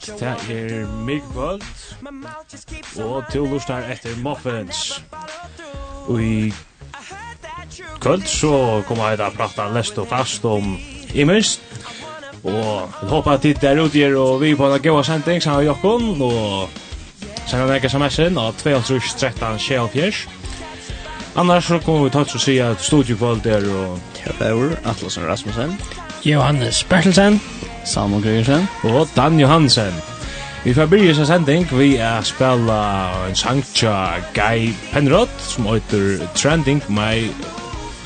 kvöld, 0.00 0.18
det 0.48 0.72
er 0.72 0.86
mig 0.86 1.22
kvöld 1.32 1.64
og 3.04 3.24
til 3.32 3.40
lustar 3.40 3.82
etter 3.92 4.16
Muffins. 4.22 5.02
Og 6.08 6.22
i 6.22 6.52
kvöld 8.00 8.26
så 8.26 8.82
kommer 8.88 9.08
jeg 9.08 9.18
da 9.18 9.30
prata 9.30 9.68
lest 9.72 9.98
og 9.98 10.08
fast 10.08 10.44
om 10.44 10.78
imens, 11.14 11.60
og 12.44 12.88
jeg 13.02 13.08
håper 13.08 13.30
at 13.30 13.42
dit 13.42 13.64
er 13.64 13.80
utgjør 13.80 14.16
og 14.18 14.40
vi 14.40 14.54
på 14.54 14.72
en 14.72 14.82
gaua 14.82 15.02
sending 15.02 15.42
sammen 15.42 15.64
med 15.64 15.66
Jokkon, 15.66 16.22
og 16.22 16.68
sender 17.46 17.66
meg 17.66 17.84
sms-en 17.84 18.38
av 18.38 18.52
2213 18.52 20.28
Annars 21.36 21.64
så 21.64 21.78
kommer 21.78 22.04
vi 22.04 22.10
tatt 22.10 22.30
så 22.30 22.38
si 22.42 22.58
at 22.58 22.82
studiekvöld 22.82 23.46
er 23.46 23.68
og... 23.70 23.98
Kjell 24.20 24.76
Atlasen 24.84 25.24
Rasmussen, 25.24 25.78
Johannes 26.24 26.84
Bertelsen, 26.84 27.40
Samuel 27.84 28.22
Gregersen. 28.22 28.68
Og 28.82 29.08
Dan 29.16 29.40
Johansen. 29.40 29.94
Vi 30.64 30.74
får 30.74 30.86
byrja 30.92 31.14
seg 31.16 31.28
sending 31.30 31.70
vi 31.72 31.94
er 31.96 32.20
spela 32.28 32.80
en 33.28 33.36
sang 33.38 33.62
tja 33.72 34.20
Guy 34.36 34.74
Penrod 34.92 35.32
som 35.40 35.70
heter 35.72 36.26
Trending 36.36 36.84
My 36.92 37.30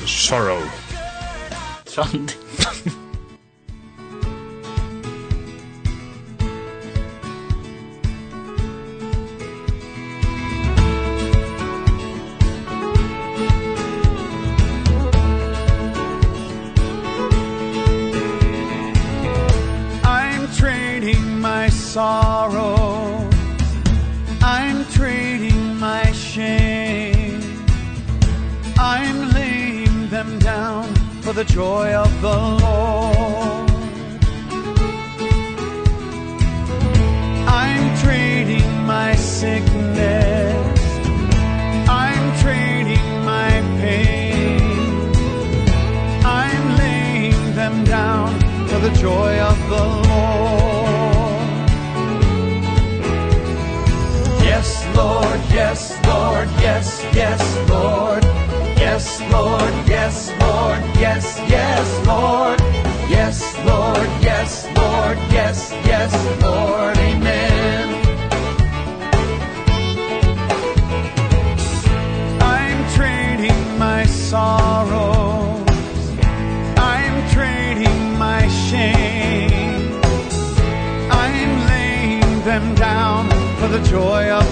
Sorrow. 0.07 0.63
Trending? 1.83 2.39
the 31.45 31.53
joy 31.53 31.93
of 31.93 32.21
the 32.21 32.37
Lord. 32.63 33.69
I'm 37.47 37.97
trading 37.97 38.85
my 38.85 39.15
sickness. 39.15 40.79
I'm 41.87 42.39
trading 42.39 43.23
my 43.23 43.51
pain. 43.79 44.59
I'm 46.23 46.77
laying 46.77 47.55
them 47.55 47.83
down 47.83 48.39
for 48.67 48.79
the 48.79 48.91
joy 48.91 49.39
of 49.39 49.57
the 49.69 49.85
Lord. 50.09 50.25
Yes 54.43 54.85
Lord 54.95 55.39
yes 55.51 55.91
Lord 56.07 56.47
yes 56.61 57.03
yes 57.13 57.69
Lord. 57.69 58.44
Yes, 58.95 59.19
Lord, 59.29 59.73
yes, 59.89 60.31
Lord, 60.39 60.81
yes, 60.95 61.37
yes, 61.49 62.07
Lord. 62.07 62.59
Yes, 63.09 63.37
Lord, 63.65 64.07
yes, 64.23 64.65
Lord, 64.67 65.17
yes, 65.35 65.69
yes, 65.83 66.13
Lord. 66.41 66.97
Amen. 66.97 67.87
I'm 72.39 72.79
trading 72.95 73.77
my 73.77 74.05
sorrows. 74.05 75.67
I'm 76.77 77.29
trading 77.35 78.17
my 78.17 78.47
shame. 78.47 79.99
I'm 81.11 81.67
laying 81.67 82.41
them 82.45 82.73
down 82.75 83.29
for 83.57 83.67
the 83.67 83.81
joy 83.89 84.29
of 84.31 84.44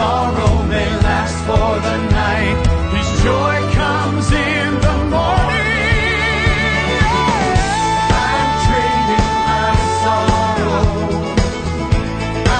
sorrow 0.00 0.54
may 0.72 0.90
last 1.08 1.38
for 1.48 1.70
the 1.86 1.96
night. 2.20 2.58
His 2.96 3.08
joy 3.26 3.56
comes 3.80 4.26
in 4.48 4.68
the 4.86 4.96
morning. 5.14 5.88
I'm 8.24 8.50
trading 8.66 9.30
my 9.50 9.70
sorrow. 10.02 10.84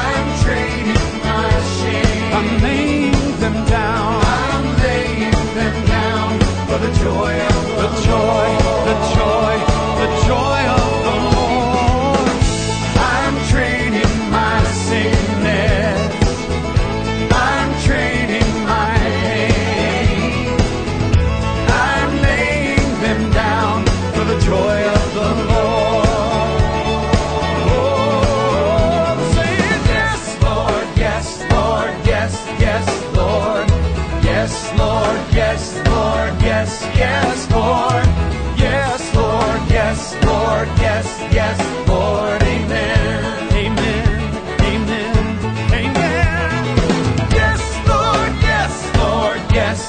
I'm 0.04 0.26
trading 0.44 1.08
my 1.28 1.50
shame. 1.76 2.28
I'm 2.38 2.50
laying 2.66 3.22
them 3.42 3.56
down. 3.76 4.10
I'm 4.38 4.64
laying 4.84 5.38
them 5.58 5.76
down 5.96 6.28
For 6.68 6.78
the 6.86 6.92
joy 7.04 7.32
of 7.52 7.62
the, 7.78 7.88
the 7.88 8.02
joy 8.08 8.69
yes, 35.40 35.62
Lord, 35.88 36.32
yes, 36.42 36.70
yes, 37.02 37.36
Lord. 37.50 38.06
Yes, 38.60 39.00
Lord, 39.14 39.60
yes, 39.78 40.00
Lord, 40.28 40.68
yes, 40.84 41.06
yes, 41.38 41.58
Lord. 41.88 42.42
Amen. 42.42 43.30
Yes, 47.38 47.62
Lord, 47.92 48.32
yes, 48.50 48.72
Lord, 49.02 49.40
yes, 49.60 49.80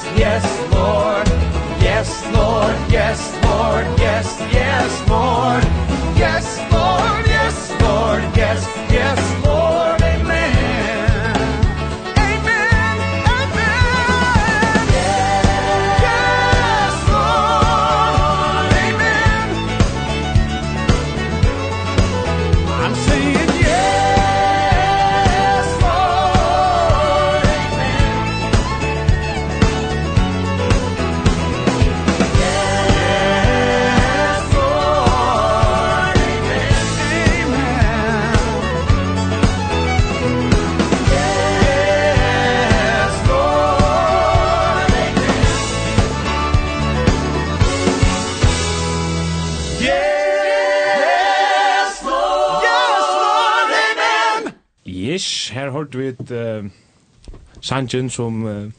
Lord, 2.38 2.76
yes, 2.96 3.18
Lord, 3.44 3.86
yes, 4.00 4.26
yes. 4.52 4.61
vid 56.02 56.32
uh, 56.34 56.66
Sanjin 57.60 58.10
som 58.10 58.44
uh, 58.44 58.70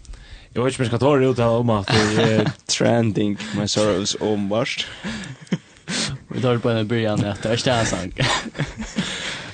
Jeg 0.53 0.63
vet 0.63 0.73
ikke 0.73 0.81
om 0.81 0.83
jeg 0.83 0.91
skal 0.91 0.99
ta 1.01 1.11
det 1.17 1.29
ut 1.31 1.39
av 1.41 1.59
om 1.63 1.69
at 1.73 1.89
det 1.89 2.25
er 2.25 2.49
trending 2.75 3.39
my 3.57 3.65
sorrows 3.67 4.13
om 4.21 4.49
värst. 4.51 4.85
Vi 6.29 6.41
tar 6.41 6.53
det 6.53 6.59
på 6.59 6.69
en 6.69 6.87
början 6.87 7.25
att 7.25 7.43
det 7.43 7.49
är 7.49 7.57
stjärnsank. 7.57 8.19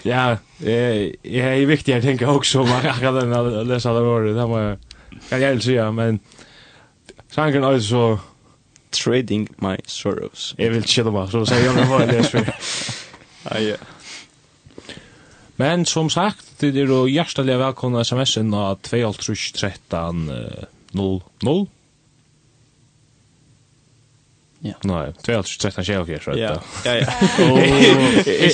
Ja, 0.04 0.38
eh 0.66 1.12
jag 1.22 1.58
är 1.58 1.66
viktigt 1.66 1.88
jag 1.88 2.04
tänker 2.04 2.30
också 2.30 2.60
om 2.60 2.72
akkurat 2.84 3.22
den 3.22 3.34
å 3.34 3.64
lese 3.64 3.90
det 3.90 4.00
ordet. 4.00 4.36
Det 4.36 4.48
må 4.48 4.60
jeg 4.60 4.78
kan 5.30 5.42
jag 5.42 5.64
si, 5.64 5.76
men 5.92 6.20
sanken 7.32 7.64
er 7.64 7.80
så 7.80 8.20
trading 8.92 9.48
my 9.58 9.76
sorrows. 9.86 10.56
Jag 10.58 10.70
vill 10.70 10.84
chilla 10.84 11.12
bara 11.12 11.28
så 11.28 11.46
säger 11.46 11.66
jag 11.66 11.86
vad 11.86 12.08
det 12.08 12.18
är 12.18 12.24
för. 12.24 12.56
Ja 13.44 13.60
ja. 13.60 13.76
Men 15.56 15.86
som 15.86 16.10
sagt 16.10 16.49
det 16.60 16.76
er 16.76 16.86
jo 16.92 17.08
hjertelig 17.08 17.60
velkomna 17.60 18.04
sms'en 18.04 18.56
av 18.56 18.80
2.13.00. 18.84 21.68
Ja. 24.60 24.74
Nei, 24.84 25.14
2.13 25.24 25.84
tjejer 25.84 26.02
okej, 26.04 26.20
så 26.20 26.32
Ja, 26.36 26.60
ja, 26.86 26.96
ja. 26.96 27.06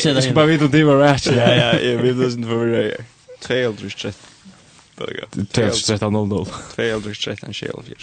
Jag 0.05 0.23
skal 0.23 0.33
bare 0.33 0.45
vite 0.45 0.65
om 0.65 0.71
det 0.71 0.83
var 0.83 0.97
rätt. 0.97 1.25
Ja, 1.25 1.55
ja, 1.55 1.79
jag 1.79 1.97
vet 1.97 2.15
inte 2.15 2.47
för 2.47 2.55
vad 2.55 2.67
det 2.67 2.91
är. 2.91 3.05
2.13. 3.41 4.13
2.13.00. 4.97 6.47
2.13 6.75 7.53
tjejer 7.53 7.79
okej. 7.79 7.95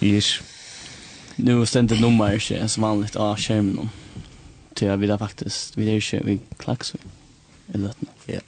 Yes. 0.00 0.40
Nu 1.36 1.66
ständer 1.66 1.96
nummer 1.96 2.34
inte 2.34 2.68
som 2.68 2.82
vanligt 2.82 3.16
av 3.16 3.36
skärmen. 3.36 3.88
Till 4.74 4.88
jag 4.88 4.96
vill 4.96 5.18
faktiskt, 5.18 5.76
vi 5.76 5.90
är 5.90 5.96
ikke, 5.96 6.20
vi 6.24 6.38
klacks. 6.58 6.94
Eller 7.74 7.86
nåt. 7.86 7.96
Ja 8.26 8.40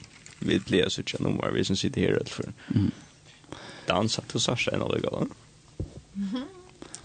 vi 0.43 0.57
glädjer 0.57 0.87
oss 0.87 0.99
att 0.99 1.19
nummer 1.19 1.51
vi 1.51 1.65
som 1.65 1.75
sitter 1.75 2.01
här 2.01 2.23
för. 2.25 2.53
Mm. 2.75 2.91
Dansa 3.87 4.21
till 4.21 4.39
Sasha 4.39 4.71
en 4.71 4.81
av 4.81 5.01
gång. 5.01 5.29
Mhm. 6.13 6.43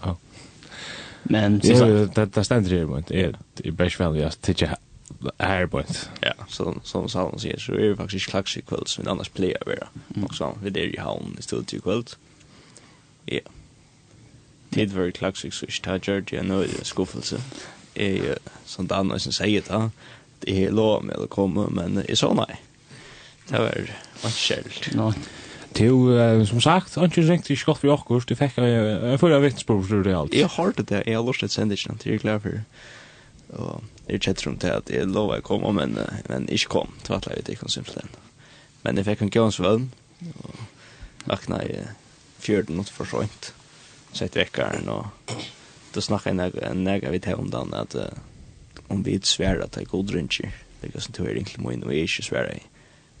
Ja. 0.01 0.17
Men 1.23 1.61
så 1.61 1.85
det 2.15 2.25
det 2.25 2.43
ständer 2.43 2.71
ju 2.71 2.97
inte. 2.97 3.35
Det 3.53 3.67
är 3.67 3.71
bäst 3.71 3.99
väl 3.99 4.15
jag 4.17 4.41
tycker 4.41 4.75
Airpoint. 5.37 6.09
Ja, 6.21 6.33
så 6.47 6.75
som 6.83 7.09
Salon 7.09 7.39
säger 7.39 7.59
så 7.59 7.73
är 7.73 7.89
det 7.89 7.95
faktiskt 7.95 8.27
klax 8.27 8.57
i 8.57 8.61
kväll 8.61 8.83
som 8.85 9.07
annars 9.07 9.29
plejer 9.29 9.57
vara. 9.65 9.87
Och 10.25 10.35
så 10.35 10.57
vi 10.63 10.69
där 10.69 10.95
i 10.95 10.97
havn 10.97 11.35
i 11.39 11.41
stället 11.41 11.73
i 11.73 11.79
kväll. 11.79 12.03
Ja. 13.25 13.39
Det 14.69 14.85
var 14.85 14.95
väldigt 14.95 15.17
klax 15.17 15.39
så 15.39 15.65
jag 15.83 16.01
tar 16.01 16.35
jag 16.35 16.45
nu 16.45 16.67
skuffelse. 16.81 17.41
Eh 17.93 18.35
sånt 18.65 18.91
annars 18.91 19.21
som 19.21 19.33
säger 19.33 19.61
det. 19.67 19.89
Det 20.39 20.65
är 20.65 20.71
lov 20.71 21.03
med 21.03 21.15
att 21.15 21.29
komma 21.29 21.67
men 21.69 21.97
är 21.97 22.15
så 22.15 22.33
nej. 22.33 22.61
Det 23.49 23.59
var 23.59 23.77
ikke 23.81 23.99
anskjeldt. 24.29 24.89
Nå, 24.97 25.11
uh, 25.79 26.45
som 26.49 26.61
sagt, 26.61 26.95
han 26.95 27.09
ikke 27.09 27.25
ringte 27.27 27.53
ikke 27.53 27.71
godt 27.71 27.81
for 27.81 27.91
jokkurs, 27.91 28.25
det 28.29 28.37
fikk 28.39 28.57
jeg, 28.61 28.79
jeg 29.11 29.19
føler 29.21 29.37
jeg 29.37 29.45
vittnesbord 29.47 29.83
for 29.87 30.05
det 30.05 30.15
alt. 30.15 30.37
Jeg 30.37 30.49
har 30.55 30.73
det 30.77 30.89
der, 30.89 31.03
jeg 31.05 31.17
har 31.17 31.27
lyst 31.27 31.43
til 31.43 31.49
å 31.49 31.55
sende 31.55 31.77
ikke 31.77 31.93
er 31.93 32.05
jeg 32.05 32.19
er 32.19 32.25
glad 32.25 32.43
for. 32.45 32.59
Og 33.59 34.09
jeg 34.09 34.23
kjett 34.25 34.47
om 34.47 34.57
til 34.61 34.73
at 34.73 34.89
jeg 34.93 35.09
lovet 35.09 35.39
jeg 35.39 35.47
kom, 35.49 35.65
men, 35.75 35.97
men 36.29 36.49
ikke 36.53 36.73
kom, 36.77 36.91
det 37.01 37.13
var 37.13 37.25
jeg 37.29 37.41
vet 37.41 37.53
ikke 37.55 37.69
om 37.69 37.73
simpelthen. 37.73 38.11
Men 38.83 38.97
jeg 38.97 39.07
fikk 39.09 39.23
en 39.25 39.33
gøyens 39.33 39.59
vøvn, 39.61 39.89
og 40.43 40.59
vakna 41.29 41.63
i 41.65 41.79
fjørden 42.39 42.77
mot 42.79 42.89
for 42.89 43.09
sånt. 43.09 43.53
Sett 44.13 44.37
jeg 44.37 44.49
og 44.89 45.05
da 45.93 46.01
snakket 46.01 46.37
jeg 46.37 46.65
en 46.65 46.83
nega 46.85 47.11
vidt 47.13 47.25
her 47.25 47.39
om 47.41 47.49
den, 47.49 47.73
at 47.73 47.95
uh, 47.97 48.09
om 48.89 49.03
vi 49.05 49.19
sværer 49.23 49.63
at 49.65 49.77
jeg 49.77 49.87
er 49.87 49.91
god 49.91 50.13
ringer, 50.13 50.49
det 50.49 50.85
er 50.85 50.91
ikke 50.91 51.01
sånn 51.05 51.17
til 51.17 51.25
å 51.25 51.33
ringe 51.33 51.53
til 51.53 51.65
min, 51.65 51.83
og 51.85 51.93
jeg 51.93 52.05
er 52.05 52.09
ikke 52.09 52.27
sværer 52.29 52.53
jeg. 52.53 52.67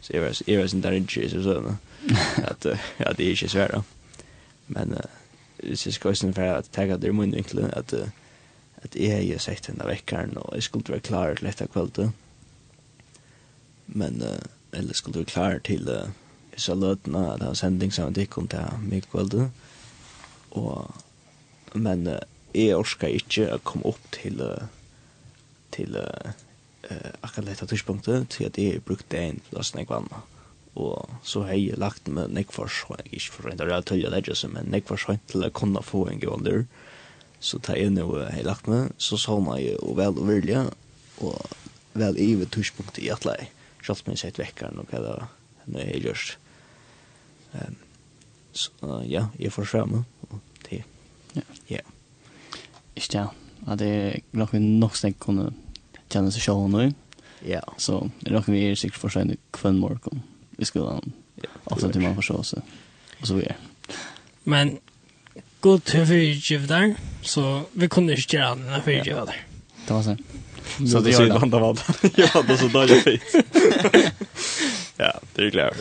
Så 0.01 0.13
jag 0.15 0.21
vet 0.21 0.47
jag 0.47 0.61
vet 0.61 0.73
inte 0.73 0.91
riktigt 0.91 1.31
så 1.31 1.43
så 1.43 1.75
att 2.43 2.65
ja 2.97 3.13
det 3.17 3.23
är 3.23 3.43
ju 3.43 3.47
svårt 3.47 3.71
då. 3.71 3.83
Men 4.65 4.89
det 5.57 5.85
är 5.87 5.91
skoisen 5.91 6.33
för 6.33 6.47
att 6.47 6.71
ta 6.71 6.85
det 6.85 7.11
mun 7.11 7.33
egentligen 7.33 7.71
att 7.73 7.93
at 8.83 8.95
jeg 8.95 9.31
har 9.31 9.37
sett 9.37 9.67
den 9.67 9.81
vekkeren, 9.87 10.37
og 10.37 10.55
jeg 10.55 10.63
skulle 10.63 10.93
være 10.93 10.99
klar 10.99 11.33
til 11.35 11.47
dette 11.49 11.67
kveldet. 11.67 12.11
Men 13.87 14.21
uh, 14.21 14.39
eller 14.73 14.93
skulle 14.93 15.19
være 15.19 15.25
klar 15.25 15.59
til 15.59 15.85
till 15.85 16.11
så 16.57 16.75
løtene, 16.75 17.33
at 17.33 17.43
ha 17.43 17.53
sändning 17.53 17.93
som 17.93 18.13
det 18.13 18.29
kom 18.29 18.47
till 18.47 18.59
mig 18.81 19.03
kveldet. 19.11 19.51
Og, 20.51 20.95
men 21.73 22.07
jag 22.55 22.79
orskar 22.79 23.07
inte 23.07 23.53
att 23.53 23.63
komma 23.63 23.83
upp 23.85 24.11
till 24.11 24.41
till 25.71 25.97
eh 26.89 27.11
akkurat 27.21 27.45
detta 27.45 27.65
tidspunktet 27.65 28.29
till 28.29 28.47
att 28.47 28.53
det 28.53 28.75
är 28.75 28.79
brukt 28.79 29.13
en 29.13 29.39
last 29.49 29.75
näck 29.75 29.89
vanna. 29.89 30.21
Og 30.73 31.09
så 31.23 31.43
har 31.43 31.53
jeg 31.53 31.77
lagt 31.77 32.07
med 32.07 32.29
näck 32.29 32.51
för 32.51 32.67
så 32.67 32.95
jag 32.97 33.13
inte 33.13 33.31
för 33.31 33.49
å 33.49 33.73
är 33.73 33.81
till 33.81 34.11
det 34.11 34.27
just 34.27 34.47
men 34.47 34.65
näck 34.65 34.87
för 34.87 34.97
så 34.97 35.17
till 35.27 35.43
att 35.43 35.53
kunna 35.53 35.81
få 35.81 36.07
en 36.07 36.19
gång 36.19 36.43
där. 36.43 36.65
Så 37.39 37.59
ta 37.59 37.75
in 37.75 37.93
nu 37.93 38.03
har 38.03 38.43
lagt 38.43 38.67
med 38.67 38.91
så 38.97 39.17
sa 39.17 39.39
man 39.39 39.61
ju 39.61 39.75
och 39.75 39.99
väl 39.99 40.17
och 40.17 40.29
vilja 40.29 40.65
och 41.17 41.47
väl 41.93 42.17
i 42.17 42.35
ved 42.35 42.51
tidspunktet 42.51 42.99
i 42.99 43.11
att 43.11 43.25
lägga. 43.25 43.47
Schalt 43.81 44.07
mig 44.07 44.17
sett 44.17 44.39
veckan 44.39 44.79
och 44.79 44.93
vad 44.93 45.25
nu 45.65 45.79
jeg 45.79 46.05
just. 46.05 46.37
Um, 47.51 47.75
så 48.51 48.71
uh, 48.83 49.11
ja, 49.11 49.27
jeg 49.39 49.51
får 49.51 49.65
fram 49.65 50.05
og 50.29 50.39
det. 50.69 50.83
Ja. 51.33 51.41
Ja. 51.67 51.81
Ikke 52.95 53.17
ja. 53.17 53.27
Att 53.65 53.79
det 53.79 54.21
nog 54.31 54.53
nok 54.53 54.95
snägg 54.95 55.19
kunde 55.19 55.53
känner 56.09 56.31
seg 56.31 56.43
sjön 56.43 56.71
nå. 56.71 56.91
Ja. 57.45 57.61
Så 57.77 58.09
det 58.19 58.31
råkar 58.31 58.53
vi 58.53 58.65
er 58.69 58.75
sikkert 58.75 58.99
for 58.99 59.09
seg 59.09 59.21
för 59.21 59.29
sig 59.29 59.37
kväll 59.51 59.73
morgon 59.73 60.21
i 60.57 60.65
skolan. 60.65 61.13
Ofta 61.63 61.91
til 61.91 62.01
man 62.01 62.15
förstår 62.15 62.63
Og 63.21 63.27
så 63.27 63.33
vidare. 63.33 63.55
Men 64.43 64.79
god 65.61 65.79
til 65.79 66.05
för 66.05 66.67
der, 66.67 66.95
så 67.21 67.63
vi 67.73 67.87
kunne 67.87 68.11
ikke 68.11 68.37
gjøre 68.37 68.55
den 68.55 68.69
här 68.69 68.81
för 68.81 68.91
givdar. 68.91 69.35
Det 69.87 69.93
var 69.93 70.03
sånn. 70.03 70.17
Så 70.87 70.99
det 70.99 71.13
är 71.13 71.21
ju 71.21 71.29
vanda 71.29 71.59
vanda. 71.59 71.81
Ja, 72.15 72.41
det 72.47 72.53
är 72.53 72.57
så 72.57 72.67
dåligt 72.67 73.03
fint. 73.03 73.21
ja, 74.97 75.19
det 75.35 75.45
är 75.45 75.49
klart. 75.49 75.75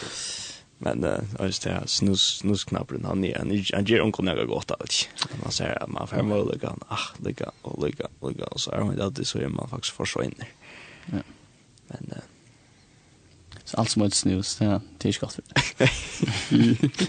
Men 0.79 1.05
uh, 1.05 1.21
det 1.39 1.71
här 1.71 1.87
snus, 1.87 2.39
snusknappen, 2.39 3.05
han 3.05 3.25
är, 3.25 3.39
han, 3.39 3.65
han 3.73 3.85
ger 3.85 4.03
onkel 4.03 4.25
några 4.25 4.45
gott 4.45 4.71
allt. 4.71 5.09
Man 5.43 5.53
säger 5.53 5.83
att 5.83 5.91
man 5.91 6.09
får 6.09 6.23
möjliga, 6.23 6.75
ah, 6.89 6.99
ligga 7.25 7.51
och 7.63 7.87
ligga 7.87 8.07
och 8.21 8.31
ligga. 8.31 8.45
Och 8.45 8.61
så 8.61 8.71
är 8.71 8.81
man 8.81 9.01
alltid 9.01 9.27
så 9.27 9.39
är 9.39 9.49
man 9.49 9.69
faktiskt 9.69 9.95
försvinner. 9.95 10.49
Ja. 11.07 11.19
Men... 11.89 12.13
Uh, 12.17 12.23
så 13.65 13.77
allt 13.77 13.91
som 13.91 14.03
är 14.03 14.07
ett 14.07 14.15
snus, 14.15 14.57
det 14.57 14.65
är 14.65 14.81
inte 14.93 15.19
gott 15.21 15.33
för 15.33 15.43
det. 15.49 15.91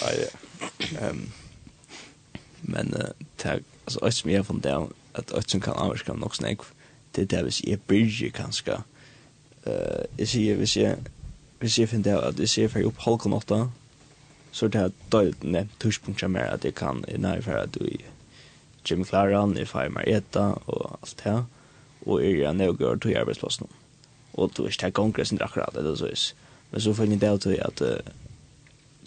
Ja, 0.00 0.10
ja. 0.12 1.10
Um, 1.10 1.32
men 2.60 2.94
uh, 2.94 3.04
tag, 3.36 3.62
alltså, 3.84 4.08
ett 4.08 4.14
som 4.14 4.30
jag 4.30 4.46
från 4.46 4.60
det, 4.60 4.86
att 5.12 5.30
ett 5.30 5.50
som 5.50 5.60
kan 5.60 5.74
avskriva 5.74 6.18
något 6.18 6.34
snägg, 6.34 6.58
det 7.10 7.22
är 7.22 7.26
det 7.26 7.42
hvis 7.42 7.64
jag 7.64 7.78
bryr 7.86 8.30
kanske. 8.34 8.72
Uh, 9.66 10.04
jag 10.16 10.28
säger, 10.28 10.56
hvis 10.56 10.76
jag 10.76 10.96
hvis 11.64 11.78
jeg 11.80 11.88
finner 11.88 12.20
at 12.20 12.36
hvis 12.36 12.58
jeg 12.58 12.70
får 12.72 12.84
opp 12.90 12.98
halv 13.06 13.38
åtta, 13.38 13.60
så 14.52 14.66
er 14.66 14.72
det 14.72 14.80
her 14.80 14.90
døyt 15.12 15.44
nevnt 15.44 15.78
tushpunkt 15.80 16.20
som 16.20 16.36
er 16.36 16.52
at 16.52 16.64
jeg 16.64 16.76
kan 16.76 17.00
nær 17.18 17.40
for 17.42 17.56
at 17.58 17.72
du 17.74 17.86
i 17.88 18.02
Jim 18.84 19.04
Claran, 19.04 19.56
i 19.56 19.64
Fire 19.64 19.88
Marietta 19.88 20.50
og 20.66 20.98
alt 21.00 21.14
det 21.16 21.24
her, 21.24 21.46
og 22.04 22.20
er 22.20 22.28
jeg 22.28 22.48
er 22.50 22.58
nødgjør 22.58 23.00
til 23.00 23.16
arbeidsplassen. 23.16 23.70
Og 24.34 24.52
du 24.56 24.64
er 24.64 24.74
ikke 24.74 24.90
her 24.90 24.92
kongressen 24.98 25.40
akkurat, 25.42 25.76
eller 25.76 25.96
så 25.96 26.10
is. 26.12 26.34
Men 26.70 26.84
så 26.84 26.92
finner 26.92 27.16
jeg 27.22 27.40
det 27.44 27.58
at 27.64 27.80
uh, 27.80 28.12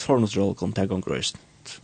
formnåttroll 0.02 0.56
kom 0.56 0.74
til 0.74 0.90
kongressen. 0.90 1.40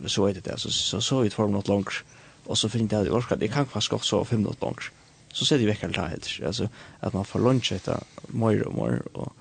Så 0.06 0.26
er 0.26 0.32
det 0.32 0.44
det, 0.44 0.58
så 0.60 0.72
så, 0.72 1.00
så 1.00 1.22
vidt 1.22 1.34
formnått 1.34 1.68
langt. 1.68 2.02
Og 2.46 2.58
så 2.58 2.68
finner 2.68 2.96
jeg 2.96 3.06
det 3.06 3.14
orket, 3.14 3.40
jeg 3.40 3.50
kan 3.50 3.66
faktisk 3.66 3.92
også 3.92 4.08
sove 4.08 4.26
fem 4.26 4.42
minutter 4.42 4.66
langt. 4.66 4.90
Så 5.32 5.44
ser 5.44 5.58
det 5.58 5.68
vekkert 5.68 5.94
det 5.94 6.08
her, 6.08 6.46
altså 6.46 6.68
at 7.00 7.14
man 7.14 7.24
får 7.24 7.40
lunch 7.40 7.72
etter 7.72 8.02
mer 8.28 8.66
og 8.66 8.74
mer, 8.74 9.00
og 9.14 9.32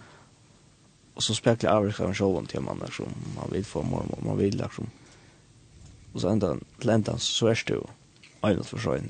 och 1.13 1.23
så 1.23 1.35
speglar 1.35 1.71
avrikan 1.71 2.07
av 2.07 2.13
showen 2.13 2.45
till 2.45 2.59
man 2.59 2.79
som 2.91 3.05
man 3.35 3.51
vill 3.51 3.65
få 3.65 3.83
mer 3.83 3.89
mormor 3.89 4.19
man 4.25 4.37
vill 4.37 4.57
liksom. 4.57 4.89
Och 6.13 6.21
så 6.21 6.29
ända 6.29 6.57
ländan 6.79 7.19
så 7.19 7.47
är 7.47 7.63
det 7.67 7.73
ju 7.73 7.81
allt 8.41 8.65
för 8.65 8.77
sig 8.77 9.01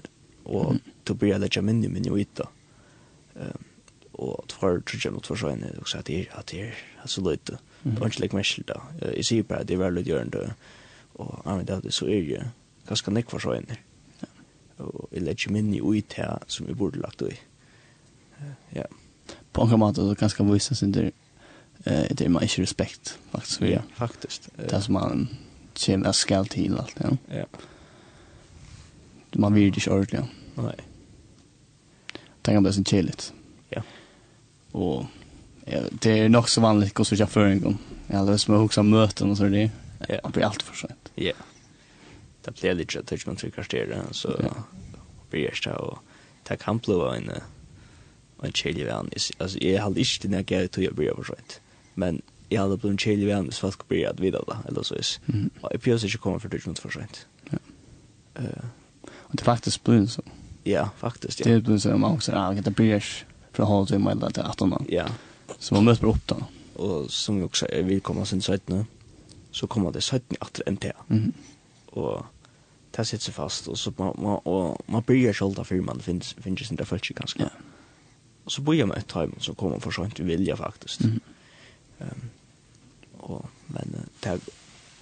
och 0.44 0.76
då 1.04 1.14
blir 1.14 1.40
det 1.40 1.56
jag 1.56 1.66
minne 1.66 1.88
min 1.88 2.04
ju 2.04 2.20
inte 2.20 2.48
ehm 3.36 3.64
och 4.14 4.44
att 4.44 4.52
för 4.52 4.78
att 4.78 5.14
mot 5.14 5.28
för 5.28 5.36
sig 5.36 5.80
och 5.82 5.90
så 5.90 5.98
att 5.98 6.06
det 6.06 6.28
att 6.32 6.48
det 6.48 6.62
är 6.62 6.76
så 7.06 7.32
lite 7.32 7.58
då 7.84 8.06
inte 8.06 8.22
lika 8.22 8.38
mycket 8.38 8.68
då 8.68 9.10
i 9.10 9.24
sig 9.24 9.44
på 9.44 9.64
det 9.64 9.74
är 9.74 9.78
väl 9.78 10.08
görande 10.08 10.54
och 11.14 11.42
ja 11.46 11.56
men 11.56 11.66
det 11.66 11.92
så 11.92 12.06
är 12.06 12.22
ju 12.22 12.42
ganska 12.88 13.12
nick 13.12 13.30
för 13.30 13.40
sig 13.40 13.66
och 14.78 15.08
jag 15.12 15.24
lägger 15.24 15.50
minne 15.50 15.78
ju 15.78 15.98
ut 15.98 16.14
som 16.48 16.66
vi 16.66 16.74
borde 16.74 17.00
lagt 17.00 17.18
då 17.18 17.28
ja. 18.70 18.86
På 19.52 19.62
en 19.62 19.80
måte 19.80 20.02
så 20.02 20.16
kanske 20.16 20.44
vise 20.44 20.76
sin 20.76 20.92
der 20.92 21.12
eh 21.84 22.06
det 22.12 22.22
är 22.22 22.30
man 22.30 22.44
inte 22.44 22.62
respekt 22.62 23.18
faktiskt 23.32 23.62
ja, 23.62 23.82
faktiskt. 23.96 24.50
Det 24.56 24.82
som 24.82 24.94
man 24.94 25.28
känner 25.74 26.10
att 26.10 26.16
skall 26.16 26.48
till 26.48 26.78
allt 26.78 26.96
ja. 26.98 27.18
Ja. 27.30 27.46
Man 29.32 29.54
vill 29.54 29.64
ju 29.64 29.68
inte 29.68 29.90
ordentligt 29.90 30.22
ja. 30.56 30.62
nej. 30.62 30.76
Tänk 32.42 32.58
om 32.58 32.64
det 32.64 32.70
är 32.70 32.74
så 32.74 32.84
chilligt 32.84 33.34
ja. 33.70 33.82
Och 34.72 35.06
ja, 35.66 35.82
det 35.92 36.20
är 36.20 36.30
nog 36.30 36.50
så 36.50 36.62
vanligt 36.62 37.00
att 37.00 37.08
chauffören 37.08 37.28
för 37.28 37.46
en 37.46 37.62
gång. 37.62 37.78
Eller 38.08 38.38
som 38.38 38.56
att 38.56 38.62
huxa 38.62 38.84
möten 38.84 39.32
och 39.32 39.38
så 39.38 39.44
det 39.44 39.72
ja. 40.08 40.20
det 40.24 40.30
blir 40.34 40.44
allt 40.44 40.62
för 40.62 40.76
sent. 40.76 41.12
Ja. 41.16 41.34
Det 42.42 42.62
blir 42.62 42.74
lite 42.74 43.00
att 43.00 43.08
touch 43.08 43.28
man 43.28 43.36
tycker 43.36 43.52
kvarter 43.52 44.02
så 44.12 44.36
ja. 44.44 44.64
blir 45.30 45.50
det 45.50 45.56
så 45.56 46.00
ta 46.44 46.56
kan 46.56 46.78
bli 46.78 46.94
en 46.94 47.32
en 48.44 48.52
chillig 48.52 48.86
vän. 48.86 49.10
Alltså 49.38 49.60
jag 49.60 49.82
hade 49.82 50.00
inte 50.00 50.28
den 50.28 50.34
jag 50.34 50.46
grejen 50.46 50.70
till 50.70 50.84
jag 50.84 50.96
bli 50.96 51.10
för 51.16 51.24
sent 51.24 51.62
men 51.94 52.22
jag 52.50 52.62
hade 52.62 52.78
blivit 52.78 53.00
chill 53.00 53.24
igen 53.24 53.52
så 53.52 53.60
folk 53.60 53.88
blir 53.88 54.08
att 54.08 54.20
vidare 54.20 54.44
då 54.48 54.56
eller 54.68 54.84
så 54.84 54.96
is. 54.96 55.20
Och 55.62 55.70
jag 55.72 55.82
pjös 55.82 56.04
inte 56.04 56.18
kommer 56.18 56.40
för 56.40 56.50
det 56.50 56.68
inte 56.68 56.82
för 56.82 56.90
sent. 56.90 57.28
Ja. 57.50 57.58
Eh. 58.36 58.64
Och 59.12 59.36
det 59.36 59.44
faktiskt 59.44 59.84
blir 59.84 60.06
så. 60.06 60.22
Ja, 60.64 60.90
faktiskt 60.98 61.40
ja. 61.40 61.52
Det 61.52 61.62
blir 61.62 61.78
så 61.78 61.98
man 61.98 62.12
också 62.12 62.32
att 62.32 62.64
det 62.64 62.72
blir 62.72 63.04
för 63.52 63.64
håll 63.64 63.88
till 63.88 64.00
mig 64.00 64.16
där 64.16 64.50
18 64.50 64.70
då. 64.70 64.86
Ja. 64.88 65.08
Så 65.60 65.76
man 65.76 65.86
måste 65.86 66.06
upp 66.06 66.28
då. 66.28 66.38
Och 66.74 67.12
som 67.12 67.38
jag 67.38 67.46
också 67.46 67.68
vill 67.84 68.02
komma 68.02 68.26
sen 68.26 68.42
sätt 68.42 68.68
nu. 68.68 68.86
Så 69.52 69.68
kommer 69.68 69.92
det 69.92 70.02
sätt 70.02 70.24
att 70.40 70.62
NT. 70.68 70.86
Mhm. 71.08 71.34
Og 71.94 72.26
det 72.96 73.06
sitter 73.08 73.24
seg 73.24 73.36
fast 73.36 73.68
og 73.70 73.78
så 73.78 73.92
man 73.98 74.14
man 74.18 74.40
og 74.46 74.82
man 74.88 75.04
börjar 75.04 75.34
själva 75.34 75.64
för 75.64 75.82
man 75.82 76.02
finnes 76.02 76.34
finns 76.34 76.72
inte 76.72 76.76
där 76.76 76.86
fullt 76.86 77.16
ganske. 77.16 77.40
Ja. 77.40 77.50
Og 78.46 78.52
så 78.52 78.62
börjar 78.62 78.86
man 78.86 78.98
et 78.98 79.08
time 79.08 79.34
så 79.40 79.54
kommer 79.54 79.72
man 79.72 79.82
för 79.82 79.92
sent 79.92 80.20
vilja 80.20 80.56
faktisk. 80.56 81.02
Mm. 81.02 81.20
Ehm 82.04 82.30
och 83.24 83.46
men 83.68 84.10
tag 84.22 84.40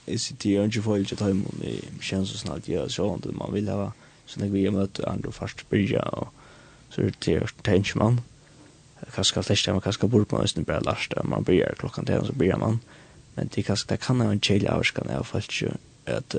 är 0.06 0.18
sitt 0.18 0.46
ju 0.46 0.66
ikke 0.66 0.82
för 0.82 0.98
ikke 0.98 1.16
ta 1.16 1.28
hem 1.28 1.46
i 1.64 1.82
känns 2.02 2.30
så 2.30 2.38
snart 2.38 2.68
jag 2.68 2.92
så 2.92 3.14
inte 3.16 3.32
man 3.32 3.54
vil 3.54 3.70
ha 3.70 3.92
så 4.26 4.40
når 4.40 4.48
vi 4.48 4.66
er 4.66 4.72
möter 4.72 5.10
andre 5.10 5.32
først 5.32 5.70
börja 5.70 6.02
og 6.02 6.28
så 6.90 7.02
er 7.02 7.12
det 7.26 7.36
är 7.36 7.54
tension 7.64 8.04
man 8.04 8.20
kanske 9.16 9.44
flesta 9.44 9.74
man 9.74 9.82
kanske 9.82 10.08
bort 10.08 10.32
man 10.32 10.42
nästan 10.42 10.64
bara 10.64 10.80
lasta 10.80 11.24
man 11.24 11.44
börjar 11.44 11.76
klockan 11.80 12.06
10 12.06 12.26
så 12.26 12.34
börjar 12.34 12.58
man 12.58 12.80
men 13.36 13.50
det 13.56 13.64
kanske 13.64 13.90
det 13.90 14.00
kan 14.00 14.22
ha 14.22 14.32
en 14.32 14.42
chill 14.42 14.68
avskan 14.68 15.06
kan 15.06 15.16
jag 15.16 15.28
fast 15.28 15.62
ju 15.62 15.70
at 16.06 16.36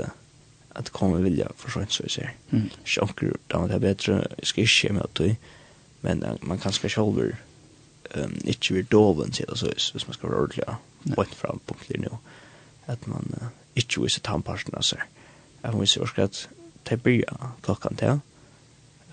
att 0.75 0.91
komma 0.91 1.17
vilja 1.17 1.49
for 1.57 1.71
sånt 1.71 1.93
så 1.93 2.03
vi 2.03 2.09
ser. 2.09 2.35
Mm. 2.51 2.71
Sjokker, 2.85 3.37
då 3.47 3.67
det 3.67 3.75
är 3.75 3.79
bättre. 3.79 4.27
Jag 4.37 4.47
ska 4.47 4.61
inte 4.61 4.93
med 4.93 5.03
att 5.03 5.21
men 6.01 6.39
man 6.41 6.59
kan 6.59 6.73
skal 6.73 6.91
själv 6.91 7.37
um, 8.17 8.35
ikke 8.45 8.75
vil 8.75 8.85
doven, 8.85 9.31
til 9.31 9.47
det 9.49 9.59
så, 9.59 9.73
hvis 9.93 10.07
man 10.07 10.15
skal 10.15 10.29
være 10.29 10.39
ordentlig, 10.39 10.65
og 11.17 11.23
et 11.23 11.35
fram 11.35 11.61
på 11.67 11.77
nå, 11.99 12.19
at 12.87 13.07
man 13.07 13.35
uh, 13.41 13.49
ikke 13.77 14.03
viser 14.03 14.21
tannparten 14.21 14.75
av 14.75 14.83
seg. 14.83 15.01
Jeg 15.63 15.73
må 15.73 15.81
vise 15.81 16.01
også 16.01 16.23
at 16.23 16.49
det 16.89 17.03
blir 17.03 17.25
klokken 17.63 17.97
til, 17.97 18.21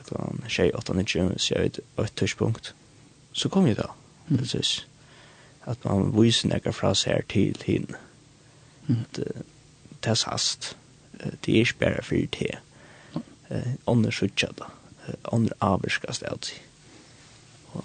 klokken 0.08 0.44
6-8-9, 0.48 1.38
så 1.38 1.56
jeg 1.56 1.63
vet, 1.63 1.79
et 2.00 2.13
tørspunkt, 2.15 2.75
så 3.34 3.50
kommer 3.50 3.70
vi 3.70 3.75
da, 3.75 3.91
mm. 4.27 4.38
det 4.38 4.50
synes, 4.50 4.88
at 5.65 5.86
man 5.86 6.13
viser 6.15 6.50
nekker 6.50 6.72
fra 6.72 6.94
seg 6.96 7.27
til 7.29 7.58
henne. 7.65 7.98
Mm. 8.88 9.06
Det 9.15 10.10
er 10.10 10.13
sast, 10.18 10.77
det 11.46 11.53
er 11.53 11.60
ikke 11.60 11.79
bare 11.79 12.03
for 12.03 12.15
det, 12.39 12.58
eh 13.50 13.74
andre 13.86 14.12
sjukja 14.12 14.50
då. 14.58 14.65
Andre 15.24 15.53
avskast 15.60 16.24
alltid. 16.24 16.58
Og, 17.72 17.84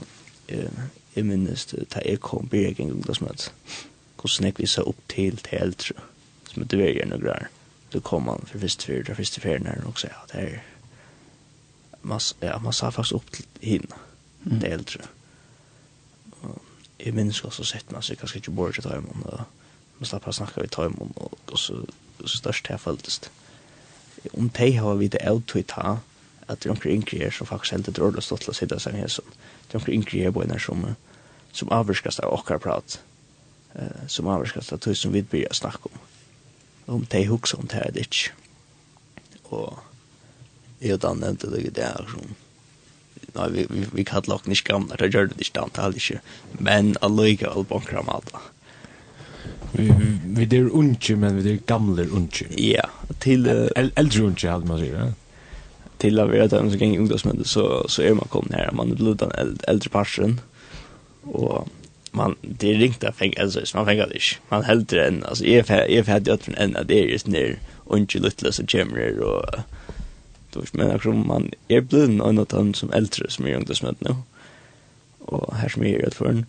eh 0.49 0.71
jeg 1.15 1.27
minnes 1.27 1.67
da 1.67 2.03
jeg 2.05 2.21
kom 2.21 2.49
blir 2.51 2.69
jeg 2.69 2.81
en 2.81 3.03
at 3.31 3.51
hvordan 4.21 4.49
jeg 4.49 4.59
viser 4.59 4.89
opp 4.89 5.01
til 5.09 5.37
til 5.37 5.59
eldre 5.61 6.07
som 6.51 6.63
er 6.63 6.71
det 6.71 6.95
gjerne 6.95 7.19
og 7.19 7.27
greier 7.27 7.51
så 7.93 8.01
kom 8.01 8.29
han 8.29 8.47
for 8.47 8.59
første 8.59 8.87
fyrt 8.87 9.11
og 9.11 9.17
første 9.17 9.41
fyrt 9.41 9.67
her 9.67 9.85
og 9.87 9.99
sa 9.99 10.13
ja 10.13 10.23
det 10.33 10.45
er 10.45 10.63
man, 12.03 12.21
ja, 12.43 12.59
man 12.59 12.73
sa 12.73 12.91
faktisk 12.91 13.15
opp 13.15 13.31
til 13.33 13.47
henne 13.63 14.01
mm. 14.45 14.61
til 14.61 14.71
eldre 14.71 15.05
og 16.43 16.63
jeg 16.99 17.15
minnes 17.15 17.45
også 17.45 17.65
sett 17.65 17.93
meg 17.93 18.05
så 18.05 18.13
jeg 18.13 18.19
kanskje 18.19 18.43
ikke 18.43 18.57
bor 18.57 18.73
til 18.73 18.83
Taimon 18.83 19.27
og 19.27 19.45
man 19.99 20.09
slapp 20.09 20.27
å 20.29 20.33
snakke 20.35 20.61
ved 20.61 20.75
Taimon 20.75 21.15
og, 21.17 21.39
og 21.53 21.59
så 21.59 21.85
så 22.21 22.37
størst 22.37 22.71
jeg 22.71 22.81
føltes 22.81 23.19
det. 23.19 23.31
om 24.33 24.49
de 24.49 24.73
har 24.73 24.95
vi 24.95 25.09
det 25.09 25.21
avtøyt 25.21 25.67
ta, 25.69 25.99
at 26.49 26.63
det 26.63 26.71
er 26.71 26.75
noen 26.75 26.97
yngre 26.97 27.19
her 27.19 27.31
som 27.31 27.47
faktisk 27.47 27.73
helt 27.73 27.89
er 27.89 27.93
dårlig 27.93 28.23
stått 28.23 28.45
til 28.45 28.53
å 28.53 28.57
sitte 28.57 28.79
seg 28.81 28.97
med 28.97 29.13
sånn. 29.13 29.37
Det 29.69 29.77
er 29.77 29.83
noen 29.83 29.97
yngre 29.99 30.23
her 30.23 30.33
på 30.33 30.45
en 30.45 30.55
her 30.55 30.63
som 30.63 30.85
som 31.55 31.73
avvirskast 31.75 32.23
av 32.25 32.35
okkar 32.35 32.59
prat, 32.63 32.99
eh, 33.75 34.07
som 34.11 34.29
avvirskast 34.29 34.75
av 34.75 34.83
tog 34.83 34.97
som 34.99 35.15
vi 35.15 35.23
byrja 35.23 35.55
snakka 35.55 35.91
om, 35.91 35.99
om 36.95 37.07
de 37.11 37.25
hugsa 37.31 37.57
om 37.57 37.69
det 37.71 37.81
her 37.81 37.93
ditt. 37.95 38.25
Og 39.55 39.79
jeg 40.83 41.01
da 41.01 41.15
nevnte 41.17 41.53
det 41.53 41.71
det 41.77 41.87
er 41.87 42.11
som, 42.11 42.35
nei, 43.37 43.51
vi, 43.55 43.67
vi, 43.71 43.85
vi 44.01 44.07
kallar 44.09 44.41
okken 44.41 44.57
ikke 44.57 44.73
gamle, 44.73 44.99
det 44.99 45.13
gjør 45.15 45.31
det 45.31 45.39
ikke 45.41 45.61
Dan, 45.61 45.73
det 45.75 45.85
er 45.85 46.01
ikke, 46.01 46.21
men 46.59 46.97
alloika 47.07 47.53
all 47.53 47.67
bonkra 47.71 48.03
mata. 48.07 48.43
Vi, 49.75 49.89
vi, 49.91 50.09
vi 50.39 50.47
er 50.59 50.71
unge, 50.71 51.17
men 51.19 51.39
vi 51.43 51.55
er 51.55 51.63
gamle 51.67 52.07
unge. 52.11 52.47
Ja, 52.59 52.87
til... 53.21 53.49
Uh, 53.51 53.67
El, 53.75 53.91
eldre 53.99 54.29
unge, 54.29 54.47
hadde 54.47 54.71
man 54.71 54.79
sier, 54.79 54.99
ja? 54.99 55.09
Til 56.03 56.21
å 56.21 56.27
være 56.31 56.47
er 56.47 56.53
dem 56.53 56.69
som 56.71 56.81
ganger 56.81 57.03
ungdomsmøte, 57.03 57.47
så, 57.49 57.65
så 57.91 58.05
er 58.05 58.15
man 58.19 58.31
kommet 58.31 58.55
her, 58.55 58.71
man 58.75 58.93
er 58.93 59.01
blivit 59.01 59.23
den 59.23 59.35
eldre 59.71 59.91
parsen 59.95 60.39
og 61.27 61.69
man 62.13 62.37
det 62.61 62.71
er 62.71 62.79
ringt 62.79 63.05
att 63.05 63.17
fänga 63.17 63.43
alltså 63.43 63.61
man 63.75 63.87
fänga 63.87 64.07
det 64.07 64.15
inte 64.15 64.39
man 64.49 64.65
hällde 64.65 64.97
det 64.97 65.07
än 65.07 65.25
alltså 65.25 65.45
jeg 65.45 65.65
jag 65.89 66.05
hade 66.05 66.33
åt 66.33 66.43
från 66.43 66.77
at 66.77 66.89
det 66.89 66.99
er 66.99 67.13
just 67.13 67.27
ner 67.27 67.59
och 67.87 67.99
inte 67.99 68.19
lite 68.19 68.53
så 68.53 68.65
jammer 68.75 69.21
og 69.23 69.63
du 70.55 70.61
vet 70.61 70.75
men 70.75 70.91
akkurat 70.91 71.27
man 71.27 71.51
er 71.69 71.81
blind 71.81 72.23
en 72.23 72.35
något 72.35 72.53
annat 72.53 72.77
som 72.77 72.93
äldre 72.93 73.31
som 73.31 73.47
er 73.47 73.57
ungt 73.57 73.77
som 73.77 73.97
nu 74.01 74.15
og 75.21 75.57
her 75.57 75.69
som 75.69 75.83
är 75.83 75.99
rätt 75.99 76.15
för 76.15 76.29
en 76.29 76.47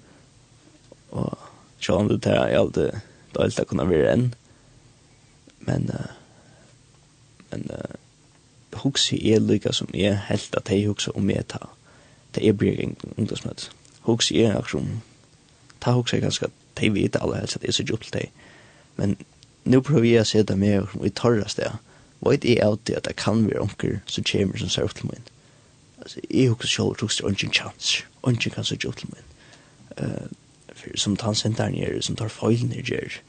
och 1.10 1.38
så 1.80 1.98
han 1.98 2.08
det 2.08 2.18
där 2.18 2.50
jag 2.50 2.62
alltid 2.62 2.92
då 3.34 3.42
alltid 3.42 3.68
kunne 3.68 3.90
være 3.90 4.14
en 4.14 4.36
men 5.60 5.90
uh, 5.90 6.06
men 7.52 7.70
uh, 7.72 7.96
hugsi 8.74 9.32
er 9.34 9.40
lika 9.40 9.72
som 9.72 9.88
jag 9.94 10.16
helt 10.16 10.56
at 10.56 10.70
jeg 10.70 10.88
hugsa 10.88 11.12
om 11.16 11.30
jeg 11.30 11.48
ta 11.48 11.70
det 12.36 12.48
er 12.48 12.54
blir 12.54 12.84
ungt 13.18 13.38
som 13.38 13.52
hugs 14.06 14.32
jeg 14.32 14.56
akkurat 14.56 14.88
ta 15.82 15.92
hugsa 15.92 16.16
jeg 16.16 16.24
ganske 16.24 16.48
de 16.80 16.94
vet 16.94 17.18
alle 17.22 17.40
helst 17.40 17.56
at 17.56 17.64
jeg 17.64 17.68
er 17.68 17.80
så 17.80 17.84
djupt 17.84 18.12
til 18.12 18.30
men 18.96 19.18
nu 19.66 19.82
prøver 19.82 20.06
jeg 20.06 20.22
å 20.22 20.30
se 20.30 20.44
det 20.44 20.58
med 20.58 20.96
i 21.06 21.10
torra 21.10 21.48
sted 21.50 21.78
vet 22.26 22.46
jeg 22.46 22.64
alltid 22.64 22.96
at 22.98 23.08
det 23.10 23.16
kan 23.22 23.46
være 23.48 23.62
onker 23.62 24.00
som 24.06 24.26
kommer 24.32 24.58
som 24.58 24.70
ser 24.70 24.88
til 24.88 25.12
min 25.12 25.30
altså 26.02 26.20
jeg 26.30 26.50
hugs 26.50 26.74
selv 26.74 27.02
hugs 27.02 27.18
det 27.18 27.26
ungen 27.26 27.54
chans 27.54 28.04
ungen 28.24 28.52
kan 28.52 28.64
så 28.64 28.76
djupt 28.76 29.00
til 29.00 29.14
min 29.14 29.28
uh, 30.02 30.28
som 30.96 31.16
tannsenteren 31.16 31.76
gjør 31.76 32.02
som 32.02 32.16
tar 32.16 32.34
feilen 32.34 32.72
gjør 32.72 33.20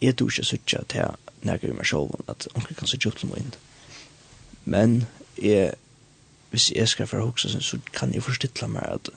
jeg 0.00 0.16
tror 0.16 0.30
ikke 0.30 0.44
sutja 0.44 0.82
til 0.88 1.16
nærkere 1.42 1.74
meg 1.74 1.86
selv 1.86 2.20
at 2.28 2.48
onker 2.54 2.74
kan 2.74 2.88
så 2.88 2.96
djupt 2.96 3.18
til 3.18 3.32
min 3.34 3.54
men 4.64 5.04
jeg 5.42 5.74
hvis 6.50 6.72
jeg 6.72 6.88
skal 6.88 7.06
for 7.06 7.20
hugsa 7.20 7.60
så 7.60 7.78
kan 7.92 8.14
jeg 8.14 8.22
forstilla 8.22 8.68
meg 8.70 8.84
at 8.88 9.10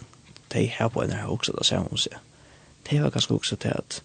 de 0.54 0.66
her 0.68 0.88
på 0.88 1.02
en 1.02 1.12
her 1.12 1.28
hoksa, 1.28 1.54
det 1.58 1.66
ser 1.66 1.86
hun 1.86 1.98
seg. 1.98 2.18
De 2.90 3.02
var 3.04 3.14
ganske 3.14 3.34
hoksa 3.34 3.56
til 3.56 3.76
at 3.76 4.02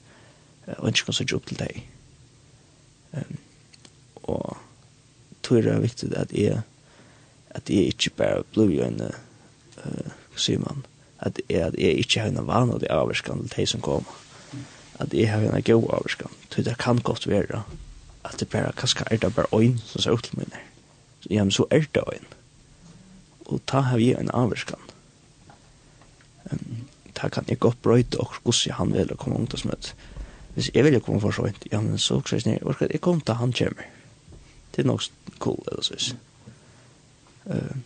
og 0.67 0.89
ikke 0.89 1.05
kan 1.05 1.17
søtje 1.17 1.37
opp 1.37 1.47
til 1.47 1.59
deg. 1.61 1.83
Um, 3.13 3.37
og 4.25 4.57
tror 5.45 5.61
det 5.61 5.73
er 5.73 5.85
viktig 5.85 6.09
at 6.17 6.33
jeg 6.33 6.63
at 7.55 7.71
jeg 7.71 7.93
ikke 7.93 8.11
bare 8.19 8.43
blir 8.53 8.73
jo 8.73 8.87
en 8.87 9.01
uh, 9.05 10.11
hva 10.33 10.41
sier 10.41 10.63
man 10.63 10.85
at 11.25 11.39
jeg, 11.49 11.61
at 11.63 11.77
jeg 11.79 12.01
ikke 12.03 12.21
har 12.21 12.33
en 12.33 12.49
vane 12.49 12.75
av 12.75 12.81
det 12.83 12.91
avvarskan 12.91 13.45
til 13.45 13.61
de 13.61 13.67
som 13.71 13.85
kommer 13.85 14.17
at 15.03 15.15
jeg 15.15 15.31
har 15.31 15.45
en 15.45 15.63
god 15.69 15.91
avvarskan 15.99 16.33
tror 16.51 16.67
det 16.67 16.79
kan 16.81 17.03
godt 17.05 17.29
være 17.29 17.63
at 18.25 18.41
det 18.41 18.49
bare 18.49 18.73
kanskje 18.73 19.07
er 19.11 19.21
det 19.23 19.35
bare 19.37 19.53
øyn 19.53 19.79
som 19.85 20.01
ser 20.01 20.17
ut 20.17 20.25
til 20.25 20.39
mine 20.41 20.65
så, 21.21 21.29
ja, 21.31 21.45
men 21.45 21.53
så 21.53 21.69
er 21.71 21.87
det 21.95 22.09
øyn 22.13 22.33
og 23.45 23.61
ta 23.67 23.85
har 23.85 24.01
vi 24.01 24.15
en 24.17 24.33
avvarskan 24.33 24.81
Um, 26.53 26.85
det 27.15 27.33
kan 27.33 27.45
jeg 27.49 27.59
godt 27.59 27.83
brøyte 27.83 28.21
og 28.21 28.35
hvordan 28.43 28.75
han 28.75 28.93
vil 28.93 29.17
komme 29.17 29.39
ungt 29.39 29.55
og 29.55 29.59
smøtt. 29.59 29.95
Hvis 30.55 30.71
jeg 30.75 30.85
vil 30.85 31.01
komme 31.01 31.21
for 31.21 31.31
så 31.31 31.43
vidt, 31.43 31.67
ja, 31.73 31.81
men 31.81 31.99
så 31.99 32.21
sier 32.27 32.43
jeg, 32.47 32.59
hvor 32.63 32.73
skal 32.73 32.89
jeg 32.91 33.01
komme 33.01 33.21
til 33.21 33.35
han 33.35 33.53
kommer? 33.53 33.87
Det 34.75 34.83
er 34.83 34.87
nok 34.87 35.03
cool, 35.39 35.63
eller 35.71 35.83
så 35.83 35.95
vis. 35.95 36.15
Uh, 37.47 37.77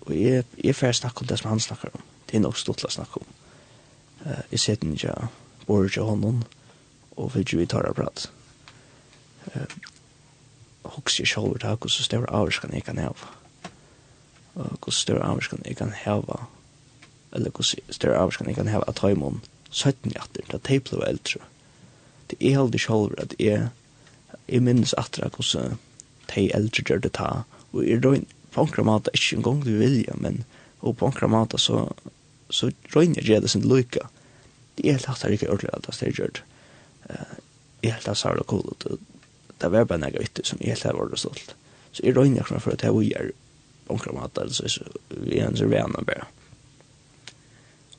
og 0.00 0.20
jeg, 0.20 0.44
jeg 0.64 0.76
får 0.76 0.92
snakke 0.92 1.20
om 1.20 1.26
det 1.26 1.38
som 1.38 1.50
han 1.50 1.60
snakker 1.60 1.88
om. 1.94 2.02
Det 2.26 2.36
er 2.36 2.44
nok 2.44 2.56
stort 2.56 2.84
å 2.84 2.90
snakke 2.90 3.20
om. 3.20 3.26
Uh, 4.24 4.42
jeg 4.50 4.60
ser 4.60 4.80
den 4.80 4.92
ikke, 4.92 5.14
bor 5.66 5.84
ikke 5.84 6.04
hånden, 6.08 6.44
og 7.16 7.34
vil 7.34 7.44
ikke 7.44 7.58
vi 7.58 7.66
tar 7.66 7.88
det 7.88 7.96
prat. 7.96 8.30
Uh, 9.54 9.66
Hoks 10.84 11.20
jeg 11.20 11.28
selv 11.28 11.46
over 11.46 11.58
det 11.58 11.68
her, 11.68 11.76
hvordan 11.76 12.04
større 12.04 12.30
avvarskan 12.30 12.72
jeg 12.74 12.84
kan 12.84 12.98
hava. 12.98 13.28
Og 14.54 14.66
hvordan 14.66 14.92
større 14.92 15.28
avvarskan 15.28 15.62
jeg 15.64 15.76
kan 15.76 15.92
hava 15.92 16.46
eller 17.32 17.52
hur 17.56 17.64
større 17.64 18.20
avskan 18.20 18.50
jeg 18.50 18.58
kan 18.58 18.70
ha 18.72 18.82
at 18.86 19.00
ta 19.00 19.10
imon 19.12 19.40
17 19.70 20.12
jatter, 20.14 20.44
da 20.50 20.60
de 20.68 20.78
ble 20.84 21.00
eldre. 21.08 21.40
Det 22.30 22.38
er 22.40 22.60
aldri 22.60 22.80
sjolver 22.80 23.22
at 23.24 23.34
jeg, 23.40 23.70
jeg 24.48 24.64
minnes 24.64 24.94
atra 25.00 25.30
hvordan 25.32 25.78
de 26.32 26.48
eldre 26.56 26.84
gjør 26.88 27.04
det 27.04 27.14
ta, 27.18 27.44
og 27.72 27.84
jeg 27.86 28.02
røyner 28.04 28.38
på 28.52 28.66
enkla 28.66 28.84
måte 28.84 29.12
ikke 29.16 29.38
en 29.38 29.46
gang 29.46 29.62
du 29.64 29.72
vilja, 29.80 30.16
men 30.20 30.42
og 30.82 30.98
på 30.98 31.08
enkla 31.08 31.28
måte 31.30 31.60
så, 31.62 31.86
så 32.50 32.68
røyner 32.94 33.22
jeg 33.22 33.28
gjør 33.30 33.44
det 33.44 33.52
sin 33.52 33.68
lykka. 33.68 34.08
Det 34.76 34.84
er 34.84 34.96
helt 34.96 35.08
hattar 35.08 35.32
ikke 35.32 35.48
ordentlig 35.52 35.72
at 35.72 35.88
det 35.88 36.08
er 36.08 36.16
gjørt. 36.18 36.42
Jeg 37.08 37.16
er 37.16 37.94
helt 37.94 38.02
hattar 38.02 38.18
sarla 38.18 38.44
cool, 38.50 38.66
og 38.66 38.98
det 39.62 39.70
var 39.70 39.86
bare 39.86 40.02
nega 40.02 40.24
ytter 40.24 40.46
som 40.48 40.60
jeg 40.60 40.74
helt 40.74 40.84
hattar 40.84 40.98
var 40.98 41.22
stolt. 41.22 41.54
Så 41.92 42.04
jeg 42.04 42.16
røyner 42.16 42.42
jeg 42.42 42.60
for 42.64 42.74
at 42.74 42.84
jeg 42.84 42.96
var 42.96 43.32
på 43.86 43.96
enkla 43.96 44.16
måte, 44.18 44.48
så 44.52 44.68
jeg 44.68 45.38
er 45.38 45.48
en 45.48 45.60
servena 45.60 46.04
bare. 46.06 46.28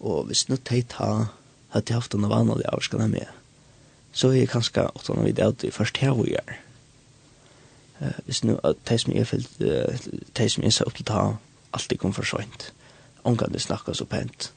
Og 0.03 0.25
hvis 0.27 0.50
nu 0.50 0.57
teit 0.60 0.93
ha, 1.00 1.29
hadde 1.72 1.89
jeg 1.89 1.95
haft 1.95 2.13
en 2.13 2.27
vanlig 2.29 2.67
avskan 2.67 3.10
med, 3.10 3.29
så 4.12 4.29
er 4.29 4.43
jeg 4.43 4.51
kanskje 4.51 4.89
åttan 4.91 5.22
av 5.24 5.29
idé 5.29 5.48
at 5.48 5.63
jeg 5.63 5.74
først 5.74 5.98
her 5.98 6.12
hvor 6.13 6.27
jeg 6.27 6.43
er. 6.43 6.60
Uh, 8.01 8.19
hvis 8.25 8.43
nu 8.43 8.57
at 8.67 8.81
teit 8.86 9.01
som 9.01 9.13
jeg 9.15 9.27
fyllt, 9.27 9.55
uh, 9.63 10.10
teit 10.36 10.51
som 10.51 10.63
jeg 10.63 10.75
sa 10.75 10.86
opp 10.86 10.98
til 11.00 11.07
ta, 11.07 11.24
alltid 11.74 12.01
kom 12.01 12.13
for 12.13 12.27
sønt. 12.27 12.74
Omgang 13.24 13.53
det 13.53 13.63
snakka 13.63 13.95
så 13.95 14.05
pent. 14.05 14.51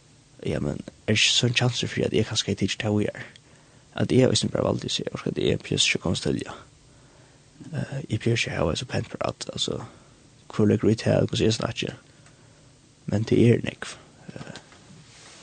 Ja, 0.46 0.60
men 0.60 0.82
er 1.06 1.14
ikke 1.14 1.32
sånn 1.32 1.56
chanser 1.56 1.88
for 1.88 2.04
at 2.04 2.12
jeg 2.12 2.26
kanskje 2.26 2.52
er 2.52 2.60
tidsk 2.60 2.82
til 2.82 2.98
å 2.98 3.00
gjøre. 3.06 3.24
At 3.96 4.12
jeg 4.12 4.26
er 4.26 4.34
ikke 4.34 4.52
bare 4.52 4.66
valgte 4.66 4.90
seg, 4.92 5.08
og 5.14 5.24
at 5.30 5.38
jeg 5.38 5.54
er 5.54 5.62
pjøs 5.62 5.86
ikke 5.86 6.02
kom 6.02 6.18
til 6.18 6.24
stilja. 6.24 6.58
Uh, 7.70 7.96
jeg 8.10 8.20
pjøs 8.20 8.42
ikke 8.42 8.58
her, 8.58 8.74
så 8.74 8.90
pent 8.90 9.14
for 9.14 9.22
at, 9.30 9.48
altså, 9.52 9.80
hvor 10.50 10.66
legger 10.66 10.90
vi 10.90 10.98
til, 11.00 11.30
og 11.30 11.38
så 11.38 11.46
er 11.46 11.56
snakker. 11.56 11.96
Men 13.06 13.22
det 13.22 13.40
er 13.46 13.62
nekv. 13.64 13.94
Uh, 14.34 14.65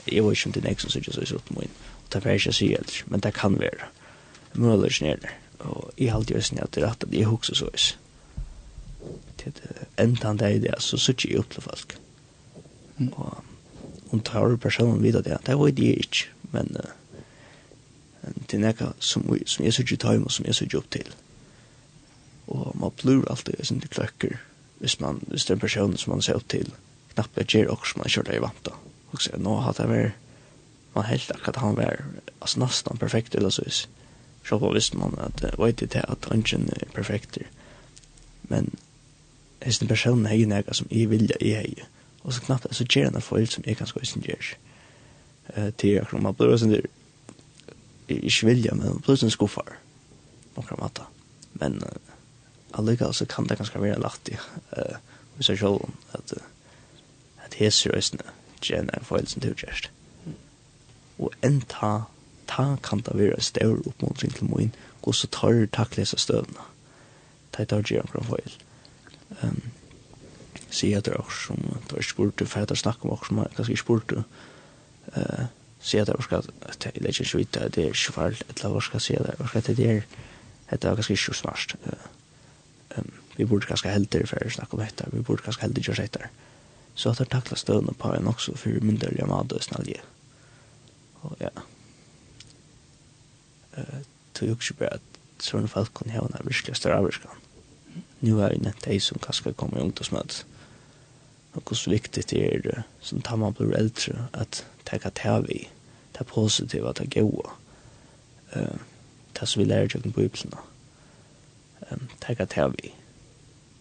jeg 0.08 0.24
var 0.24 0.32
ikke 0.36 0.50
om 0.50 0.56
det 0.56 0.64
nek 0.64 0.82
som 0.82 0.92
sikkert 0.92 1.16
så 1.16 1.24
i 1.24 1.30
sotten 1.30 1.58
min, 1.60 1.76
og 2.04 2.12
det 2.14 2.26
er 2.26 2.38
ikke 2.38 2.54
å 2.54 2.58
si 2.58 2.70
ellers, 2.76 3.04
men 3.08 3.24
det 3.24 3.34
kan 3.38 3.56
være, 3.60 3.90
møller 4.54 4.92
ikke 4.92 5.08
nere, 5.08 5.36
og 5.64 5.94
jeg 5.98 6.12
har 6.12 6.20
alltid 6.20 6.40
østene 6.40 6.66
at 6.66 6.76
det 6.76 6.84
er 6.84 6.90
rett 6.90 7.06
at 7.06 7.16
jeg 7.16 7.30
hokser 7.30 7.58
så 7.58 7.70
is. 7.74 7.88
Til 9.40 9.56
enda 10.00 10.30
han 10.30 10.40
det 10.40 10.50
er 10.50 10.62
det, 10.68 10.76
så 10.84 11.00
sikkert 11.00 11.32
jeg 11.32 11.40
opp 11.40 11.56
til 11.56 11.66
folk. 11.66 11.96
Og 13.00 13.44
hun 14.12 14.22
tar 14.22 14.56
personen 14.62 15.04
videre 15.04 15.26
det, 15.26 15.40
det 15.48 15.58
var 15.60 15.72
det 15.72 15.90
ikke, 16.06 16.30
men 16.52 16.72
det 18.24 18.58
er 18.58 18.64
nekka 18.64 18.94
som, 19.00 19.26
som 19.46 19.66
jeg 19.66 19.76
sikkert 19.76 20.04
tar 20.04 20.22
og 20.22 20.32
som 20.32 20.48
jeg 20.48 20.60
sikkert 20.60 20.84
opp 20.84 20.92
til. 20.96 21.14
Og 22.54 22.74
man 22.80 22.96
blir 23.00 23.24
alltid 23.32 23.64
sin 23.64 23.82
kløkker, 23.82 24.38
hvis 24.80 25.00
man, 25.00 25.24
hvis 25.28 25.46
det 25.46 25.56
er 25.56 25.60
en 25.60 25.64
person 25.64 25.98
som 25.98 26.12
man 26.14 26.22
ser 26.22 26.40
opp 26.40 26.50
til, 26.52 26.74
knappt 27.14 27.40
jeg 27.40 27.48
gjør 27.48 27.78
også 27.78 27.94
som 27.94 28.04
man 28.04 28.12
kjører 28.12 28.32
det 28.32 28.40
i 28.40 28.44
vant 28.44 28.66
da. 28.68 28.76
Mm 28.76 28.93
Og 29.14 29.22
så 29.22 29.38
nå 29.38 29.56
har 29.62 29.78
det 29.78 29.90
vært 29.90 30.20
man 30.94 31.06
helt 31.06 31.32
akkurat 31.32 31.56
han 31.56 31.76
var 31.76 32.04
altså 32.42 32.60
nesten 32.60 32.98
perfekt 32.98 33.36
eller 33.36 33.50
så 33.50 33.64
vis. 33.66 33.90
Så 34.46 34.60
på 34.60 34.74
visste 34.74 34.98
man 34.98 35.16
at 35.18 35.44
uh, 35.44 35.66
vet 35.66 35.80
det 35.80 36.04
at 36.08 36.28
ungen 36.32 36.70
er 36.70 36.92
perfekt. 36.94 37.38
Men 38.44 38.74
hvis 39.64 39.80
den 39.80 39.88
personen 39.88 40.26
er 40.26 40.34
ju 40.34 40.64
som 40.72 40.88
jeg 40.92 41.10
vill 41.10 41.32
i 41.40 41.54
hei. 41.54 41.84
Og 42.24 42.34
så 42.34 42.42
knappt 42.42 42.76
så 42.76 42.84
gjør 42.84 43.06
han 43.06 43.16
en 43.16 43.22
för 43.22 43.46
som 43.46 43.64
jeg 43.68 43.78
kan 43.78 43.88
ska 43.88 44.00
sen 44.04 44.22
ger. 44.22 44.58
Eh 45.56 45.72
till 45.72 45.90
jag 45.90 46.08
kommer 46.08 46.34
på 46.34 46.58
sen 46.58 46.70
där 46.70 46.86
jag 48.08 48.44
vill 48.44 48.66
jag 48.66 48.78
men 48.78 49.02
plus 49.02 49.24
en 49.24 49.32
skuffar. 49.32 49.78
Och 50.56 50.68
kan 50.68 50.78
matta. 50.82 51.04
Men 51.54 51.84
allikevel 52.72 53.14
så 53.14 53.26
kan 53.26 53.48
det 53.48 53.56
ganske 53.56 53.82
være 53.82 54.00
lagt 54.00 54.30
i 54.30 54.34
uh, 54.34 54.40
eh 54.72 54.98
vi 55.38 55.44
så 55.44 55.56
själv 55.58 55.80
att 56.12 56.34
att 57.46 57.54
heser 57.54 57.96
ösnen 57.96 58.22
ikke 58.64 58.80
enn 58.80 58.92
en 58.96 59.08
feil 59.08 59.28
som 59.30 59.44
du 59.44 59.52
gjørst. 59.52 59.90
Og 61.22 61.34
enn 61.46 61.62
ta, 61.70 61.94
ta 62.50 62.66
kan 62.84 63.04
det 63.06 63.16
være 63.18 63.38
en 63.38 63.48
større 63.48 63.82
oppmuntring 63.90 64.34
til 64.36 64.50
min, 64.50 64.74
og 65.04 65.16
så 65.16 65.28
tar 65.28 65.54
du 65.54 65.66
takle 65.68 66.06
seg 66.08 66.22
støvna. 66.24 66.68
Ta 67.54 67.64
i 67.64 67.70
dag 67.70 67.86
gjør 67.88 68.16
en 68.20 68.30
feil. 68.30 68.56
Um, 69.42 69.62
sier 70.70 70.98
jeg 70.98 71.06
til 71.06 71.14
dere 71.14 71.36
som, 71.38 71.60
det 71.60 71.92
var 71.94 72.02
ikke 72.02 72.16
spurt 72.16 72.40
du, 72.40 72.46
for 72.46 72.64
jeg 72.64 72.82
snakker 72.82 73.10
om 73.10 73.14
dere 73.14 73.28
som 73.28 73.42
jeg 73.42 73.56
kanskje 73.58 73.76
ikke 73.76 73.84
spurt 73.84 74.16
uh, 74.18 75.46
sier 75.84 76.02
jeg 76.02 76.08
til 76.10 76.16
dere 76.18 76.42
at 76.72 76.88
jeg 76.88 77.04
legger 77.04 77.28
ikke 77.28 77.42
vite, 77.42 77.66
at 77.68 77.76
det 77.76 77.84
er 77.84 77.94
ikke 77.94 78.16
feil, 78.18 78.40
eller 78.48 78.76
hva 78.76 78.86
skal 78.86 79.00
jeg 79.00 79.08
sier 79.08 79.28
det, 79.28 79.36
og 79.40 79.52
skal 79.52 79.68
det 79.68 79.90
er, 79.90 80.08
dette 80.72 80.88
er 80.90 80.98
ganske 80.98 81.20
ikke 81.20 81.38
smart. 81.38 81.76
Uh, 81.86 82.08
um, 82.98 83.12
vi 83.38 83.46
burde 83.50 83.70
ganske 83.70 83.90
heldig 83.90 84.26
for 84.30 84.46
å 84.48 84.56
snakke 84.58 84.78
om 84.78 84.84
dette, 84.86 85.12
vi 85.14 85.22
burde 85.26 85.46
ganske 85.46 85.66
heldig 85.66 85.86
gjøre 85.86 86.08
dette. 86.08 86.30
Uh, 86.30 86.53
så 86.96 87.10
att 87.10 87.18
det 87.18 87.26
tacklar 87.26 87.56
stövna 87.56 87.94
på 87.94 88.14
en 88.14 88.28
också 88.28 88.56
för 88.56 88.70
mynderliga 88.70 89.26
mat 89.26 89.52
och 89.52 89.64
snällje. 89.64 90.02
Och 91.14 91.36
ja. 91.40 91.50
Eh, 93.74 93.84
tog 94.34 94.50
jag 94.50 94.56
också 94.56 94.74
bara 94.80 94.90
att 94.90 95.02
sådana 95.38 95.68
fall 95.68 95.88
kunde 95.88 96.14
ha 96.20 96.28
en 96.28 96.48
virkelig 96.48 96.78
större 96.78 96.98
avvirkan. 96.98 97.32
Nu 98.20 98.42
är 98.42 98.50
det 98.50 98.56
inte 98.56 98.90
de 98.90 99.00
som 99.00 99.20
kanske 99.20 99.54
kommer 99.54 99.78
i 99.78 99.82
ungdomsmötet. 99.82 100.46
Och 101.52 101.70
hur 101.70 101.92
viktigt 101.92 102.28
det 102.28 102.56
är 102.56 102.84
som 103.02 103.22
tar 103.22 103.38
man 103.38 103.54
blir 103.54 103.76
äldre 103.76 104.26
att 104.32 104.66
tacka 104.84 105.10
ta 105.10 105.40
vi. 105.40 105.70
Det 106.12 106.24
positiva, 106.24 106.94
det 106.94 107.06
goda. 107.06 107.50
Eh, 108.52 108.78
det 109.34 109.46
som 109.46 109.60
vi 109.60 109.66
lär 109.66 109.90
sig 109.90 110.02
om 110.06 110.12
bibeln. 110.12 110.56
Tacka 112.20 112.46
ta 112.46 112.68
vi. 112.68 112.94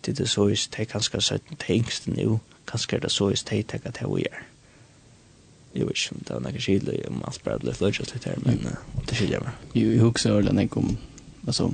Det 0.00 0.20
är 0.20 0.24
så 0.24 0.48
att 0.52 0.70
det 0.76 0.84
kanske 0.84 1.16
är 1.16 1.20
så 1.20 1.34
att 1.34 1.42
det 1.66 1.72
är 1.72 2.10
nu 2.10 2.38
kanskje 2.66 2.96
er 2.96 3.04
det 3.04 3.12
så 3.12 3.30
i 3.30 3.38
steg 3.38 3.66
tenker 3.68 3.92
at 3.92 4.00
jeg 4.02 4.26
er. 4.30 4.42
Jeg 5.74 5.86
vet 5.88 5.96
ikke 5.96 6.16
om 6.16 6.24
det 6.28 6.34
er 6.36 6.42
noe 6.44 6.60
skyldig 6.60 6.98
om 7.08 7.22
alt 7.24 7.44
bare 7.44 7.62
blir 7.62 7.76
fløytjøst 7.76 8.12
litt 8.14 8.28
her, 8.28 8.40
men 8.44 8.60
uh, 8.68 8.76
det 9.08 9.16
skylder 9.16 9.38
jeg 9.38 9.44
meg. 9.46 9.62
Jo, 9.74 9.86
jeg 9.88 10.00
husker 10.04 10.36
øyne 10.36 10.60
jeg 10.60 10.76
om 10.76 10.90
altså, 11.46 11.70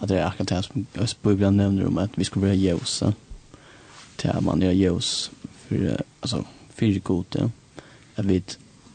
at 0.00 0.08
det 0.08 0.18
er 0.18 0.26
akkurat 0.26 0.48
det 0.48 0.64
som 1.08 1.22
Bibelen 1.22 1.56
nevner 1.56 1.86
om 1.86 1.98
at 1.98 2.10
vi 2.16 2.24
skulle 2.24 2.46
være 2.46 2.60
jøsa, 2.60 3.12
til 4.18 4.28
at 4.28 4.42
man 4.44 4.62
gjør 4.62 4.70
jøs 4.70 5.30
for, 5.68 5.96
altså, 6.22 6.42
for 6.70 6.98
gode, 6.98 7.50
at 8.16 8.28
vi, 8.28 8.42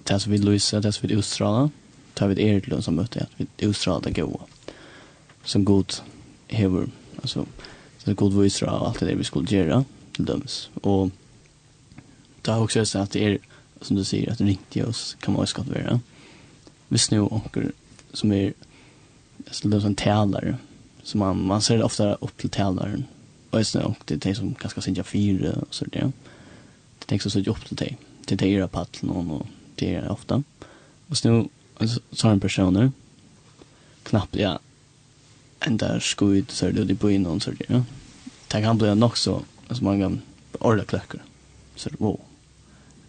det 0.07 0.21
som 0.21 0.31
vi 0.31 0.37
lyser, 0.37 0.79
det 0.79 0.93
som 0.93 1.09
vi 1.09 1.17
utstråler, 1.17 1.69
tar 2.15 2.27
vi 2.27 2.33
et 2.37 2.49
eretløn 2.49 2.81
som 2.81 2.93
møter, 2.93 3.25
at 3.25 3.31
vi 3.37 3.67
utstråler 3.67 4.01
det 4.01 4.15
gode, 4.15 4.39
som 5.43 5.65
god 5.65 6.01
hever, 6.49 6.87
altså, 7.21 7.45
så 7.97 8.05
det 8.05 8.11
er 8.11 8.21
god 8.21 8.41
viser 8.43 8.69
av 8.69 8.87
alt 8.87 8.99
det 8.99 9.17
vi 9.17 9.23
skulle 9.23 9.49
gjøre, 9.49 9.83
til 10.13 10.27
dømes, 10.27 10.69
og 10.83 11.11
det 12.45 12.51
har 12.51 12.63
också 12.63 12.85
sett 12.85 13.01
att 13.01 13.11
det 13.11 13.25
är 13.25 13.37
som 13.81 13.95
du 13.95 14.03
säger 14.03 14.31
att 14.31 14.37
det 14.37 14.43
riktigt 14.43 14.85
oss 14.85 15.17
kan 15.19 15.33
man 15.33 15.43
ju 15.43 15.47
skatt 15.47 15.67
vara. 15.67 15.99
Visst 16.87 17.11
nu 17.11 17.19
och 17.19 17.57
som 18.13 18.31
är 18.31 18.53
som 19.51 19.73
en 19.73 19.95
tälare 19.95 20.57
så 21.03 21.17
man 21.17 21.45
man 21.45 21.61
ser 21.61 21.77
det 21.77 21.83
ofta 21.83 22.13
upp 22.13 22.37
till 22.37 22.49
tälaren 22.49 23.05
och 23.49 23.59
är 23.59 23.63
snö 23.63 23.83
och 23.83 23.97
det 24.05 24.25
är 24.25 24.33
som 24.33 24.53
ganska 24.53 24.81
synja 24.81 25.03
fyra 25.03 25.53
och 25.53 25.75
så 25.75 25.85
där. 25.85 26.11
Det 26.99 27.05
tänks 27.05 27.23
så 27.23 27.39
upp 27.39 27.65
till 27.65 27.75
dig. 27.75 27.97
Det 28.25 28.41
är 28.41 28.47
era 28.47 28.67
paddel 28.67 28.99
någon 29.01 29.31
och 29.31 29.47
det 29.75 29.95
är 29.95 30.11
ofta. 30.11 30.43
Och 31.07 31.17
så 31.17 31.31
nu 31.31 31.49
så 32.11 32.27
har 32.27 32.33
en 32.33 32.39
person 32.39 32.91
knappt 34.03 34.35
ja 34.35 34.59
ända 35.59 35.99
skojigt 35.99 36.51
så 36.51 36.65
det 36.65 36.83
det 36.83 36.95
på 36.95 37.11
in 37.11 37.23
någon 37.23 37.41
så 37.41 37.51
där. 37.51 37.83
Det 38.47 38.61
kan 38.61 38.77
bli 38.77 38.95
nog 38.95 39.17
så 39.17 39.41
alltså 39.67 39.83
man 39.83 39.99
kan 39.99 40.21
orda 40.59 40.85
klackar. 40.85 41.21
Så 41.75 41.89
wow 41.97 42.19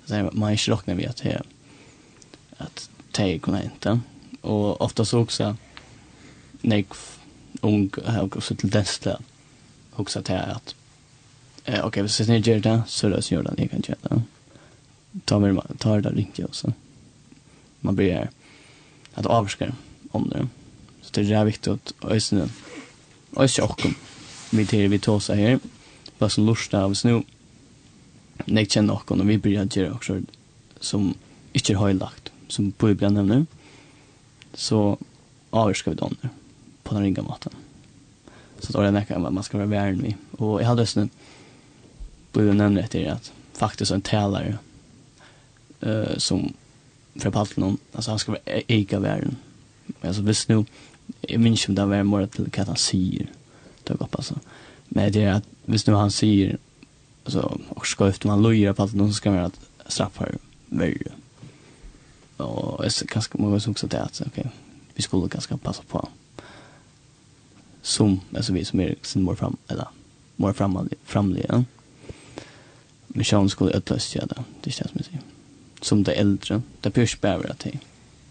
så 0.06 0.30
man 0.32 0.52
inte 0.52 0.70
räknar 0.70 0.94
vi 0.94 1.06
att 1.06 1.16
det 1.16 1.42
att 2.56 2.90
det 3.10 3.38
kunna 3.38 3.62
inte. 3.62 4.00
Och 4.40 4.80
ofta 4.80 5.04
så 5.04 5.20
också 5.20 5.56
när 6.60 6.84
ung 7.60 7.90
har 8.04 8.22
också 8.22 8.54
till 8.54 8.70
dess 8.70 8.98
dessa 8.98 9.22
också 9.92 10.18
att 10.18 10.24
det 10.24 10.42
att 10.42 10.74
eh, 11.64 11.74
okej, 11.74 12.02
okay, 12.02 12.08
så 12.08 12.24
ni 12.24 12.38
gör 12.38 12.58
det 12.58 12.82
så 12.86 13.08
då 13.08 13.22
så 13.22 13.34
gör 13.34 13.42
det 13.42 13.54
ni 13.58 13.68
kan 13.68 13.82
göra 13.88 13.98
det. 14.02 14.22
Ta 15.24 15.38
med 15.38 15.62
ta 15.78 15.94
det 15.94 16.00
där 16.00 16.10
ringa 16.10 16.46
och 16.48 16.54
så. 16.54 16.72
Man 17.80 17.96
blir 17.96 18.30
att 19.14 19.26
avskär 19.26 19.74
om 20.10 20.28
det. 20.28 20.48
Så 21.02 21.10
det 21.12 21.32
är 21.32 21.44
viktigt 21.44 21.68
att 21.68 21.94
ösnen. 22.02 22.50
Och 23.30 23.44
vi 24.50 24.66
till 24.66 24.88
vi 24.88 24.98
tar 24.98 25.20
så 25.20 25.34
här. 25.34 25.58
Vad 26.18 26.32
som 26.32 26.46
lustar 26.46 26.82
av 26.82 26.94
snö 26.94 27.20
nek 28.46 28.70
kjenner 28.70 28.94
noen, 28.94 29.20
og 29.22 29.28
vi 29.28 29.38
blir 29.40 29.64
gjøre 29.64 29.94
også 29.94 30.20
som 30.84 31.12
ikke 31.54 31.74
er 31.74 31.80
høylagt, 31.80 32.32
som 32.48 32.72
Bibelen 32.72 33.16
nevner, 33.16 33.44
så 34.54 34.96
avgjørsker 35.54 35.94
vi 35.94 36.00
dem 36.00 36.34
på 36.84 36.94
den 36.94 37.06
ringa 37.06 37.24
maten. 37.26 37.54
Så 38.60 38.72
det 38.72 38.82
er 38.86 38.94
nekka 38.94 39.18
man 39.18 39.44
skal 39.44 39.64
være 39.64 39.70
væren 39.70 40.02
vi. 40.02 40.14
Og 40.38 40.58
jeg 40.60 40.68
hadde 40.68 40.82
også 40.82 41.08
Bibelen 42.32 42.58
nevner 42.58 42.84
etter 42.84 43.14
at 43.14 43.32
faktisk 43.54 43.92
en 43.94 44.02
talare 44.02 44.58
uh, 45.84 46.16
som 46.18 46.48
fra 47.20 47.30
Paltinon, 47.30 47.78
altså 47.94 48.10
han 48.10 48.18
skal 48.18 48.34
være 48.34 48.62
eika 48.68 48.98
væren. 48.98 49.38
Altså 50.02 50.22
hvis 50.22 50.48
nu, 50.48 50.64
jeg 51.28 51.40
minns 51.40 51.68
om 51.68 51.74
det 51.74 51.88
var 51.88 52.02
mer 52.02 52.26
til 52.26 52.48
hva 52.48 52.64
han 52.66 52.80
sier, 52.80 53.28
det 53.84 53.94
er 53.94 54.00
godt 54.00 54.16
altså. 54.18 54.34
Men 54.90 55.12
det 55.12 55.22
er 55.22 55.36
at 55.36 55.46
hvis 55.70 55.86
nu 55.86 55.94
han 55.94 56.10
sier 56.10 56.56
alltså 57.24 57.60
och 57.68 57.86
ska 57.86 58.08
efter 58.08 58.28
man 58.28 58.42
lojer 58.42 58.72
på 58.72 58.82
att 58.82 58.94
någon 58.94 59.14
ska 59.14 59.34
göra 59.34 59.46
att 59.46 59.60
straffar 59.86 60.38
värre. 60.66 61.12
Och 62.36 62.92
så 62.92 63.06
kanske 63.06 63.38
många 63.38 63.54
måste 63.54 63.70
också 63.70 63.86
det 63.86 64.02
att 64.02 64.22
okej, 64.26 64.50
vi 64.94 65.02
skulle 65.02 65.26
ganska 65.26 65.56
passa 65.56 65.82
på. 65.88 66.08
Som 67.82 68.20
alltså 68.36 68.52
vi 68.52 68.64
som 68.64 68.80
är 68.80 68.94
sen 69.02 69.24
mer 69.24 69.34
fram 69.34 69.56
eller 69.68 69.88
mer 70.36 70.52
fram 70.52 70.88
framliga. 71.04 71.64
Men 73.06 73.24
sjön 73.24 73.50
skulle 73.50 73.76
ödlas 73.76 74.16
göra 74.16 74.26
det. 74.26 74.44
Det 74.60 74.70
känns 74.70 74.94
mycket. 74.94 75.20
Som 75.80 76.02
det 76.02 76.12
äldre, 76.12 76.62
det 76.80 76.90
pyrs 76.90 77.20
bäver 77.20 77.50
att 77.50 77.58
det. 77.58 77.78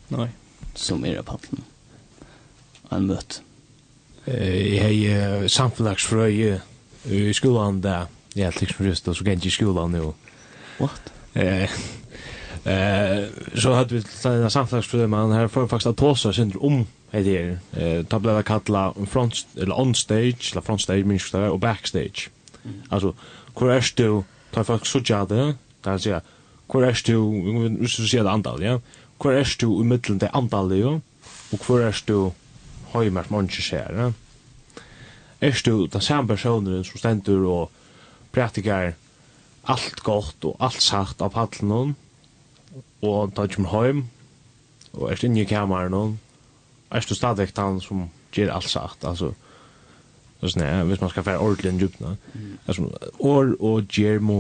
Nej. 0.07 0.29
Som 0.75 1.05
är 1.05 1.15
det 1.15 1.23
pallen. 1.23 1.63
Han 2.89 3.05
mött. 3.05 3.41
Eh, 4.25 4.75
jag 4.75 4.93
är 4.93 5.47
samfundagsfröje 5.47 6.61
i 7.03 7.33
skolan 7.33 7.81
där 7.81 8.05
Ja, 8.33 8.51
liksom 8.59 8.85
just 8.85 9.05
då 9.05 9.13
så 9.13 9.23
gick 9.23 9.45
i 9.45 9.49
skolan 9.49 9.91
nu. 9.91 10.13
What? 10.79 11.13
Eh 11.33 11.69
Eh 12.63 13.25
så 13.55 13.73
hade 13.73 13.95
vi 13.95 14.03
en 14.23 14.51
samtalsprogram 14.51 15.09
man 15.09 15.31
här 15.31 15.47
för 15.47 15.67
faktiskt 15.67 15.87
att 15.87 15.97
tåsa 15.97 16.33
sin 16.33 16.53
om 16.59 16.87
det 17.11 17.37
är 17.37 17.59
Eh 17.71 18.05
ta 18.05 18.19
blev 18.19 18.35
det 18.35 18.43
kalla 18.43 18.93
front 19.09 19.47
eller 19.57 19.79
on 19.79 19.95
stage, 19.95 20.51
eller 20.51 20.61
front 20.61 20.81
stage 20.81 21.05
minst 21.05 21.31
där 21.31 21.49
och 21.49 21.59
backstage. 21.59 22.29
Alltså 22.89 23.13
hur 23.59 23.71
är 23.71 23.91
du 23.95 24.23
ta 24.51 24.63
folk 24.63 24.85
så 24.85 24.99
jade 25.05 25.55
där 25.81 25.97
så 25.97 26.21
hur 26.73 26.83
är 26.83 27.01
du 27.05 27.77
Vi 27.79 27.87
ska 27.87 28.03
se 28.03 28.23
det 28.23 28.31
antal 28.31 28.63
ja. 28.63 28.81
Hur 29.23 29.31
är 29.31 29.55
du 29.59 29.81
i 29.81 29.83
mitten 29.83 30.17
det 30.17 30.29
antal 30.29 30.79
ja. 30.79 31.01
Och 31.51 31.67
hur 31.67 31.81
är 31.81 32.01
du 32.05 32.31
hur 32.91 33.11
mer 33.11 33.25
människor 33.27 33.61
ser 33.61 33.93
ja. 33.93 34.13
Är 35.39 35.61
du 35.63 35.87
den 35.87 36.01
samma 36.01 36.27
personen 36.27 36.83
som 36.83 36.99
ständer 36.99 37.37
och 37.37 37.71
praktikar 38.33 38.93
allt 39.63 40.01
gott 40.03 40.47
og 40.47 40.57
allt 40.63 40.83
sagt 40.83 41.21
av 41.23 41.33
pallen 41.35 41.71
hon 41.71 41.95
og 43.05 43.33
tar 43.37 43.51
kjem 43.51 43.69
heim 43.71 44.03
og 44.93 45.07
er 45.09 45.25
inne 45.25 45.43
i 45.43 45.49
kameran 45.49 45.95
hon 45.97 46.19
er 46.93 47.05
du 47.07 47.15
stadig 47.17 47.49
han 47.57 47.79
som 47.81 48.09
gjør 48.33 48.51
allt 48.53 48.69
sagt. 48.69 49.05
Altså 49.05 49.31
så 50.43 50.51
sånn 50.51 50.65
ja, 50.65 50.81
hvis 50.83 50.99
man 50.99 51.11
skal 51.13 51.23
fære 51.23 51.39
ordentlig 51.39 51.71
en 51.71 51.79
djupna 51.79 52.09
altså, 52.67 52.89
år 53.23 53.53
og 53.63 53.95
gjør 53.95 54.19
må 54.19 54.39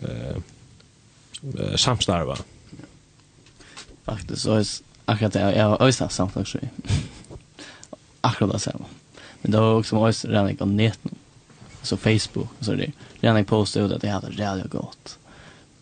eh, 0.00 0.40
samstarva 1.76 2.38
Faktisk, 4.04 4.42
så 4.42 4.58
er 4.58 4.64
akkurat 5.08 5.34
det, 5.36 5.42
jeg 5.56 5.64
har 5.64 5.80
også 5.84 6.08
samtlagsfri 6.12 6.68
akkurat 8.24 8.54
det 8.54 8.62
samme 8.64 8.88
men 9.42 9.52
det 9.52 9.60
var 9.60 9.76
også 9.76 10.00
også 10.00 10.32
redan 10.32 10.56
av 10.64 10.72
neten 10.72 11.20
så 11.84 11.96
Facebook 11.96 12.48
och 12.58 12.64
så 12.64 12.74
där. 12.74 12.92
Redan 13.20 13.36
jag 13.36 13.46
postade 13.46 13.86
ut 13.86 13.92
att 13.92 14.02
det 14.02 14.08
hade 14.08 14.28
rätt 14.28 14.70
gott. 14.70 15.18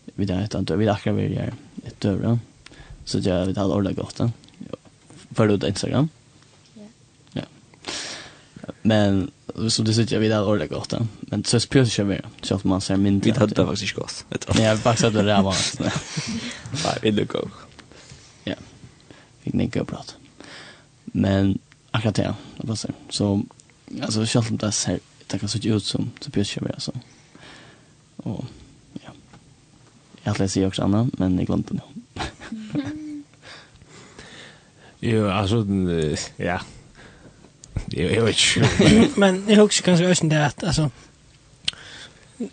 Vi 0.05 0.25
där 0.25 0.43
utan 0.43 0.79
vi 0.79 0.85
där 0.85 0.95
kan 0.95 1.15
vi 1.15 1.35
göra 1.35 1.53
ett 1.85 1.99
dörr. 1.99 2.39
Så 3.05 3.19
jag 3.19 3.45
vet 3.45 3.57
hade 3.57 3.73
ordnat 3.73 3.95
gott. 3.95 4.19
För 5.31 5.47
ut 5.47 5.63
Instagram. 5.63 6.09
Ja. 6.73 6.81
Ja. 7.33 7.41
Men 8.81 9.31
så 9.69 9.81
det 9.83 9.93
sitter 9.93 10.13
jag 10.13 10.19
vid 10.19 10.31
där 10.31 10.47
ordnat 10.47 10.69
gott. 10.69 10.93
Men 11.19 11.43
så 11.43 11.59
spjörs 11.59 11.91
kör 11.93 12.03
mer 12.03 12.25
Så 12.41 12.55
att 12.55 12.63
man 12.63 12.81
ser 12.81 12.97
min 12.97 13.19
Vi 13.19 13.31
hade 13.31 13.55
det 13.55 13.65
faktiskt 13.65 13.95
gott. 13.95 14.25
vet 14.29 14.55
Nej, 14.55 14.63
jag 14.63 14.79
bara 14.79 14.95
satt 14.95 15.15
och 15.15 15.23
räva. 15.23 15.53
Nej, 15.79 16.97
vi 17.01 17.11
det 17.11 17.25
går. 17.25 17.49
Ja. 18.43 18.55
Fick 19.41 19.53
ni 19.53 19.67
gå 19.67 19.85
prata. 19.85 20.13
Men 21.05 21.59
akkurat 21.91 22.15
det, 22.15 22.33
det 22.57 22.67
passar. 22.67 22.91
Så 23.09 23.43
alltså 24.01 24.25
själv 24.25 24.45
om 24.49 24.57
det 24.57 24.71
ser 24.71 24.99
det 25.33 25.39
kan 25.39 25.49
se 25.49 25.69
ut 25.69 25.83
som 25.83 26.11
så 26.21 26.29
Tobias 26.29 26.47
Kjøber, 26.47 26.71
alltså. 26.73 26.91
Och 28.17 28.45
ja. 28.93 29.09
Jag 30.23 30.33
hade 30.33 30.49
sier 30.49 30.67
också 30.67 30.83
annet, 30.83 31.19
men 31.19 31.37
jag 31.37 31.47
glömde 31.47 31.73
det. 31.73 31.81
jo, 34.99 35.29
altså, 35.29 35.65
ja. 36.37 36.59
Jo, 37.91 38.07
jeg 38.07 38.23
vet 38.23 38.37
ikke. 38.37 39.09
men 39.21 39.43
jeg 39.49 39.57
husker 39.57 39.85
kanskje 39.85 40.09
også 40.09 40.29
det 40.29 40.37
at, 40.37 40.63
altså, 40.63 40.89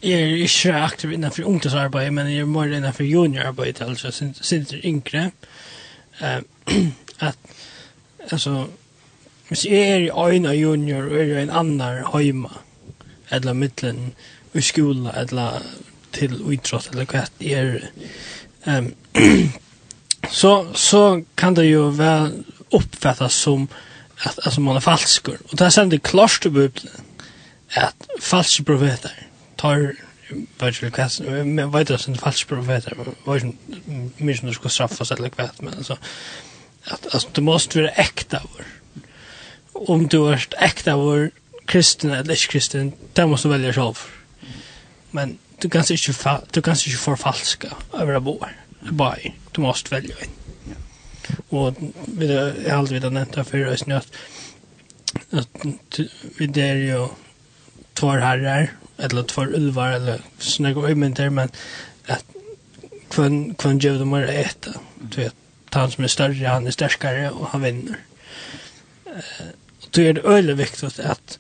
jeg 0.02 0.20
er 0.22 0.34
ikke 0.46 0.74
aktiv 0.74 1.12
innenfor 1.12 1.44
ungdomsarbeid, 1.44 2.10
men 2.10 2.26
jeg 2.32 2.40
er 2.40 2.48
mer 2.48 2.72
innenfor 2.76 3.04
juniorarbeid, 3.04 3.82
altså, 3.82 4.32
sinter 4.40 4.80
yngre. 4.84 5.30
Uh, 6.20 6.42
at, 7.28 7.36
altså, 8.32 8.66
hvis 9.48 9.64
jeg 9.66 9.78
er 9.78 9.96
i 9.96 10.10
øyne 10.10 10.48
junior, 10.48 11.02
og 11.02 11.16
er 11.16 11.38
i 11.38 11.42
en 11.42 11.50
annan 11.50 12.04
høyma, 12.04 12.48
eller 13.30 13.54
mittlen 13.54 14.12
i 14.52 14.62
skola 14.62 15.12
eller 15.12 15.62
till 16.10 16.52
utrott 16.52 16.88
eller 16.92 17.06
vad 17.12 17.26
det 17.38 17.54
är. 17.54 17.90
Ehm 18.64 18.94
så 20.30 20.66
så 20.74 21.24
kan 21.34 21.54
det 21.54 21.64
ju 21.64 21.90
väl 21.90 22.44
uppfattas 22.70 23.34
som 23.34 23.68
att 24.16 24.46
alltså 24.46 24.60
man 24.60 24.76
är 24.76 24.80
falskur. 24.80 25.38
Och 25.48 25.56
där 25.56 25.70
sen 25.70 25.88
det 25.88 25.98
klart 25.98 26.46
i 26.46 26.50
Bibeln 26.50 26.88
att 27.76 28.06
falska 28.20 28.64
profeter 28.64 29.12
tar 29.56 29.96
virtual 30.58 30.92
class 30.92 31.20
men 31.20 31.70
vad 31.70 31.86
det 31.86 31.94
är 31.94 32.14
falska 32.14 32.48
profeter 32.54 32.96
vad 33.24 33.36
är 33.36 33.52
mission 34.16 34.48
det 34.48 34.54
ska 34.54 34.68
straffas 34.68 35.10
eller 35.10 35.30
vad 35.36 35.50
men 35.58 35.74
alltså 35.74 35.96
att 36.84 37.14
alltså 37.14 37.28
det 37.32 37.40
måste 37.40 37.80
vara 37.80 37.90
äkta 37.90 38.42
vår. 38.42 38.64
Om 39.72 40.06
du 40.06 40.28
är 40.28 40.46
äkta 40.58 40.96
vår 40.96 41.30
kristen 41.70 42.10
eller 42.10 42.34
ikke 42.34 42.56
kristen, 42.56 42.92
det 43.16 43.28
måste 43.28 43.48
du 43.48 43.52
välja 43.52 43.72
själv. 43.72 43.98
Men 45.10 45.38
du 45.62 45.68
kan 45.68 45.80
inte 45.80 46.40
du 46.54 46.62
kan 46.62 46.74
inte 46.74 46.90
förfalska 46.90 47.68
över 47.92 48.12
det 48.12 48.20
bor. 48.20 48.48
Bara 48.90 49.16
du 49.52 49.60
måste 49.60 49.94
välja 49.94 50.16
en. 50.20 50.30
Och 51.48 51.74
vi 52.06 52.36
har 52.36 52.78
aldrig 52.78 53.02
vid 53.02 53.12
nämnt 53.12 53.36
här 53.36 53.44
förra 53.44 53.70
ösnen 53.70 53.96
att, 53.96 54.08
att 55.30 56.00
vi 56.38 56.46
där 56.46 56.74
jo 56.74 57.10
två 57.94 58.10
herrar 58.10 58.72
eller 58.98 59.22
två 59.22 59.42
ulvar 59.42 59.92
eller 59.92 60.20
snägga 60.38 60.80
ömynter 60.80 61.30
men 61.30 61.48
att 62.06 62.24
kvann 63.08 63.54
kvann 63.54 63.78
ger 63.78 63.98
dem 63.98 64.12
att 64.12 64.28
äta. 64.28 64.70
Du 65.00 65.22
vet, 65.22 65.34
han 65.70 65.90
som 65.90 66.04
är 66.04 66.08
større, 66.08 66.46
han 66.46 66.66
er 66.66 66.70
starkare 66.70 67.30
och 67.30 67.46
han 67.46 67.62
vinner. 67.62 67.98
Eh, 69.06 69.46
då 69.90 70.02
är 70.02 70.12
det 70.12 70.20
öle 70.20 70.54
viktigt 70.54 71.00
att 71.00 71.38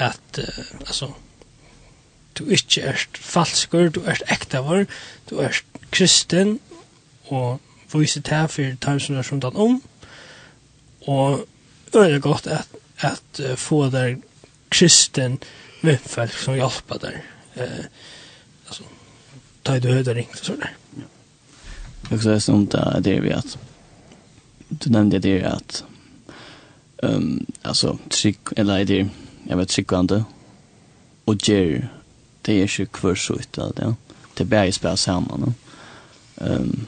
at, 0.00 0.38
uh, 0.38 0.80
altså, 0.80 1.10
du 2.38 2.46
ikke 2.48 2.82
er 2.88 3.06
falskur, 3.14 3.88
du 3.94 4.00
er 4.08 4.22
ektavar, 4.32 4.86
du 5.30 5.38
er 5.44 5.60
kristen, 5.92 6.58
og 7.28 7.60
viser 7.92 8.22
til 8.22 8.48
for 8.48 8.76
tar 8.80 8.98
som 8.98 9.16
er 9.18 9.26
som 9.26 9.40
den 9.40 9.56
om, 9.56 9.82
og 11.06 11.46
øyne 11.94 12.20
godt 12.20 12.46
at, 12.46 12.68
at 13.00 13.40
uh, 13.40 13.56
få 13.56 13.88
der 13.90 14.16
kristen 14.70 15.38
vimfelk 15.82 16.32
som 16.32 16.54
hjelper 16.54 16.98
der. 17.02 17.22
Uh, 17.56 17.84
altså, 18.66 18.84
ta 19.64 19.74
i 19.74 19.80
du 19.80 19.90
høyder 19.92 20.14
ringt 20.14 20.40
og 20.40 20.46
sånn 20.46 20.62
der. 20.62 20.76
Ja. 20.98 21.08
Jeg 22.10 22.22
synes 22.22 22.48
om 22.48 22.66
det 22.66 23.04
det 23.04 23.22
vi 23.22 23.32
att 23.32 23.58
du 24.68 24.90
nämnde 24.90 25.18
det 25.18 25.42
att 25.42 25.84
um, 27.02 27.46
alltså 27.62 27.98
trick 28.08 28.38
eller 28.56 28.84
det 28.84 29.08
jeg 29.50 29.58
vet 29.58 29.72
sikkvande, 29.72 30.24
og 31.26 31.38
gjer, 31.42 31.88
det 32.46 32.54
er 32.54 32.68
ikke 32.68 33.02
hver 33.02 33.16
så 33.18 33.34
ut, 33.34 33.58
ja. 33.58 33.92
det 34.38 34.44
er 34.44 34.50
bare 34.50 34.72
spela 34.72 34.96
sammen. 34.96 35.54
Ja. 36.40 36.54
Um, 36.54 36.86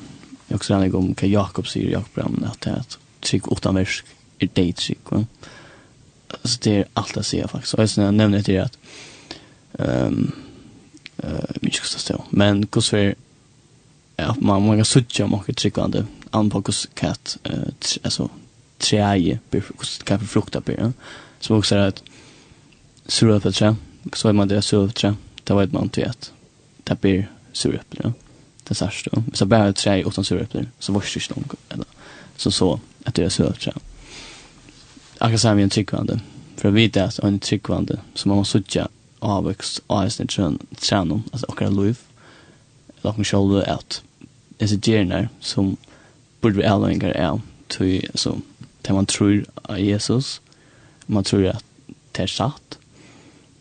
jeg 0.48 0.58
også 0.58 0.74
regner 0.74 0.94
om 0.96 1.10
hva 1.16 1.28
Jakob 1.28 1.66
sier, 1.66 1.90
Jakob 1.90 2.14
Bramne, 2.14 2.52
at 2.52 2.62
det 2.64 2.72
er 2.72 2.84
et 2.84 2.98
trygg 3.24 3.50
utan 3.50 3.80
versk, 3.80 4.14
er 4.40 4.52
det 4.56 4.68
trygg, 4.78 5.10
va? 5.10 5.24
Så 6.44 6.58
det 6.64 6.76
er 6.76 6.88
alt 6.96 7.18
jeg 7.18 7.28
sier 7.28 7.50
faktisk, 7.50 7.78
og 7.78 7.88
jeg 7.88 8.14
nevner 8.14 8.46
til 8.46 8.60
at, 8.62 8.78
um, 9.78 10.22
uh, 11.24 11.58
mye 11.64 11.82
kosta 11.82 12.00
stå, 12.00 12.20
men 12.30 12.62
hvordan 12.68 13.00
er, 13.00 13.18
ja, 14.20 14.30
man, 14.40 14.62
man 14.68 14.78
kan 14.80 14.88
sutja 14.88 15.26
om 15.26 15.34
åker 15.34 15.58
tryggvande, 15.58 16.06
an 16.32 16.52
på 16.52 16.62
hvordan 16.62 16.94
katt, 16.94 17.36
uh, 17.50 17.68
altså, 18.04 18.30
treje, 18.78 19.40
hvordan 19.50 20.06
katt 20.06 20.30
frukta 20.30 20.62
blir, 20.62 20.78
ja. 20.78 20.92
Så 21.42 21.50
vi 21.50 21.58
også 21.58 21.76
at, 21.90 22.02
sura 23.06 23.40
för 23.40 23.52
sig. 23.52 23.74
Så 24.12 24.28
är 24.28 24.32
man 24.32 24.48
det 24.48 24.62
så 24.62 24.88
för 24.88 25.00
sig. 25.00 25.12
Det 25.44 25.54
var 25.54 25.62
ett 25.62 25.72
man 25.72 25.88
till 25.88 26.08
att 26.08 26.32
det 26.84 27.00
blir 27.00 27.30
sura 27.52 27.76
äpplen. 27.76 28.14
Det 28.64 28.74
särskilt 28.74 29.14
då. 29.14 29.22
Så 29.32 29.46
bara 29.46 29.68
ett 29.68 29.76
träd 29.76 30.06
utan 30.06 30.24
sura 30.24 30.40
äpplen. 30.40 30.68
Så 30.78 30.92
var 30.92 31.04
det 31.14 31.36
inte 31.40 31.56
Eller 31.68 31.84
så 32.36 32.50
så 32.50 32.80
att 33.04 33.14
det 33.14 33.24
är 33.24 33.28
sura 33.28 33.52
för 33.52 33.60
sig. 33.60 33.74
Jag 35.18 35.40
kan 35.40 35.48
här 35.48 35.54
vi 35.54 35.62
en 35.62 35.70
tryggvande. 35.70 36.20
För 36.56 36.68
att 36.68 36.74
veta 36.74 37.04
att 37.04 37.18
en 37.18 37.38
tryggvande 37.38 37.98
som 38.14 38.28
man 38.28 38.38
måste 38.38 38.52
suttja 38.52 38.88
avväxt 39.18 39.80
av 39.86 40.08
sin 40.08 40.26
tränum. 40.76 41.22
Alltså 41.32 41.46
och 41.46 41.58
kan 41.58 41.84
liv. 41.84 41.98
Eller 43.02 43.10
åkara 43.10 43.24
själv 43.24 43.76
ut. 43.78 44.02
Det 44.58 44.64
är 44.64 44.88
gärna 44.88 45.28
som 45.40 45.76
borde 46.40 46.56
vi 46.56 46.64
alla 46.64 46.86
engar 46.86 47.08
är. 47.08 47.40
Tog, 47.66 48.06
alltså, 48.12 48.40
där 48.82 48.94
man 48.94 49.06
tror 49.06 49.44
av 49.62 49.80
Jesus. 49.80 50.40
Man 51.06 51.24
tror 51.24 51.46
att 51.46 51.64
det 52.12 52.22
är 52.22 52.26
satt 52.26 52.78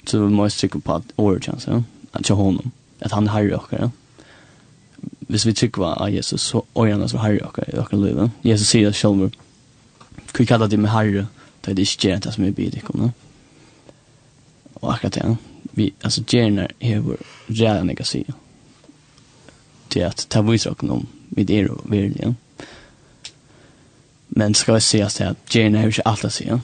så 0.06 0.20
vi 0.20 0.30
måste 0.30 0.60
tycka 0.60 0.80
på 0.80 0.94
at 0.94 1.04
året 1.18 1.48
origins, 1.48 1.68
ja? 1.68 1.84
at 2.14 2.30
jag 2.30 2.36
honom, 2.36 2.72
at 3.00 3.12
han 3.12 3.28
er 3.28 3.32
herre 3.32 3.56
och 3.56 3.74
ja? 3.74 3.90
Hvis 5.20 5.46
vi 5.46 5.54
tycker 5.54 5.84
av 5.84 6.10
Jesus 6.10 6.42
så 6.42 6.66
öjarna 6.76 7.08
som 7.08 7.20
herre 7.20 7.40
och 7.40 7.60
i 7.60 7.78
och 7.78 7.94
livet. 7.94 8.32
Jesus 8.42 8.68
sier 8.68 8.92
säger 8.92 9.16
själv, 9.18 9.32
vi 10.38 10.46
kallar 10.46 10.68
det 10.68 10.78
med 10.78 10.92
herre, 10.92 11.28
det 11.62 11.72
är 11.72 11.80
inte 11.80 12.08
gärna 12.08 12.32
som 12.32 12.44
är 12.44 12.52
bidik 12.52 12.90
om 12.90 13.02
det. 13.02 13.12
Og 14.82 14.94
akkurat 14.94 15.14
det, 15.14 15.38
vi, 15.72 15.94
altså 16.02 16.24
gärna 16.28 16.68
är 16.80 17.00
vår 17.00 17.18
redan 17.48 17.96
jag 17.98 18.08
säger. 18.08 18.34
Det 19.88 20.02
är 20.02 20.08
att 20.08 20.30
ta 20.30 20.42
visar 20.42 20.76
om 20.80 21.08
vi 21.30 21.46
er 21.50 21.72
og 21.72 21.82
virkelig. 21.92 22.36
Men 24.28 24.54
ska 24.54 24.74
vi 24.74 24.82
se 24.82 25.02
att 25.02 25.56
gärna 25.56 25.80
är 25.80 25.86
inte 25.86 26.02
allt 26.02 26.26
att 26.26 26.34
säga. 26.34 26.50
Ja? 26.50 26.60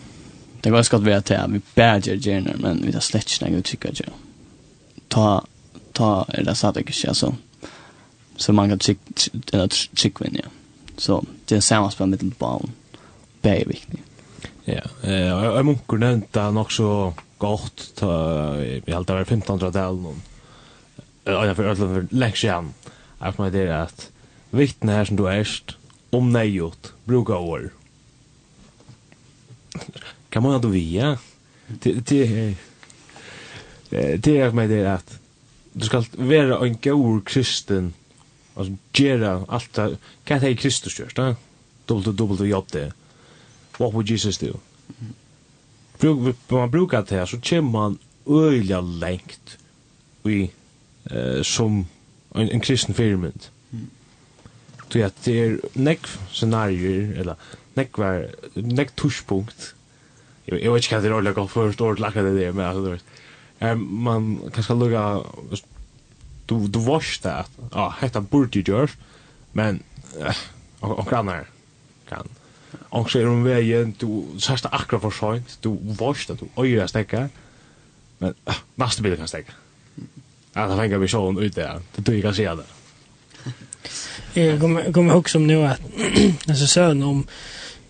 Det 0.67 0.71
går 0.71 0.83
skatt 0.83 1.01
vara 1.01 1.21
till 1.21 1.39
vi 1.47 1.61
badger 1.75 2.15
gärna 2.15 2.51
men 2.57 2.81
vi 2.85 2.91
har 2.91 2.99
släckt 2.99 3.41
när 3.41 3.49
jag 3.49 3.63
tycker 3.63 3.91
jag. 3.93 4.13
Ta 5.07 5.45
ta 5.93 6.25
är 6.27 6.43
det 6.43 6.55
så 6.55 6.67
att 6.67 6.75
jag 6.75 6.93
kör 6.93 7.13
så. 7.13 7.35
Så 8.35 8.53
man 8.53 8.69
kan 8.69 8.79
chick 8.79 8.99
eller 9.53 9.67
chick 9.67 10.21
vem 10.21 10.33
ja. 10.33 10.49
Så 10.97 11.23
det 11.45 11.55
är 11.55 11.59
samma 11.59 11.91
spel 11.91 12.07
med 12.07 12.19
barn. 12.19 12.71
viktigt. 13.41 13.99
Ja, 14.65 14.81
eh 15.03 15.11
jag 15.11 15.65
munkar 15.65 15.97
nämnde 15.97 16.51
nog 16.51 16.71
så 16.71 17.13
gott 17.37 17.91
ta 17.95 18.51
vi 18.51 18.83
helt 18.87 19.09
över 19.09 19.21
1500 19.21 19.71
del 19.71 19.95
någon. 19.95 20.21
Ja, 21.23 21.55
för 21.55 21.67
att 21.67 21.77
för 21.77 22.07
läxan. 22.11 22.73
Jag 23.19 23.35
kommer 23.35 23.51
det 23.51 23.81
att 23.83 24.11
vittne 24.49 24.91
här 24.91 25.05
som 25.05 25.15
du 25.15 25.27
är 25.27 25.47
om 26.09 26.33
nejot 26.33 26.93
brukar 27.03 27.35
år. 27.35 27.71
Kan 30.29 30.43
man 30.43 30.61
då 30.61 30.67
via? 30.67 31.17
Det 31.67 31.93
det 31.93 32.55
det 34.17 34.37
är 34.37 34.51
med 34.51 34.69
det 34.69 34.93
att 34.93 35.19
du 35.73 35.85
ska 35.85 36.03
vara 36.11 36.65
en 36.67 36.77
god 36.81 37.27
kristen. 37.27 37.93
Alltså 38.53 38.73
göra 38.93 39.45
allt 39.47 39.73
det 39.73 39.97
kan 40.23 40.39
det 40.39 40.55
Kristus 40.55 40.99
gör, 40.99 41.11
då 41.15 41.35
Dubbelt 41.85 42.17
dubbelt 42.17 42.41
jobb 42.41 42.65
det. 42.71 42.93
What 43.77 43.93
would 43.93 44.09
Jesus 44.09 44.37
do? 44.37 44.59
Bruk 45.99 46.35
man 46.47 46.71
brukar 46.71 47.05
det 47.09 47.15
här 47.15 47.25
så 47.25 47.41
kommer 47.41 47.71
man 47.71 47.97
öliga 48.25 48.81
längt 48.81 49.57
vi 50.23 50.51
eh 51.05 51.41
som 51.43 51.87
en, 52.35 52.49
en 52.49 52.59
kristen 52.59 52.95
firmynd. 52.95 53.45
Så 54.89 55.03
att 55.03 55.23
det 55.23 55.39
är 55.39 55.59
nekv 55.73 56.07
scenarier 56.31 57.19
eller 57.19 57.35
nekvar, 57.73 58.29
nekv 58.53 58.91
tushpunkt 58.95 58.95
tuschpunkt 58.95 59.76
jag 60.47 60.61
jag 60.63 60.73
vet 60.73 60.91
inte 60.91 61.09
vad 61.09 61.23
det 61.23 61.31
går 61.31 61.47
för 61.47 61.71
stort 61.71 61.99
lacka 61.99 62.21
det 62.21 62.39
där 62.39 62.51
men 62.51 62.65
alltså 62.65 62.83
du 62.83 62.91
vet. 62.91 63.03
Ehm 63.59 63.87
man 64.03 64.39
kanske 64.53 64.73
lugga 64.73 65.21
du 66.45 66.67
du 66.67 66.79
wash 66.79 67.21
det. 67.21 67.45
Ja, 67.71 67.95
hetta 67.99 68.21
burde 68.21 68.59
ju 68.59 68.73
görs. 68.73 68.97
Men 69.51 69.83
och 70.79 70.99
och 70.99 71.09
kan 71.09 71.31
kan. 72.09 72.27
Och 72.89 73.11
så 73.11 73.19
är 73.19 73.25
de 73.25 73.43
vägen 73.43 73.95
du 73.99 74.39
särskilt 74.39 74.73
akra 74.73 74.99
för 74.99 75.11
sent. 75.11 75.57
Du 75.61 75.77
wash 75.81 76.27
det 76.27 76.37
du 76.39 76.77
öra 76.77 76.87
stäcka. 76.87 77.29
Men 78.17 78.33
nästa 78.75 79.01
bil 79.01 79.17
kan 79.17 79.27
stäcka. 79.27 79.53
Ja, 80.53 80.67
det 80.67 80.75
fänger 80.77 80.97
vi 80.97 81.07
sån 81.07 81.39
ut 81.39 81.55
där. 81.55 81.81
Det 81.95 82.11
du 82.11 82.21
kan 82.21 82.35
se 82.35 82.55
det. 82.55 82.65
Jag 84.33 84.59
kommer 84.59 84.93
kommer 84.93 85.13
ihåg 85.13 85.29
som 85.29 85.47
nu 85.47 85.65
att 85.65 85.81
alltså 86.47 86.67
sön 86.67 87.03
om 87.03 87.27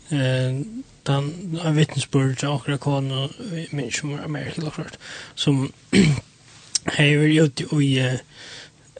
eh 0.09 0.86
den 1.07 1.59
en 1.63 1.75
vittnesbörd 1.75 2.43
av 2.43 2.55
akkurat 2.55 2.81
kan 2.81 3.11
och 3.11 3.31
människor 3.69 4.19
i 4.19 4.23
Amerika 4.23 4.61
och 4.61 4.73
klart 4.73 4.97
som 5.35 5.71
hejer 6.85 7.43
ut 7.43 7.61
i 7.61 8.19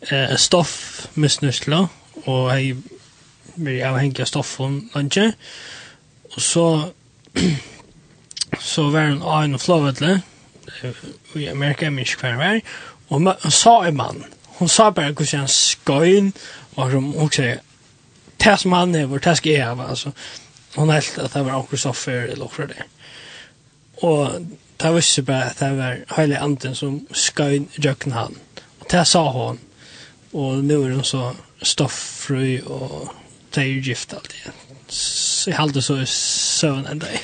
eh 0.02 0.36
stoff 0.36 1.08
missnösla 1.13 1.89
och 2.26 2.52
hej 2.52 2.76
vill 3.56 3.78
jag 3.78 3.98
hänga 3.98 4.26
stoff 4.26 4.48
från 4.48 4.89
lunch 4.93 5.20
och 6.36 6.41
så 6.41 6.89
så 8.60 8.89
var 8.89 9.00
en 9.00 9.22
av 9.22 9.43
en 9.43 9.60
flowetler 9.60 10.22
i 11.34 11.50
Amerika 11.50 11.91
minns 11.91 12.15
kvar 12.15 12.34
var 12.34 12.62
och 13.08 13.54
sa 13.54 13.86
en 13.86 13.96
man 13.96 14.24
hon 14.43 14.70
sa 14.70 14.91
bara 14.91 15.06
hur 15.06 15.26
sen 15.26 15.48
skoin 15.48 16.32
och 16.76 16.91
som 16.91 17.17
också 17.17 17.41
det 18.38 18.58
som 18.58 18.74
han 18.74 18.96
är 18.96 19.06
vår 19.06 19.20
task 19.20 19.46
är 19.46 19.65
alltså 19.65 20.12
hon 20.75 20.89
helt 20.89 21.17
at 21.17 21.34
det 21.34 21.45
var 21.45 21.60
akkurat 21.60 21.80
soffer 21.80 22.27
eller 22.27 22.45
akkurat 22.45 22.69
det. 22.69 22.84
Og 24.03 24.47
det 24.82 24.95
visste 24.95 25.23
bare 25.25 25.49
at 25.49 25.60
det 25.60 25.77
var 25.77 26.01
hele 26.17 26.39
anden 26.39 26.75
som 26.75 26.99
skøyn 27.12 27.69
røkken 27.86 28.12
han. 28.12 28.36
Og 28.80 28.91
det 28.91 29.08
sa 29.08 29.23
hon. 29.32 29.60
Og 30.34 30.63
nu 30.63 30.84
er 30.84 30.93
hun 30.93 31.03
så 31.03 31.32
stofffri 31.63 32.60
og 32.65 33.13
det 33.56 33.63
er 33.63 33.82
gift 33.82 34.13
alt 34.13 34.34
igjen. 34.38 34.63
Så 34.88 35.49
jeg 35.49 35.58
halte 35.58 35.82
så 35.82 35.97
i 35.99 36.06
søvn 36.08 36.86
en 36.88 36.99
dag. 36.99 37.15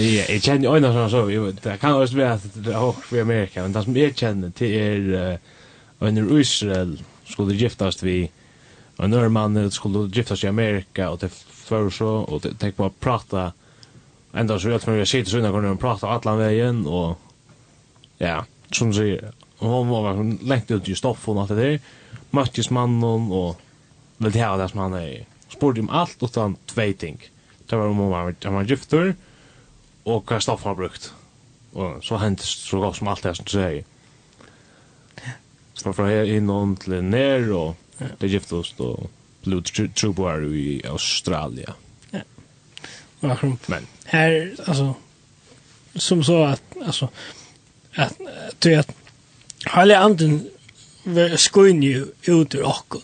Jeg 0.00 0.40
kjenner 0.44 0.76
øyne 0.76 0.92
sånn 0.94 1.10
så, 1.12 1.24
det 1.64 1.74
kan 1.80 1.98
også 1.98 2.16
være 2.16 2.36
at 2.38 2.46
det 2.54 2.72
er 2.72 2.80
også 2.80 3.08
for 3.08 3.20
Amerika, 3.20 3.62
men 3.62 3.74
det 3.74 3.82
som 3.84 3.98
jeg 3.98 4.16
kjenner 4.16 4.54
til 4.56 4.76
er 4.78 5.36
øyne 6.04 6.24
Israel 6.40 6.94
skulle 7.28 7.56
giftast 7.58 8.04
vi, 8.04 8.30
og 8.98 9.10
når 9.10 9.28
man 9.28 9.70
skulle 9.70 10.06
giftast 10.12 10.44
i 10.44 10.46
Amerika, 10.52 11.08
og 11.08 11.20
det 11.20 11.32
för 11.64 11.90
så 11.90 12.08
och 12.08 12.46
tänk 12.58 12.76
på 12.76 12.84
att 12.84 13.00
prata 13.00 13.52
ända 14.32 14.58
så 14.58 14.74
att 14.74 14.86
man 14.86 15.06
sitter 15.06 15.30
så 15.30 15.38
innan 15.38 15.52
kan 15.52 15.78
prata 15.78 16.08
alla 16.08 16.36
vägen 16.36 16.86
och 16.86 17.18
ja 18.18 18.44
som 18.72 18.94
så 18.94 19.18
hon 19.58 19.88
var 19.88 20.44
längt 20.44 20.70
ut 20.70 20.88
i 20.88 20.94
stoff 20.94 21.28
och 21.28 21.40
allt 21.40 21.48
det 21.48 21.54
där 21.54 21.80
möttes 22.30 22.70
mannen 22.70 23.32
och 23.32 23.60
väl 24.16 24.32
det 24.32 24.38
här 24.38 24.58
där 24.58 24.68
som 24.68 24.80
han 24.80 24.94
är 24.94 25.26
spurgade 25.48 25.80
om 25.80 25.88
allt 25.88 26.22
utan 26.22 26.56
två 26.66 26.92
ting. 26.98 27.18
Det 27.66 27.76
var 27.76 27.86
om 27.86 27.98
hon 27.98 28.10
var 28.10 28.34
han 28.44 28.54
var 28.54 28.62
gifter 28.62 29.14
och 30.02 30.30
vad 30.30 30.42
stoff 30.42 30.64
han 30.64 30.76
brukt. 30.76 31.14
Och 31.72 32.04
så 32.04 32.16
hände 32.16 32.42
så 32.42 32.80
gott 32.80 32.96
som 32.96 33.08
allt 33.08 33.22
det 33.22 33.34
som 33.34 33.46
säger 33.46 33.84
så 35.74 35.92
från 35.92 36.08
här 36.08 36.24
innan 36.24 36.76
till 36.76 37.02
ner 37.02 37.52
och 37.52 37.76
det 38.18 38.26
giftost 38.26 38.80
och 38.80 39.10
blue 39.44 39.62
trooper 39.94 40.54
i 40.54 40.82
Australien. 40.88 41.72
Ja. 42.10 42.20
Varum. 43.20 43.58
Men 43.66 43.86
här 44.04 44.54
alltså 44.66 44.94
som 45.94 46.24
så 46.24 46.44
att 46.44 46.62
alltså 46.86 47.08
att 47.94 48.20
du 48.58 48.74
att 48.74 48.90
hela 49.76 49.98
anden 49.98 50.50
skoin 51.36 51.82
ju 51.82 52.06
ut 52.22 52.54
ur 52.54 52.66
okkon. 52.66 53.02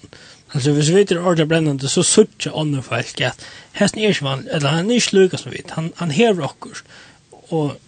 Alltså 0.48 0.70
hvis 0.70 0.88
vi 0.88 0.94
vet 0.94 1.12
ordet 1.12 1.48
brännande 1.48 1.88
så 1.88 2.02
suttja 2.02 2.52
andra 2.60 2.82
folk 2.82 3.20
att 3.20 3.44
hästen 3.72 4.00
är 4.00 4.08
ju 4.08 4.24
man 4.24 4.48
eller 4.48 4.68
han 4.68 4.90
är 4.90 4.94
ikke 4.94 5.16
lukka 5.16 5.38
som 5.38 5.52
vidt, 5.52 5.70
han, 5.70 5.92
han 5.96 6.10
hever 6.10 6.44
okkur. 6.44 6.82
och 7.30 7.80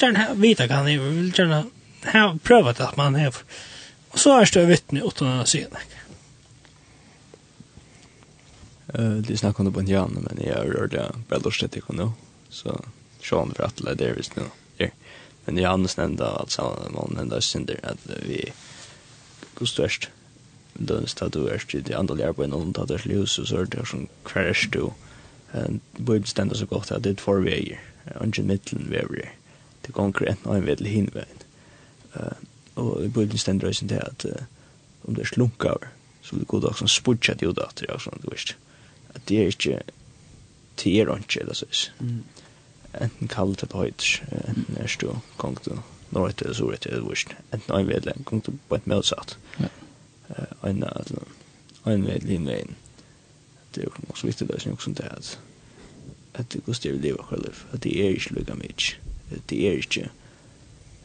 den 0.00 0.16
här 0.16 0.34
vita 0.34 0.68
kan 0.68 0.76
han 0.76 0.86
hever, 0.86 1.08
vil 1.08 1.32
gjerne 1.38 1.64
prøva 2.42 2.70
att 2.70 2.96
man 2.96 3.14
hever. 3.14 3.42
och 4.10 4.18
så 4.18 4.38
är 4.38 4.50
det 4.54 4.64
vittne 4.66 5.00
utan 5.00 5.40
å 5.40 5.46
si 5.46 5.60
nek. 5.60 5.99
Eh, 8.94 9.10
det 9.10 9.36
snackar 9.36 9.64
om 9.64 9.72
på 9.72 9.82
Jan, 9.82 10.26
men 10.30 10.46
jag 10.46 10.56
har 10.56 10.64
rört 10.64 10.90
det 10.90 11.12
bara 11.28 11.40
lust 11.40 11.62
att 11.62 11.72
det 11.72 11.88
nu. 11.88 12.10
Så 12.48 12.80
Sean 13.22 13.54
för 13.54 13.64
att 13.64 13.80
lägga 13.80 14.14
visst 14.14 14.36
nu. 14.36 14.42
Ja. 14.76 14.86
Men 15.44 15.56
jag 15.56 15.72
annars 15.72 15.96
nämnde 15.96 16.26
alltså 16.26 16.90
man 16.94 17.12
nämnde 17.16 17.42
synder 17.42 17.80
att 17.82 17.98
vi 18.28 18.52
kostörst 19.54 20.08
den 20.74 21.06
statuerst 21.06 21.74
i 21.74 21.80
det 21.80 21.94
andra 21.94 22.14
lär 22.14 22.32
på 22.32 22.44
en 22.44 22.52
undan 22.52 22.86
där 22.86 23.02
ljus 23.04 23.38
och 23.38 23.48
så 23.48 23.56
är 23.56 23.64
det 23.64 23.86
som 23.86 24.06
crash 24.24 24.68
då. 24.72 24.94
En 25.52 25.80
bud 25.96 26.28
ständer 26.28 26.56
så 26.56 26.66
gott 26.66 26.92
att 26.92 27.02
det 27.02 27.10
är 27.10 27.14
för 27.14 27.40
väg. 27.40 27.80
Ungen 28.20 28.46
mitten 28.46 28.86
vägar 28.90 29.32
Det 29.80 29.92
konkret 29.92 30.38
och 30.42 30.56
en 30.56 30.66
vet 30.66 30.80
hinvägen. 30.80 31.38
Eh 32.14 32.32
och 32.74 33.04
i 33.04 33.08
bud 33.08 33.40
ständer 33.40 33.72
det 33.82 34.00
att 34.02 34.26
om 35.02 35.14
det 35.14 35.26
slunkar 35.26 35.78
så 36.22 36.36
det 36.36 36.46
går 36.46 36.66
också 36.66 36.78
som 36.78 36.88
spudchat 36.88 37.42
ju 37.42 37.52
då 37.52 37.62
att 37.62 37.82
jag 37.88 38.00
sånt 38.00 38.24
visst. 38.32 38.50
Eh 38.50 38.69
det 39.28 39.40
er 39.40 39.46
ikke 39.46 39.80
det 40.84 41.00
er 41.00 41.16
ikke 41.16 41.40
eller 41.40 41.54
så 41.54 41.66
Mm. 42.00 42.24
Enten 43.00 43.28
kaldt 43.28 43.62
eller 43.62 43.76
høyt, 43.76 44.22
enten 44.48 44.76
er 44.76 44.86
stå, 44.86 45.18
kong 45.36 45.58
du 45.64 45.78
norrøyt 46.10 46.42
eller 46.42 46.54
sorrøyt 46.54 46.86
eller 46.86 47.00
vurst, 47.00 47.28
enten 47.52 47.74
en 47.76 47.88
vedle, 47.88 48.12
kong 48.24 48.44
til 48.44 48.58
på 48.68 48.74
et 48.74 48.86
møtsatt. 48.86 49.38
En 50.64 50.82
en 51.86 52.06
vedle 52.06 52.34
inn 52.34 52.46
veien. 52.46 52.76
Det 53.74 53.82
er 53.82 53.84
jo 53.84 54.08
også 54.08 54.26
viktig 54.26 54.48
løsning 54.50 54.74
også 54.74 54.90
det 54.90 55.06
at 55.10 55.38
at 56.34 56.52
det 56.52 56.64
går 56.64 56.72
styrir 56.72 57.00
livet 57.00 57.20
akkurat 57.20 57.42
liv, 57.42 57.64
at 57.72 57.82
det 57.82 58.04
er 58.04 58.08
ikke 58.08 58.34
lukka 58.34 58.54
mye, 58.54 58.94
det 59.50 59.68
er 59.68 59.72
ikke 59.72 60.10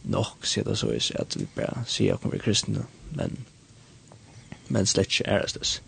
nok, 0.04 0.46
sier 0.46 0.64
det 0.64 0.78
så, 0.78 0.92
at 1.20 1.38
vi 1.40 1.48
bare 1.56 1.84
sier 1.88 2.14
at 2.14 2.26
vi 2.32 2.38
er 2.38 2.42
kristne, 2.42 2.86
men 3.16 3.46
men 4.68 4.86
slett 4.86 5.12
ikke 5.14 5.30
er 5.30 5.46
det 5.46 5.82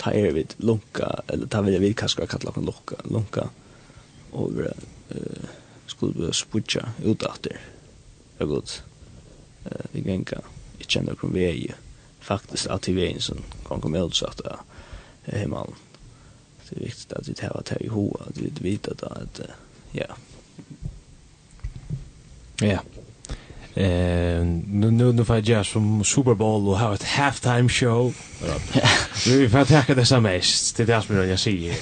ta 0.00 0.12
er 0.12 0.32
vi 0.32 0.46
lunka 0.56 1.22
eller 1.28 1.46
ta 1.46 1.60
vill 1.60 1.80
vi 1.80 1.92
kanskje 1.94 2.26
kalla 2.26 2.52
kon 2.52 2.64
lunka 2.64 2.96
lunka 3.04 3.48
vi 4.32 4.68
eh 5.10 5.48
skulle 5.86 6.26
vi 6.26 6.32
sputcha 6.32 6.92
ut 7.04 7.22
efter. 7.22 7.60
Ja 8.38 8.46
godt. 8.46 8.82
Eh 9.64 9.86
vi 9.92 10.00
gänga 10.00 10.40
i 10.78 10.84
känner 10.84 11.14
kom 11.14 11.32
vi 11.32 11.50
ju 11.50 11.72
faktiskt 12.20 12.66
att 12.66 12.88
vi 12.88 13.14
är 13.14 13.18
som 13.18 13.38
kan 13.68 13.80
komma 13.80 13.98
ut 13.98 14.14
så 14.14 14.26
att 14.26 14.40
hemman. 15.24 15.74
Det 16.68 16.76
är 16.76 16.80
viktigt 16.80 17.12
att 17.12 17.28
vi 17.28 17.34
tar 17.34 17.62
det 17.68 17.84
i 17.84 17.88
hoa, 17.88 18.20
att 18.28 18.38
vi 18.38 18.70
vet 18.70 18.88
att 18.88 19.40
ja. 19.92 20.06
Ja. 22.60 22.80
Eh, 23.74 24.44
nu 24.66 24.90
nu 25.12 25.24
får 25.24 25.48
jag 25.48 25.66
som 25.66 26.04
Super 26.04 26.34
Bowl 26.34 26.68
och 26.68 26.78
ha 26.78 26.94
ett 26.94 27.04
halftime 27.04 27.68
show. 27.68 28.14
Vi 29.26 29.48
får 29.48 29.64
tacka 29.64 29.94
det 29.94 30.06
som 30.06 30.22
mest. 30.22 30.76
Det 30.76 30.82
är 30.82 30.86
det 30.86 31.02
som 31.02 31.28
jag 31.28 31.38
säger. 31.38 31.74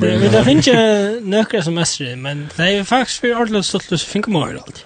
men 0.00 0.32
det 0.32 0.44
finns 0.44 0.68
ju 0.68 1.20
några 1.20 1.62
som 1.62 1.78
är 1.78 2.16
men 2.16 2.48
det 2.56 2.62
är 2.62 2.84
faktiskt 2.84 3.20
för 3.20 3.34
ordentligt 3.34 3.66
stolt 3.66 3.92
att 3.92 4.02
finkar 4.02 4.32
man 4.32 4.54
det 4.54 4.60
alltid. 4.60 4.84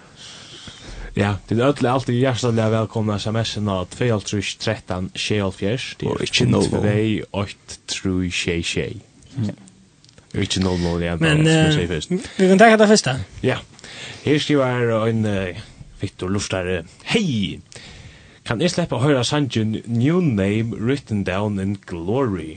Ja, 1.15 1.37
det 1.49 1.55
är 1.55 1.63
alle 1.63 1.91
alltid 1.91 2.21
hjertelig 2.21 2.71
velkomna 2.71 3.17
sms-en 3.17 3.69
av 3.69 3.89
2.13.24 3.89 5.95
Det 5.99 6.09
er 6.09 6.23
ikke 6.23 6.45
noe 6.49 6.63
2.8.3.6 6.63 9.01
Ja 9.49 9.53
Ikke 10.35 10.63
noll 10.65 10.81
mål 10.81 11.03
igjen, 11.03 11.19
men 11.21 11.45
vi 11.45 12.47
kan 12.49 12.59
takke 12.59 12.79
det 12.81 12.89
første. 12.89 13.19
Ja. 13.45 13.59
Her 14.25 14.39
skriver 14.39 15.05
en 15.07 15.27
uh, 15.27 15.59
Victor 16.01 16.29
Luftar, 16.33 16.71
Hei! 17.05 17.61
Kan 18.45 18.61
jeg 18.61 18.73
slippe 18.73 18.97
å 18.97 19.03
høre 19.05 19.23
sangen 19.25 19.77
New 19.87 20.21
Name 20.21 20.75
Written 20.75 21.23
Down 21.25 21.61
in 21.63 21.77
Glory? 21.87 22.57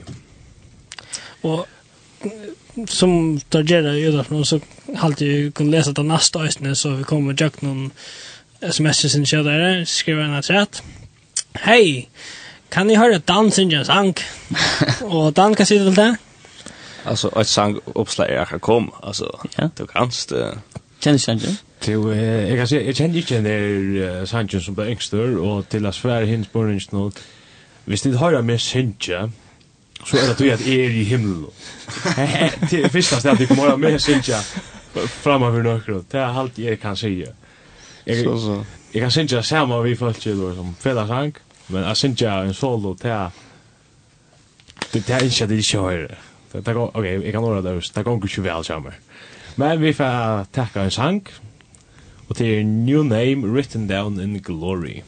Og 1.46 1.66
som 2.90 3.36
tar 3.50 3.62
gjerra 3.68 3.92
i 3.94 4.08
Udafen, 4.08 4.42
så 4.44 4.58
halte 4.98 5.28
jeg 5.28 5.52
kunne 5.54 5.76
lese 5.76 5.94
det 5.94 6.04
neste 6.06 6.42
øyne, 6.42 6.74
så 6.74 6.96
vi 6.96 7.06
kommer 7.06 7.36
og 7.36 7.40
tjekk 7.40 7.62
noen 7.62 7.90
sms-er 8.66 9.12
sin 9.12 9.28
kjødere, 9.28 9.86
skriver 9.86 10.24
en 10.26 10.34
at 10.40 10.82
Hei! 11.64 12.08
Kan 12.70 12.90
jeg 12.90 12.98
høre 12.98 13.22
dansen 13.22 13.70
jeg 13.70 13.86
sang? 13.86 14.16
Och 15.14 15.32
Dan, 15.32 15.54
kan 15.54 15.66
sitta 15.66 15.84
till 15.84 15.94
det? 15.94 16.16
Alltså 17.06 17.40
ett 17.40 17.48
sang 17.48 17.80
uppslag 17.94 18.30
jag 18.30 18.48
kan 18.48 18.60
komma 18.60 18.92
alltså 19.02 19.38
ja. 19.56 19.70
du 19.76 19.86
kanst 19.86 20.32
uh... 20.32 20.52
känner 20.98 21.18
sig 21.18 21.34
inte. 21.34 21.56
Till 21.80 22.10
eh 22.12 22.48
jag 22.48 22.58
kan 22.58 22.68
säga 22.68 22.82
jag 22.82 22.96
känner 22.96 23.16
inte 23.16 23.40
när 23.40 24.26
Sanchez 24.26 24.64
som 24.64 24.74
ble 24.74 24.90
yngster 24.90 25.38
og 25.38 25.68
til 25.68 25.86
å 25.86 25.92
svære 25.92 26.26
hins 26.26 26.48
på 26.48 26.62
range 26.64 26.88
nu. 26.92 27.10
hvis 27.86 28.02
det 28.02 28.18
hører 28.18 28.32
jag 28.32 28.44
mer. 28.44 28.56
Så 30.04 30.16
er 30.16 30.26
det 30.28 30.38
du 30.38 30.50
at 30.50 30.66
jeg 30.66 30.78
er 30.78 30.90
i 30.90 31.04
himmelen. 31.04 31.46
Det 32.70 32.92
første 32.92 33.20
sted 33.20 33.30
at 33.30 33.38
det 33.38 33.48
kommer 33.48 33.76
mer 33.76 33.98
synja 33.98 34.36
framöver 35.06 35.62
några. 35.62 36.02
Det 36.12 36.20
er 36.20 36.38
alt 36.40 36.58
jeg 36.58 36.80
kan 36.80 36.96
si. 36.96 37.24
Jeg, 38.06 38.24
så 38.24 38.40
så. 38.40 38.64
jeg 38.94 39.00
kan 39.00 39.10
synja 39.10 39.42
samma 39.42 39.80
vi 39.80 39.96
folk 39.96 40.20
til 40.20 40.52
som 40.54 40.76
fela 40.80 41.06
sank, 41.06 41.38
men 41.68 41.82
jag 41.82 41.96
synja 41.96 42.42
en 42.42 42.54
solo 42.54 42.94
till 42.94 43.30
Det 44.92 45.10
är 45.10 45.24
inte 45.24 45.46
det 45.46 45.72
jag 45.72 46.08
Det 46.64 46.72
går 46.74 46.90
okej, 46.94 47.24
jag 47.24 47.32
kan 47.32 47.44
ordna 47.44 47.60
det. 47.60 47.80
Det 47.94 48.02
går 48.02 48.14
inte 48.14 48.40
väl 48.40 48.64
samma. 48.64 48.92
Men 49.54 49.80
vi 49.80 49.94
får 49.94 50.44
tacka 50.44 50.82
en 50.82 50.90
sank. 50.90 51.28
Och 52.28 52.34
det 52.38 52.58
är 52.58 52.64
new 52.64 53.04
name 53.04 53.46
written 53.46 53.86
down 53.86 54.20
in 54.20 54.42
glory. 54.42 55.02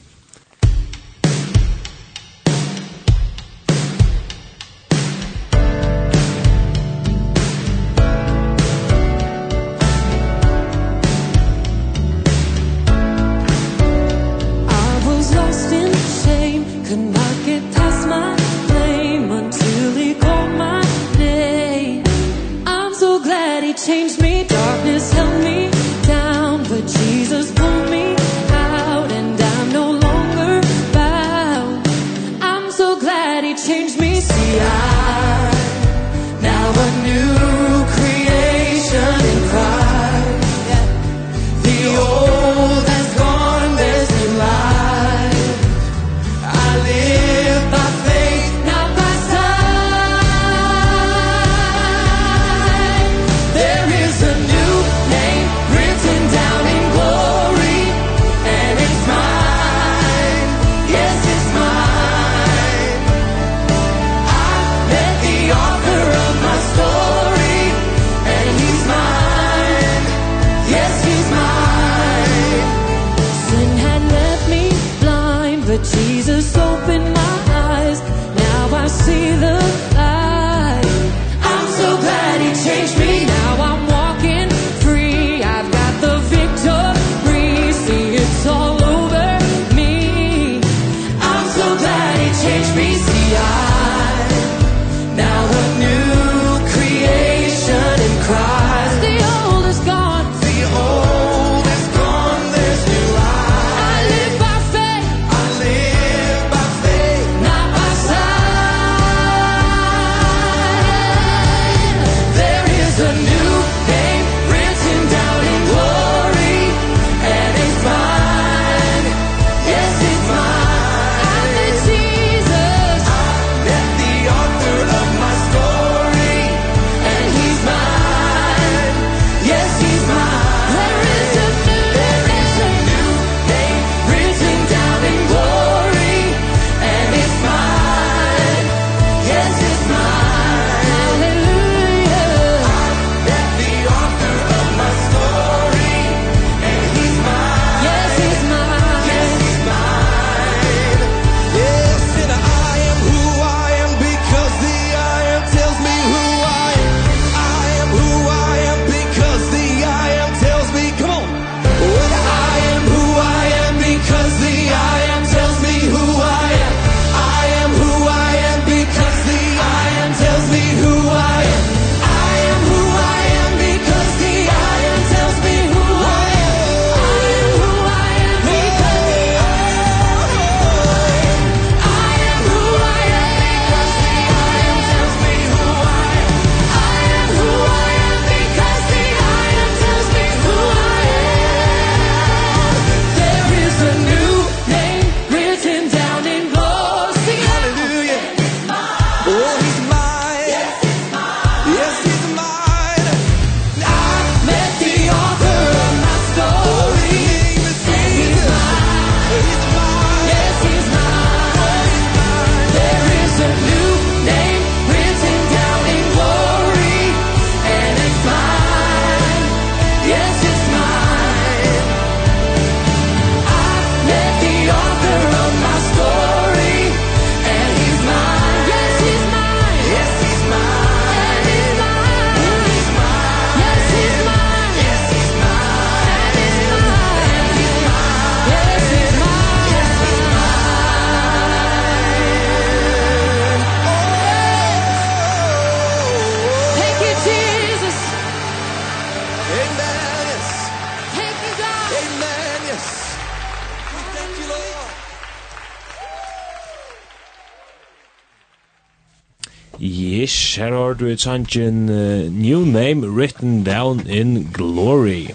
her 260.59 260.75
har 260.75 260.93
du 260.99 261.07
et 261.07 261.21
sannsyn 261.21 261.89
uh, 261.89 262.33
New 262.33 262.65
Name 262.65 263.07
Written 263.07 263.65
Down 263.65 264.07
in 264.07 264.51
Glory. 264.55 265.27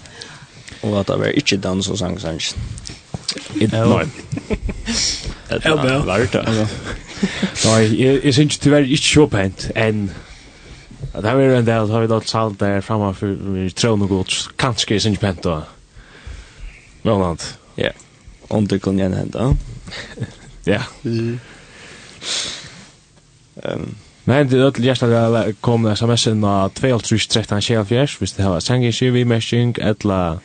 Og 0.82 1.00
at 1.00 1.08
det 1.08 1.18
var 1.18 1.26
ikke 1.26 1.56
den 1.56 1.82
som 1.82 1.96
sang 1.96 2.20
sannsyn. 2.20 2.58
Nei. 3.60 4.04
Det 5.50 5.64
Ja, 5.64 5.70
det 5.70 6.06
var 6.06 6.18
det. 6.32 6.68
Nei, 7.64 8.04
jeg 8.24 8.34
synes 8.34 8.58
det 8.58 8.72
var 8.72 8.78
ikke 8.78 9.08
så 9.08 9.26
pent 9.26 9.70
enn 9.76 10.10
Det 11.14 11.22
det 11.22 11.34
var 11.36 11.58
en 11.58 11.66
del, 11.66 11.90
har 11.90 12.00
vi 12.00 12.06
da 12.10 12.20
salt 12.26 12.60
der 12.60 12.80
framme 12.80 13.14
for 13.14 13.26
tråd 13.76 14.02
og 14.02 14.08
gods. 14.08 14.48
Kanskje 14.58 14.94
jeg 14.94 15.00
synes 15.00 15.18
pent 15.18 15.44
da. 15.44 15.60
Noe 17.04 17.24
annet. 17.24 17.58
Ja, 17.78 17.90
om 18.50 18.66
det 18.66 18.82
kunne 18.82 19.02
gjenhende. 19.02 19.54
Ja. 20.66 20.80
Um, 21.04 21.40
Men 24.24 24.48
det 24.48 24.60
er 24.60 24.72
til 24.72 24.86
gjerst 24.88 25.04
at 25.04 25.12
det 25.12 25.56
kommer 25.64 25.92
sms-en 25.92 26.44
av 26.48 26.72
2.13.24, 26.78 28.18
hvis 28.18 28.32
det 28.38 28.46
har 28.46 28.62
sanginskiv, 28.64 29.12
vimersing, 29.18 29.76
etla 29.84 30.38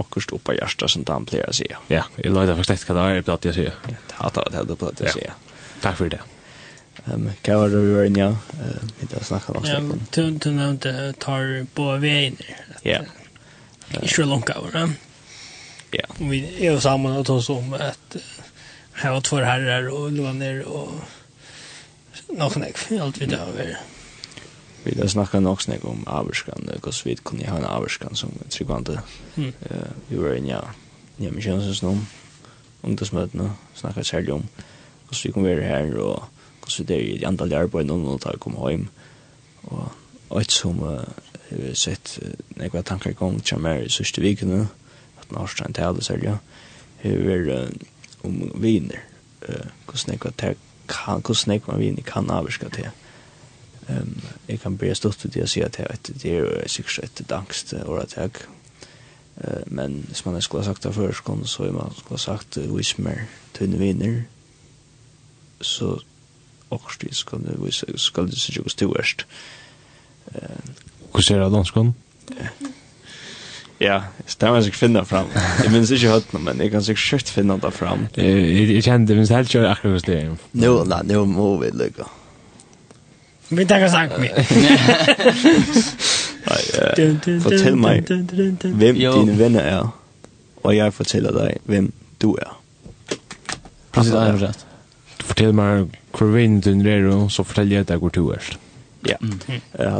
akkurst 0.00 0.32
oppa 0.32 0.54
hjärsta 0.56 0.88
som 0.88 1.04
han 1.08 1.26
pleier 1.28 1.50
å 1.50 1.56
sige. 1.56 1.76
Ja, 1.92 2.06
jeg 2.16 2.32
løyde 2.32 2.56
faktisk 2.56 2.88
ikke 2.88 2.96
hva 2.96 3.10
det 3.10 3.20
er 3.20 3.26
platt 3.26 3.48
jeg 3.50 3.58
sier. 3.58 3.76
Det 3.84 4.16
har 4.16 4.32
tatt 4.36 4.52
det 4.54 4.62
er 4.64 4.80
platt 4.80 5.02
jeg 5.04 5.16
sier. 5.18 5.34
Takk 5.84 5.98
for 6.00 6.12
det. 6.12 6.22
Um, 7.06 7.28
hva 7.44 7.58
var 7.62 7.72
det 7.72 7.84
vi 7.84 7.92
var 7.96 8.08
inne, 8.08 8.24
ja? 8.24 8.32
Vi 9.00 9.08
har 9.12 9.28
snakket 9.28 9.60
om 9.60 9.66
stekken. 9.66 10.02
Ja, 10.16 10.26
du 10.32 10.50
nevnte 10.56 10.94
tar 11.20 11.54
på 11.76 11.86
veien. 12.02 12.40
Ja. 12.84 13.04
Ikke 14.00 14.24
langt 14.28 14.52
over, 14.56 14.74
ja. 14.76 14.88
Ja. 15.96 16.06
Vi 16.18 16.44
er 16.60 16.76
jo 16.76 16.82
sammen 16.82 17.16
og 17.18 17.24
tar 17.26 17.40
oss 17.40 17.50
om 17.50 17.72
at 17.74 18.20
her 19.00 19.14
var 19.16 19.24
två 19.26 19.40
herrar 19.42 19.88
og 19.90 20.12
låner 20.14 20.60
og 20.68 21.00
nok 22.36 22.56
nek, 22.56 22.78
alt 23.00 23.20
vi 23.20 23.26
da 23.26 23.44
var. 23.44 23.80
Vi 24.84 24.94
har 24.96 25.08
snakket 25.08 25.42
nok 25.42 25.68
nek 25.68 25.84
om 25.84 26.04
avvarskan, 26.06 26.68
hvordan 26.80 27.04
vi 27.04 27.14
kunne 27.24 27.46
ha 27.46 27.58
en 27.58 27.64
averskan 27.64 28.14
som 28.16 28.32
tryggvante. 28.50 29.00
Mm. 29.36 29.52
Uh, 29.70 29.90
vi 30.08 30.16
var 30.16 30.32
inne, 30.32 30.48
ja, 30.48 30.60
ja, 31.18 31.30
min 31.30 31.42
kjønnsens 31.42 31.82
noen, 31.82 32.06
ungdomsmøtene, 32.82 33.50
snakket 33.74 34.06
særlig 34.06 34.32
om 34.32 34.46
hvordan 35.04 35.24
vi 35.24 35.32
kunne 35.32 35.48
være 35.48 35.62
her, 35.62 35.98
og 35.98 36.24
hvordan 36.60 36.78
vi 36.78 36.94
der 36.94 37.00
i 37.00 37.24
antall 37.28 37.54
arbeid 37.54 37.84
noen 37.84 38.08
og 38.08 38.20
tar 38.20 38.40
kom 38.40 38.56
hjem. 38.68 38.88
Og 39.68 39.90
alt 40.30 40.52
som 40.52 40.80
uh, 40.80 41.04
jeg 41.50 41.66
har 41.66 41.76
sett 41.76 42.16
uh, 42.22 42.32
nekva 42.56 42.82
tankar 42.82 43.12
gong 43.12 43.42
til 43.44 43.60
meg 43.60 43.84
i 43.84 43.92
sørste 43.92 44.24
vikene, 44.24 44.64
at 45.20 45.36
norsk 45.36 45.60
er 45.60 45.68
en 45.68 45.76
tale 45.76 46.02
særlig, 46.04 46.38
har 47.02 47.22
vært 47.28 47.52
um, 47.68 47.86
om 48.24 48.60
viner, 48.60 49.04
hvordan 49.40 50.12
nekva 50.14 50.32
tankar 50.36 50.69
kan, 50.90 51.22
hvordan 51.22 51.54
jeg 51.54 51.62
man 51.66 51.80
vinner 51.80 52.02
kan 52.06 52.30
avvirka 52.30 52.68
til. 52.74 52.90
Um, 53.88 54.20
jeg 54.48 54.60
kan 54.60 54.76
bli 54.78 54.94
stått 54.94 55.22
til 55.22 55.32
det 55.34 55.40
jeg 55.40 55.48
sier 55.48 55.70
at 55.90 56.10
det 56.22 56.34
er 56.36 56.68
sikkert 56.68 57.20
et 57.20 57.26
dangst 57.30 57.72
og 57.74 58.02
at 58.02 58.16
jeg 58.16 58.30
men 59.66 60.04
hvis 60.08 60.26
man 60.26 60.42
skulle 60.42 60.62
ha 60.62 60.68
sagt 60.68 60.84
det 60.84 60.94
før 60.94 61.12
så 61.12 61.16
skulle 61.16 61.72
man 61.72 61.94
skulle 61.96 62.18
ha 62.18 62.22
sagt 62.22 62.56
hvis 62.56 62.98
mer 62.98 63.24
tunne 63.56 63.78
vinner 63.78 64.22
så 65.60 65.98
också 66.68 66.98
det 67.00 67.14
ska 67.14 67.36
det 67.36 67.56
vi 67.64 67.98
ska 67.98 68.22
det 68.22 68.36
så 68.36 68.52
just 68.52 68.78
det 68.78 68.86
värst. 68.86 69.26
Eh, 70.34 70.40
hur 71.12 71.20
ser 71.20 71.38
det 71.40 71.50
danskan? 71.50 71.94
Ja, 73.80 74.00
det 74.40 74.42
har 74.42 74.52
man 74.52 74.62
sikkert 74.62 74.78
finna 74.78 75.04
fram. 75.08 75.26
Jeg 75.64 75.70
minns 75.72 75.90
ikke 75.90 76.08
høytene, 76.12 76.40
men 76.44 76.58
jeg 76.60 76.70
kan 76.70 76.82
sikkert 76.84 77.06
kjørt 77.06 77.28
finna 77.32 77.56
det 77.56 77.72
fram. 77.72 78.08
Jeg 78.16 78.82
kjente, 78.84 79.14
minns 79.16 79.30
helt 79.32 79.48
kjørt 79.48 79.70
akkurat 79.70 79.92
hos 79.96 80.02
det. 80.04 80.28
Nå, 80.52 80.84
nei, 80.90 81.02
nå 81.08 81.24
må 81.24 81.56
vi 81.62 81.70
lykke. 81.72 82.04
Vi 83.50 83.64
tar 83.64 83.80
en 83.86 83.90
sang 83.90 84.20
med. 84.20 84.30
Fortell 87.46 87.76
meg 87.80 88.04
hvem 88.10 88.96
dine 89.00 89.38
venner 89.38 89.64
er, 89.64 89.88
og 90.60 90.76
jeg 90.76 90.92
forteller 90.94 91.32
deg 91.34 91.56
hvem 91.70 91.92
du 92.20 92.36
er. 92.36 92.52
Precis, 93.96 94.12
det 94.12 94.26
er 94.26 94.36
rett. 94.44 94.66
Fortell 95.24 95.52
meg 95.56 95.88
hvor 96.12 96.28
vinn 96.34 96.60
du 96.60 96.70
er, 96.84 97.08
og 97.14 97.32
så 97.32 97.40
forteller 97.48 97.80
jeg 97.80 97.88
deg 97.94 97.98
hvor 98.04 98.12
du 98.12 98.28
er. 98.36 98.44
Ja, 99.08 99.16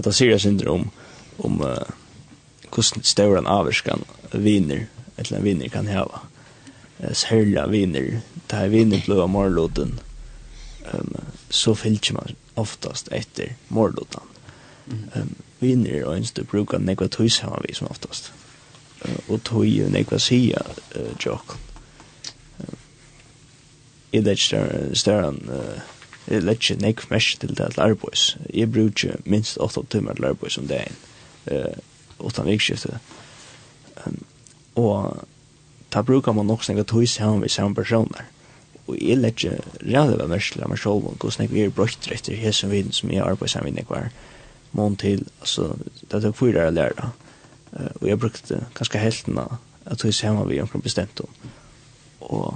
det 0.04 0.12
sier 0.12 0.36
jeg 0.36 0.44
syndrom 0.44 0.92
om... 1.40 1.48
om 1.48 1.64
uh, 1.64 1.80
hvordan 2.74 3.04
større 3.04 3.42
avvarskan 3.46 4.04
viner, 4.32 4.86
eller 5.18 5.38
en 5.38 5.44
viner 5.44 5.68
kan 5.68 5.86
hava. 5.86 6.24
Særlig 7.12 7.64
viner, 7.70 8.20
det 8.50 8.58
her 8.58 8.68
viner 8.68 9.00
blå 9.04 9.22
av 9.22 9.28
morloden, 9.28 10.00
um, 10.92 11.14
så 11.50 11.74
fylker 11.74 12.14
man 12.14 12.36
oftast 12.56 13.08
etter 13.12 13.54
morloden. 13.68 14.26
Um, 15.14 15.34
viner 15.60 16.00
er 16.00 16.10
ønsker 16.10 16.44
brukar 16.44 16.78
nekva 16.78 17.08
tøys 17.08 17.40
hava 17.44 17.62
vi 17.66 17.74
som 17.74 17.88
oftast. 17.90 18.32
Uh, 19.04 19.16
og 19.28 19.42
tøy 19.48 19.80
er 19.80 19.92
nekva 19.92 20.18
sia 20.18 20.60
uh, 20.96 21.12
tjokk. 21.18 21.56
Uh, 22.60 22.76
I 24.12 24.20
det 24.20 24.38
større, 24.40 25.32
uh, 25.32 25.80
jeg 26.30 26.44
lett 26.44 26.60
ikke 26.60 26.82
nekv 26.82 27.06
mest 27.10 27.40
til 27.40 27.54
det 27.56 27.72
til 27.74 27.80
arbeids. 27.82 28.36
Jeg 28.54 28.72
bruker 28.72 29.22
minst 29.24 29.58
8 29.60 29.86
timer 29.90 30.14
til 30.14 30.24
arbeids 30.34 30.58
om 30.58 30.68
dagen. 30.68 30.98
Uh, 31.50 31.78
utan 32.26 32.46
vikskifte. 32.46 32.98
Um, 34.06 34.24
og 34.74 35.26
ta 35.90 36.02
brukar 36.02 36.32
man 36.32 36.50
också 36.50 36.64
snakka 36.64 36.82
tøys 36.82 37.16
hem 37.16 37.42
vid 37.42 37.50
samma 37.50 37.74
personer. 37.74 38.24
Og 38.86 38.96
jeg 39.00 39.16
legger 39.16 39.60
rævlig 39.82 40.18
ved 40.18 40.28
mest 40.28 40.56
av 40.56 40.68
meg 40.68 40.78
selv, 40.78 41.06
og 41.06 41.16
hvordan 41.20 41.50
jeg 41.50 41.64
er 41.64 41.70
brøkt 41.70 42.10
etter 42.12 42.34
hese 42.34 42.68
viden 42.68 42.92
som 42.92 43.10
jeg 43.10 43.22
arbeider 43.22 43.46
sammen 43.46 43.74
med 43.74 43.82
nekvar. 43.82 44.10
måned 44.72 44.96
til, 44.96 45.26
altså, 45.40 45.74
det 46.10 46.24
er 46.24 46.32
fyra 46.32 46.70
jeg 46.70 46.94
Uh, 47.72 47.86
og 48.00 48.08
jeg 48.08 48.18
brukte 48.18 48.66
ganske 48.74 48.98
helten 48.98 49.38
av 49.38 49.52
at 49.86 49.98
tøys 49.98 50.20
hjemme 50.20 50.48
vi 50.48 50.60
omkring 50.60 50.82
bestemt 50.82 51.20
om. 51.20 51.28
Og 52.20 52.54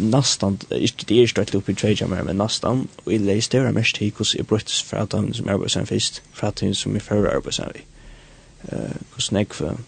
nastan, 0.00 0.60
ikke 0.70 1.04
det 1.08 1.22
er 1.22 1.26
støtt 1.26 1.54
opp 1.54 1.68
i 1.68 1.74
tveidja 1.74 2.06
mer, 2.06 2.22
men 2.22 2.36
nastan, 2.36 2.88
og 3.04 3.12
jeg 3.12 3.20
leger 3.20 3.42
større 3.42 3.72
mest 3.72 3.96
til 3.96 4.10
hvordan 4.10 4.38
jeg 4.38 4.46
bruktes 4.46 4.82
fra 4.82 5.02
at 5.02 5.12
hun 5.12 5.34
som 5.34 5.48
arbeider 5.48 5.68
sammen 5.68 5.86
først, 5.86 6.22
fra 6.32 6.48
at 6.48 6.62
som 6.76 6.94
jeg 6.94 7.02
fører 7.02 7.34
arbeider 7.34 7.50
sammen 7.50 7.82
eh 8.72 8.96
kus 9.14 9.32
nek 9.32 9.54
for 9.54 9.78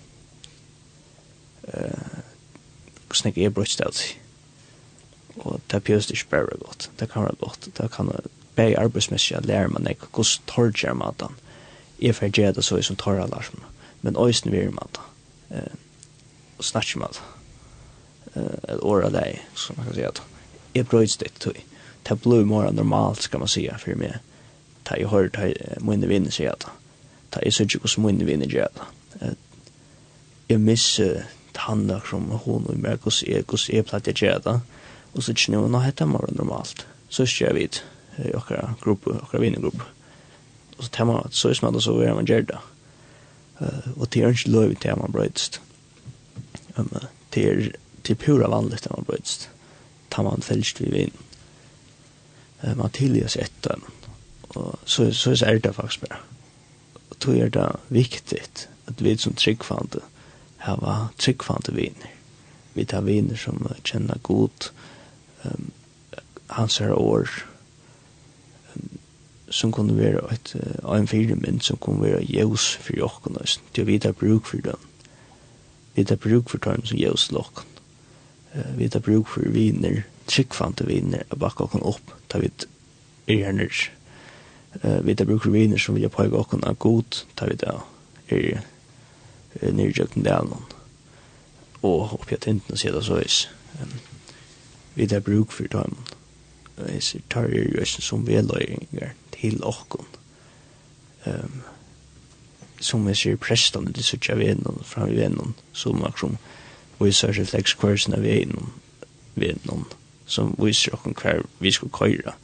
eh 1.68 2.22
kus 3.08 3.24
nek 3.24 3.38
er 3.38 3.50
brøst 3.50 3.80
alt. 3.80 4.02
Og 5.38 5.60
ta 5.68 5.78
pjøst 5.78 6.10
ikkje 6.10 6.30
berre 6.30 6.58
godt. 6.58 6.90
Det 7.00 7.10
kan 7.10 7.22
vera 7.22 7.34
godt. 7.40 7.68
Det 7.78 7.90
kan 7.90 8.10
bei 8.56 8.74
arbeidsmessig 8.74 9.36
at 9.36 9.46
lære 9.46 9.68
man 9.68 9.82
nek 9.82 9.98
kus 10.12 10.40
torger 10.46 10.94
matan. 10.94 11.36
Er 12.02 12.12
får 12.12 12.30
gjera 12.30 12.52
det 12.52 12.64
så 12.64 12.82
som 12.82 12.96
torra 12.96 13.26
Larsen. 13.26 13.62
Men 14.02 14.16
øysten 14.16 14.52
man 14.52 14.74
matan. 14.74 15.04
Eh 15.50 15.74
og 16.58 16.64
man 16.74 16.84
mat. 16.96 17.22
Eh 18.36 18.74
ett 18.74 18.80
år 18.80 19.02
av 19.02 19.12
dig, 19.12 19.48
som 19.54 19.76
man 19.76 19.86
kan 19.86 19.94
säga. 19.94 20.08
at 20.08 20.22
er 20.74 20.82
brøst 20.82 21.20
det 21.20 21.32
till. 21.40 21.62
Det 22.08 22.22
blir 22.22 22.44
mer 22.44 22.70
normalt, 22.72 23.22
ska 23.22 23.38
man 23.38 23.48
säga, 23.48 23.78
för 23.78 23.94
mig. 23.94 24.18
Det 24.82 24.90
har 24.90 24.96
jag 24.96 25.08
hört, 25.08 25.32
det 25.32 25.38
har 25.80 26.06
vinner 26.06 26.30
sig 26.30 26.46
att 26.46 26.66
ta 27.30 27.42
er 27.42 27.54
sikkert 27.54 27.84
hos 27.84 27.98
min 27.98 28.26
vinn 28.26 28.42
i 28.42 28.48
gjerne. 28.50 28.86
Jeg 30.48 30.60
misser 30.64 31.26
tanna 31.54 32.00
som 32.08 32.30
hon 32.44 32.66
og 32.70 32.78
meg 32.80 33.04
hos 33.04 33.22
jeg, 33.26 33.44
hos 33.50 33.68
jeg 33.68 33.84
platt 33.88 34.08
jeg 34.08 34.20
gjerne 34.22 34.44
det. 34.44 34.60
Og 35.14 35.24
så 35.24 35.34
kjenner 35.34 35.64
hun, 35.64 35.72
nå 35.74 35.82
hette 35.82 36.06
man 36.06 36.36
normalt. 36.36 36.86
Så 37.10 37.26
skjer 37.28 37.54
vi 37.56 37.66
det, 37.66 37.82
i 38.24 38.32
okra 38.36 38.74
grupp, 38.82 39.06
okra 39.10 39.40
vinnergrupp. 39.42 39.82
Og 40.78 40.84
så 40.84 40.90
tema, 40.94 41.20
så 41.30 41.50
er 41.50 41.60
man 41.62 41.76
og 41.76 41.82
så 41.82 41.94
er 42.02 42.14
man 42.14 42.28
gjerne 42.28 42.52
det. 42.52 42.60
Og 43.96 44.06
det 44.12 44.22
er 44.22 44.34
ikke 44.34 44.54
lov 44.54 44.74
til 44.74 44.92
at 44.92 44.98
man 45.00 45.12
brøytest. 45.12 45.60
Det 47.34 47.44
er, 47.44 47.62
det 48.06 48.14
er 48.14 48.20
pura 48.24 48.48
vanligt 48.48 48.86
at 48.86 48.92
man 48.94 49.04
brøytest. 49.04 49.48
Ta 50.10 50.22
man 50.22 50.42
fælst 50.42 50.80
vi 50.80 50.90
vinn. 50.94 51.14
Man 52.78 52.90
tilgjør 52.94 53.34
seg 53.34 53.48
etter. 53.48 53.82
Og 54.56 54.78
så, 54.84 55.10
så 55.12 55.34
er 55.46 55.58
det 55.58 55.74
faktisk 55.74 56.06
bare 56.06 56.22
då 57.18 57.34
är 57.36 57.50
det 57.50 57.76
viktigt 57.88 58.68
att 58.84 59.00
vi 59.00 59.16
som 59.16 59.32
tryggfande 59.32 60.00
har 60.56 61.06
tryggfande 61.16 61.72
viner. 61.72 62.14
Vi 62.72 62.84
tar 62.84 63.02
viner 63.02 63.36
som 63.36 63.68
känner 63.84 64.18
god 64.22 64.64
um, 65.42 65.70
hans 66.46 66.80
här 66.80 66.92
år 66.92 67.30
um, 68.74 68.88
som 69.48 69.72
kunne 69.72 69.96
være 69.96 70.32
et, 70.32 70.56
uh, 70.84 70.96
en 70.96 71.06
firmynd 71.06 71.62
som 71.62 71.76
kunne 71.76 72.02
være 72.02 72.24
ljus 72.24 72.78
for 72.82 72.96
jokken 72.96 73.36
oss. 73.36 73.60
Det 73.72 73.86
vi 73.86 73.98
tar 73.98 74.12
bruk 74.12 74.46
for 74.46 74.56
dem. 74.56 74.78
Vi 75.94 76.04
tar 76.04 76.16
bruk 76.16 76.50
for 76.50 76.58
dem 76.58 76.84
som 76.84 76.98
ljus 76.98 77.30
lokken. 77.30 77.64
Uh, 78.54 78.78
vi 78.78 78.88
tar 78.88 79.00
bruk 79.00 79.28
for 79.28 79.40
viner, 79.40 80.02
tryggfande 80.26 80.86
viner, 80.86 81.22
og 81.30 81.38
backa 81.38 81.64
oss 81.64 81.82
opp 81.82 82.14
tar 82.28 82.40
vi 82.40 82.50
er 83.26 83.52
nere 83.52 83.97
eh 84.82 85.00
vi 85.00 85.14
där 85.14 85.24
brukar 85.24 85.50
vi 85.50 85.68
när 85.68 85.78
som 85.78 85.94
vi 85.94 86.08
på 86.08 86.22
och 86.22 86.50
kunna 86.50 86.72
god 86.72 87.16
ta 87.34 87.46
vi 87.46 87.54
där 87.54 87.80
är 88.28 88.62
nyrjökten 89.72 90.22
där 90.22 90.42
någon 90.42 90.64
och 91.80 92.14
uppe 92.14 92.34
att 92.34 92.46
inte 92.46 92.76
se 92.76 92.90
det 92.90 93.02
så 93.02 93.14
vis 93.14 93.48
vi 94.94 95.06
där 95.06 95.20
bruk 95.20 95.52
för 95.52 95.68
dem 95.68 95.96
är 96.76 97.00
så 97.00 97.18
tar 97.28 97.48
ju 97.48 97.74
just 97.78 98.02
som 98.02 98.24
vi 98.24 98.42
lägger 98.42 99.12
till 99.30 99.60
och 99.62 99.96
ehm 101.24 101.62
som 102.80 103.06
vi 103.06 103.14
ser 103.14 103.36
prästan 103.36 103.92
det 103.94 104.02
så 104.02 104.18
tjär 104.18 104.82
fram 104.84 105.08
vi 105.08 105.22
ändå 105.22 105.52
som 105.72 106.04
aktion 106.04 106.38
och 106.98 107.08
i 107.08 107.12
särskilt 107.12 107.50
flex 107.50 107.74
kvarsen 107.74 108.14
av 108.14 108.20
vi 108.20 108.42
ändå 108.42 108.62
vi 109.34 109.50
ändå 109.50 109.84
som 110.26 110.56
visar 110.58 110.94
oss 110.94 111.16
kvar 111.16 111.42
vi 111.58 111.72
ska 111.72 111.88
köra 111.88 112.34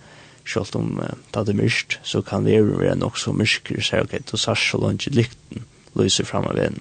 Sjalt 0.45 0.77
om 0.77 0.99
uh, 1.01 1.15
det 1.33 1.49
er 1.49 1.57
myrkt, 1.57 1.99
så 2.05 2.21
kan 2.23 2.45
det 2.45 2.59
jo 2.59 2.77
være 2.79 2.97
nok 3.01 3.19
så 3.19 3.33
myrker, 3.33 3.81
så 3.81 4.03
ok, 4.05 4.19
du 4.31 4.37
sars 4.37 4.61
så 4.71 4.79
langt 4.79 5.07
lykten 5.07 5.65
lyser 5.97 6.25
fram 6.25 6.45
av 6.45 6.59
en. 6.59 6.81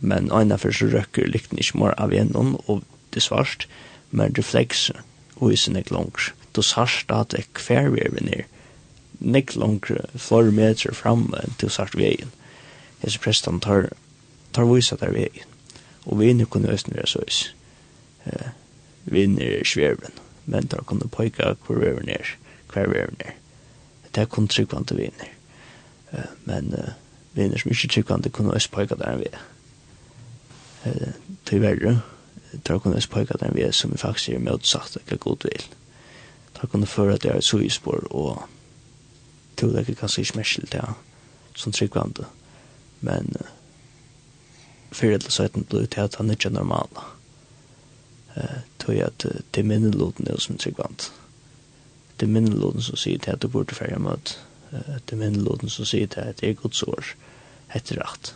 Men 0.00 0.32
øyne 0.32 0.58
for 0.58 0.72
så 0.72 0.88
røkker 0.88 1.28
lykten 1.28 1.58
ikke 1.58 1.78
mer 1.78 1.94
av 1.98 2.12
en, 2.14 2.32
og 2.36 2.82
det 3.14 3.22
svart, 3.22 3.68
men 4.10 4.34
refleks 4.38 4.90
og 5.36 5.52
isen 5.52 5.76
er 5.76 5.90
langt. 5.90 6.32
Du 6.56 6.62
sars 6.62 7.04
da 7.08 7.20
at 7.20 7.34
det 7.34 7.44
er 7.44 7.66
hver 7.66 7.90
vi 7.92 8.00
er 8.00 8.24
nere, 8.24 8.46
nek 9.20 9.54
langt, 9.56 9.90
flere 10.14 10.52
meter 10.54 10.94
fram 10.94 11.34
til 11.58 11.70
sars 11.70 11.96
veien. 11.98 12.32
Jeg 13.02 13.12
så 13.12 13.20
presten 13.22 13.60
tar, 13.60 13.90
tar 14.54 14.66
vise 14.70 14.96
der 14.96 15.12
veien, 15.12 15.46
og 16.06 16.20
vi 16.20 16.30
inne 16.30 16.46
kunne 16.46 16.72
østene 16.72 16.96
være 16.96 17.06
så 17.06 17.22
is. 17.28 17.44
Uh, 18.24 18.50
vi 19.04 19.22
inne 19.28 19.44
i 19.60 19.64
sverven, 19.64 20.14
men 20.46 20.68
tar 20.68 20.86
kunne 20.86 21.10
pøyka 21.10 21.54
hvor 21.66 21.82
vi 21.82 21.92
er 21.92 22.04
nere 22.06 22.38
okkar 22.78 22.92
vevner. 22.92 23.34
Det 24.14 24.20
er 24.20 24.26
kun 24.26 24.48
tryggvante 24.48 24.96
viner. 24.96 25.28
Uh, 26.12 26.24
men 26.44 26.74
uh, 26.74 26.92
viner 27.32 27.58
som 27.58 27.70
ikke 27.70 27.88
tryggvante 27.88 28.30
kunne 28.30 28.52
også 28.52 28.70
påka 28.70 28.94
der 28.94 29.12
enn 29.12 29.20
vi 29.20 29.28
er. 29.32 29.42
Uh, 30.86 31.12
til 31.46 31.62
verre, 31.62 32.00
der 32.66 32.78
kunne 32.78 32.96
også 32.96 33.10
påka 33.10 33.36
der 33.40 33.48
enn 33.48 33.56
vi 33.56 33.66
er 33.66 33.72
som 33.72 33.92
vi 33.92 33.98
faktisk 33.98 34.28
er 34.28 34.38
motsagt 34.38 34.96
ikke 34.96 35.18
god 35.18 35.44
vil. 35.44 35.66
Der 36.60 36.66
kunne 36.66 36.86
føre 36.86 37.14
at 37.14 37.22
det 37.22 37.30
er 37.34 37.40
så 37.40 37.58
i 37.58 37.68
spår 37.68 38.08
og 38.10 38.42
til 39.56 39.74
det 39.74 39.88
ikke 39.88 40.00
ganske 40.00 40.24
smersel 40.24 40.66
til 40.66 40.80
som 41.54 41.72
tryggvante. 41.72 42.24
Men 43.00 43.36
uh, 43.40 43.46
fyrir 44.92 45.18
til 45.18 45.32
søyten 45.32 45.64
blod 45.64 45.86
til 45.86 46.00
at 46.00 46.16
han 46.16 46.30
ikke 46.30 46.48
er 46.48 46.52
normal. 46.52 46.88
Uh, 48.36 48.58
tog 48.78 48.94
jeg 48.94 49.06
at 49.06 49.24
uh, 49.24 49.40
det 49.54 49.60
er 49.60 49.68
minneloden 49.68 50.26
er 50.26 50.40
som 50.40 50.58
tryggvante 50.58 51.17
det 52.18 52.26
er 52.26 52.34
minnelåden 52.34 52.82
som 52.82 52.98
sier 52.98 53.18
til 53.22 53.36
at 53.36 53.42
du 53.42 53.48
burde 53.48 53.74
færre 53.74 53.98
møt. 54.02 54.34
Det 54.70 55.14
er 55.14 55.20
minnelåden 55.20 55.70
som 55.72 55.86
sier 55.88 56.10
til 56.10 56.26
at 56.26 56.40
det 56.40 56.50
er 56.50 56.60
gods 56.60 56.82
år 56.82 57.14
etter 57.74 58.00
rett. 58.02 58.34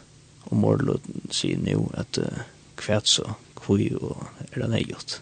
Og 0.51 0.57
morloden 0.61 1.28
sier 1.35 1.59
nå 1.59 1.89
at 1.99 2.18
uh, 2.20 2.45
kvæt 2.80 3.09
så 3.09 3.35
kvui 3.59 3.93
og 3.99 4.22
er 4.53 4.62
det 4.62 4.70
nøyot. 4.70 5.18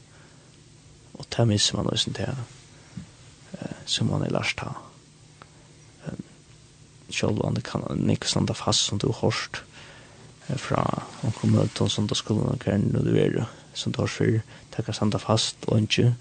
Og 1.18 1.26
det 1.36 1.48
misser 1.48 1.76
man 1.78 1.90
også 1.90 2.12
til 2.16 2.30
uh, 2.34 3.74
som 3.86 4.10
man 4.12 4.26
er 4.26 4.34
lærst 4.34 4.62
av. 4.66 4.78
Sjølv 7.10 7.42
om 7.42 7.56
det 7.56 7.64
kan 7.66 8.10
ikke 8.10 8.28
standa 8.30 8.54
fast 8.54 8.86
som 8.86 9.00
du 9.02 9.10
hårst 9.10 9.64
fra 10.58 10.82
omkom 11.26 11.52
møte 11.54 11.84
og 11.84 11.90
sånt 11.90 12.12
og 12.14 12.18
skolen 12.18 12.52
og 12.52 12.62
kjern 12.62 12.90
og 12.98 13.06
du 13.06 13.16
er 13.18 13.42
som 13.74 13.92
du 13.92 14.00
har 14.02 14.10
fyr, 14.10 14.40
det 14.74 14.84
kan 14.84 14.94
standa 14.94 15.18
fast 15.22 15.66
og 15.68 15.82
ikke, 15.82 16.14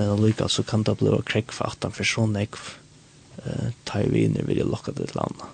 men 0.00 0.10
allika 0.10 0.48
så 0.48 0.62
kan 0.62 0.82
det 0.82 0.94
bli 0.96 1.12
krekk 1.28 1.52
for 1.52 1.68
at 1.68 1.84
han 1.84 1.92
for 1.92 2.08
sånn 2.08 2.38
jeg 2.38 2.48
uh, 2.56 3.66
tar 3.84 4.06
vi 4.08 4.22
inn 4.24 4.38
i 4.40 4.44
vilje 4.48 4.64
lokka 4.64 4.94
til 4.96 5.10
landa. 5.12 5.48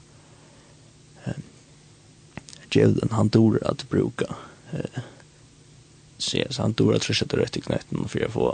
Uh, 1.25 1.41
Djevden, 2.71 3.11
han 3.11 3.33
dår 3.35 3.57
at 3.67 3.83
bruka 3.91 4.29
uh, 4.71 5.01
ses, 6.23 6.61
han 6.63 6.77
dår 6.79 7.01
at 7.01 7.09
fortsette 7.09 7.41
rett 7.41 7.59
i 7.59 7.63
knøtten 7.65 8.07
for 8.07 8.23
å 8.23 8.31
få 8.37 8.47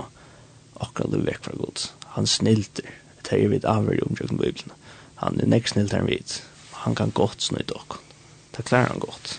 akkurat 0.86 1.12
det 1.12 1.20
vekk 1.26 1.44
fra 1.44 1.58
god. 1.60 1.84
Han 2.14 2.30
snilter, 2.30 2.88
det 3.20 3.36
er 3.36 3.42
vi 3.42 3.50
vidt 3.52 3.68
avhørig 3.68 4.00
omgjøkken 4.06 4.40
Bibelen. 4.40 4.72
Han 5.20 5.36
er 5.44 5.52
nek 5.52 5.68
snilt 5.68 5.92
han 5.92 6.08
vidt. 6.08 6.38
Han 6.86 6.96
kan 6.96 7.12
godt 7.12 7.44
snu 7.44 7.60
i 7.60 7.68
dokken. 7.68 8.00
Det 8.56 8.64
klarer 8.72 8.94
han 8.94 9.04
godt. 9.04 9.36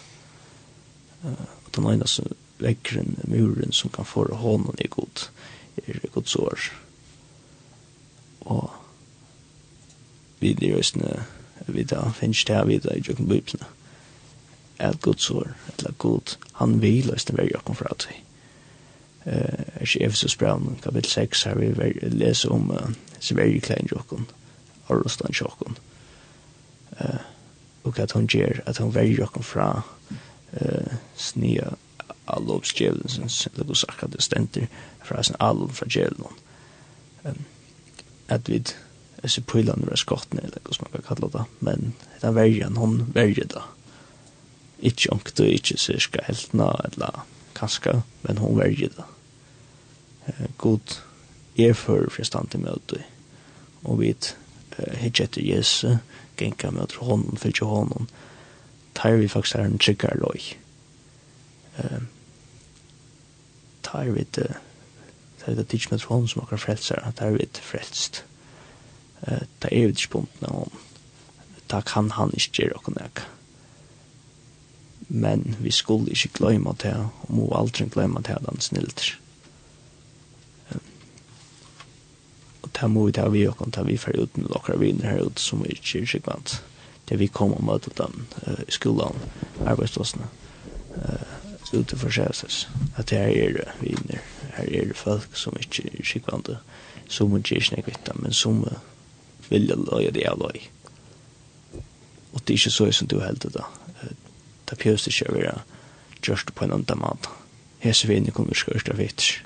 Uh, 1.25 1.49
og 1.65 1.73
den 1.79 1.89
ene 1.95 2.29
vekkeren, 2.61 3.17
muren 3.25 3.73
som 3.73 3.89
kan 3.89 4.05
få 4.05 4.27
hånden 4.37 4.77
i 4.85 4.91
god. 4.93 5.25
Uh, 5.25 5.49
er 5.77 6.07
Guds 6.13 6.35
år. 6.35 6.59
Og 8.41 8.71
vi 10.39 10.51
er 10.51 10.67
jøsne, 10.75 11.25
vi 11.67 11.83
da 11.83 12.09
finnes 12.09 12.45
det 12.45 12.55
her 12.55 12.65
videre 12.65 12.97
i 12.97 13.03
jøkken 13.07 13.27
biblene, 13.27 13.65
at 14.79 15.01
Guds 15.01 15.29
år, 15.29 15.47
eller 15.77 15.91
Gud, 15.91 16.37
han 16.53 16.81
vil 16.81 17.05
løsne 17.05 17.37
være 17.37 17.49
jøkken 17.55 17.75
fra 17.75 17.95
til. 17.99 18.15
Uh, 19.25 19.31
er 19.31 19.81
ikke 19.81 20.01
Efesus 20.01 20.35
Brown, 20.35 20.79
kapittel 20.83 21.11
6, 21.11 21.43
her 21.43 21.55
vi 21.55 21.93
leser 22.01 22.49
om 22.49 22.69
uh, 22.69 22.91
Sverige 23.19 23.59
Klein 23.59 23.87
jøkken, 23.91 24.27
Arlostan 24.89 25.31
jøkken. 25.41 25.77
uh, 26.99 27.15
og 27.83 27.99
at 27.99 28.11
hun 28.11 28.27
gjør, 28.27 28.59
at 28.65 28.77
hun 28.77 28.95
verger 28.95 29.17
jøkken 29.17 29.43
fra 29.43 29.81
uh, 30.61 30.93
snia 31.15 31.69
all 32.27 32.45
lovsdjevelsens, 32.47 33.47
eller 33.47 33.67
du 33.67 33.75
sagt 33.75 34.03
at 34.03 34.13
det 34.13 34.23
stender 34.23 34.67
fra 35.03 35.23
sin 35.23 35.35
all 35.39 35.69
fra 35.69 35.85
djevelen. 35.89 36.39
Um, 37.23 37.45
at 38.27 38.49
vi 38.49 38.55
er 38.55 38.73
disse 39.23 39.41
pøylene 39.41 39.87
var 39.87 39.99
skottene, 39.99 40.43
eller 40.43 40.59
hva 40.63 40.75
man 40.81 40.91
kan 40.91 41.05
kalle 41.07 41.29
det, 41.31 41.43
men 41.59 41.93
det 42.19 42.27
er 42.27 42.35
vergen, 42.35 42.77
hun 42.77 43.13
verger 43.15 43.47
det. 43.55 43.63
Ikke 44.79 45.13
ungt 45.13 45.39
og 45.39 45.47
ikke 45.47 45.77
cirka 45.79 46.23
heltene, 46.27 46.67
eller 46.83 47.25
kanska, 47.55 48.01
men 48.23 48.37
hun 48.37 48.57
verger 48.59 48.91
det. 48.97 49.05
Uh, 50.27 50.47
God 50.57 50.99
er 51.57 51.73
for 51.73 52.09
forstand 52.09 52.49
til 52.49 52.63
møte, 52.63 53.03
og 53.83 53.99
vi 53.99 54.11
uh, 54.11 54.95
hittet 54.99 55.29
etter 55.29 55.47
Jesu, 55.47 55.97
genka 56.37 56.71
møter 56.71 57.03
hånden, 57.03 57.37
fyllt 57.37 57.59
hånden, 57.59 58.09
tar 58.95 59.15
vi 59.19 59.27
faktisk 59.27 59.55
her 59.55 59.65
en 59.65 59.79
tryggere 59.79 60.19
loj. 60.19 60.41
Um, 61.83 62.07
tar 63.93 64.09
vi 64.09 64.25
det 64.35 64.53
tar 65.39 65.51
vi 65.51 65.55
det 65.55 65.63
tids 65.69 65.91
med 65.91 66.01
från 66.01 66.27
som 66.27 66.41
åker 66.41 66.57
frelser 66.57 67.11
tar 67.15 67.29
vi 67.29 67.37
det 67.37 67.61
frelst. 67.61 68.23
Uh, 69.27 69.45
tar 69.59 69.73
er 69.73 69.87
vi 69.87 69.91
det 69.93 70.01
spuntna 70.01 70.47
om 70.47 70.69
ta 71.67 71.81
kan 71.81 72.11
han 72.11 72.33
inte 72.33 72.61
göra 72.61 72.75
och 72.75 72.95
nek 72.95 73.19
men 75.07 75.55
vi 75.61 75.71
skulle 75.71 76.09
inte 76.09 76.29
glömma 76.33 76.75
det 76.81 76.95
og 77.21 77.31
må 77.31 77.53
aldri 77.53 77.85
glömma 77.85 78.21
det 78.21 78.37
den 78.41 78.59
snilt 78.59 79.13
och 82.61 82.73
ta 82.73 82.87
må 82.87 83.05
vi 83.05 83.11
ta 83.11 83.29
vi 83.29 83.47
och 83.47 83.71
ta 83.71 83.83
vi 83.83 83.97
för 83.97 84.11
ut 84.11 84.37
med 84.37 84.49
några 84.49 84.75
vinner 84.75 85.05
här 85.05 85.27
ut 85.27 85.39
som 85.39 85.63
vi 85.63 85.69
inte 85.69 86.05
skikvant. 86.05 86.63
Det 87.05 87.15
vi 87.15 87.27
kommer 87.27 87.79
uh, 88.47 88.59
i 88.67 88.71
skolan 88.71 89.13
arbetsplatsen 89.65 90.21
Uh, 90.97 91.42
ute 91.73 91.97
for 91.97 92.13
seg 92.13 92.31
at 92.97 93.09
her 93.09 93.27
er 93.27 93.53
det 93.57 93.67
viner, 93.81 94.21
her 94.57 94.69
er 94.69 94.89
det 94.91 94.97
folk 94.97 95.37
som 95.37 95.57
ikke 95.59 95.87
er 95.89 96.03
skikkvande, 96.05 96.57
som 97.09 97.37
ikke 97.37 97.57
er 97.57 97.67
snakkvitta, 97.69 98.15
men 98.15 98.33
som 98.33 98.65
vil 99.49 99.71
løye 99.73 100.11
det 100.11 100.25
jeg 100.25 100.37
løy. 100.37 100.61
Og 102.33 102.41
det 102.41 102.49
er 102.49 102.59
ikke 102.59 102.69
så 102.69 102.91
som 102.91 103.07
du 103.07 103.19
heldig 103.19 103.53
da. 103.53 103.65
Det 104.69 104.77
pjøst 104.79 105.07
ikke 105.07 105.29
å 105.29 105.35
være 105.37 105.57
gjørst 106.23 106.53
på 106.55 106.65
en 106.65 106.73
andre 106.73 106.95
mat. 106.95 107.27
Hese 107.83 108.07
viner 108.07 108.31
kommer 108.31 108.55
skørst 108.57 108.89
av 108.89 108.97
vitt, 108.97 109.43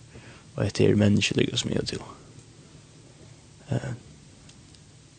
og 0.55 0.65
etter 0.65 0.91
er 0.91 0.99
menneskelige 0.99 1.57
som 1.57 1.71
jeg 1.73 1.87
til. 1.87 1.97
jo. 1.97 2.13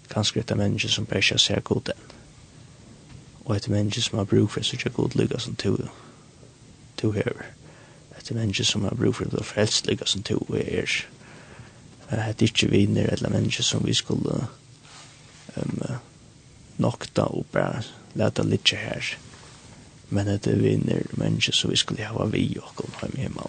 Kanskje 0.09 0.41
et 0.41 0.51
av 0.51 0.59
mennesker 0.59 0.89
som 0.89 1.07
bare 1.07 1.19
ikke 1.19 1.39
ser 1.39 1.61
god 1.61 1.81
den. 1.91 2.05
Og 3.45 3.57
et 3.57 3.69
menneske 3.69 4.03
som 4.03 4.19
har 4.19 4.25
bruk 4.25 4.51
for 4.51 4.61
å 4.61 4.65
sitte 4.65 4.91
god 4.91 5.17
lykke 5.17 5.41
som 5.41 5.57
tog 5.57 5.81
jo 5.81 5.91
to 6.99 7.13
hever. 7.13 7.47
Det 8.29 8.31
er 8.31 8.41
mennesker 8.41 8.65
som 8.65 8.83
har 8.85 8.95
brug 8.95 9.15
for 9.15 9.25
det 9.25 9.33
bli 9.33 9.45
frelst, 9.45 9.87
lika 9.87 10.05
som 10.05 10.23
du 10.23 10.37
er. 10.53 10.91
Det 12.11 12.19
er 12.19 12.43
ikke 12.43 12.69
vinner 12.69 13.09
eller 13.13 13.31
mennesker 13.31 13.65
som 13.65 13.87
vi 13.87 13.95
skulle 13.95 14.47
um, 15.57 15.83
nokta 16.77 17.23
og 17.23 17.47
bare 17.53 17.83
leta 18.15 18.43
litt 18.43 18.69
her. 18.77 19.17
Men 20.11 20.27
det 20.27 20.47
er 20.47 20.61
viner 20.61 21.09
mennesker 21.17 21.53
som 21.53 21.71
vi 21.71 21.77
skulle 21.77 22.05
hava 22.05 22.29
vi 22.33 22.59
og 22.61 22.75
kom 22.77 22.93
hjem 23.01 23.17
hjemme. 23.17 23.49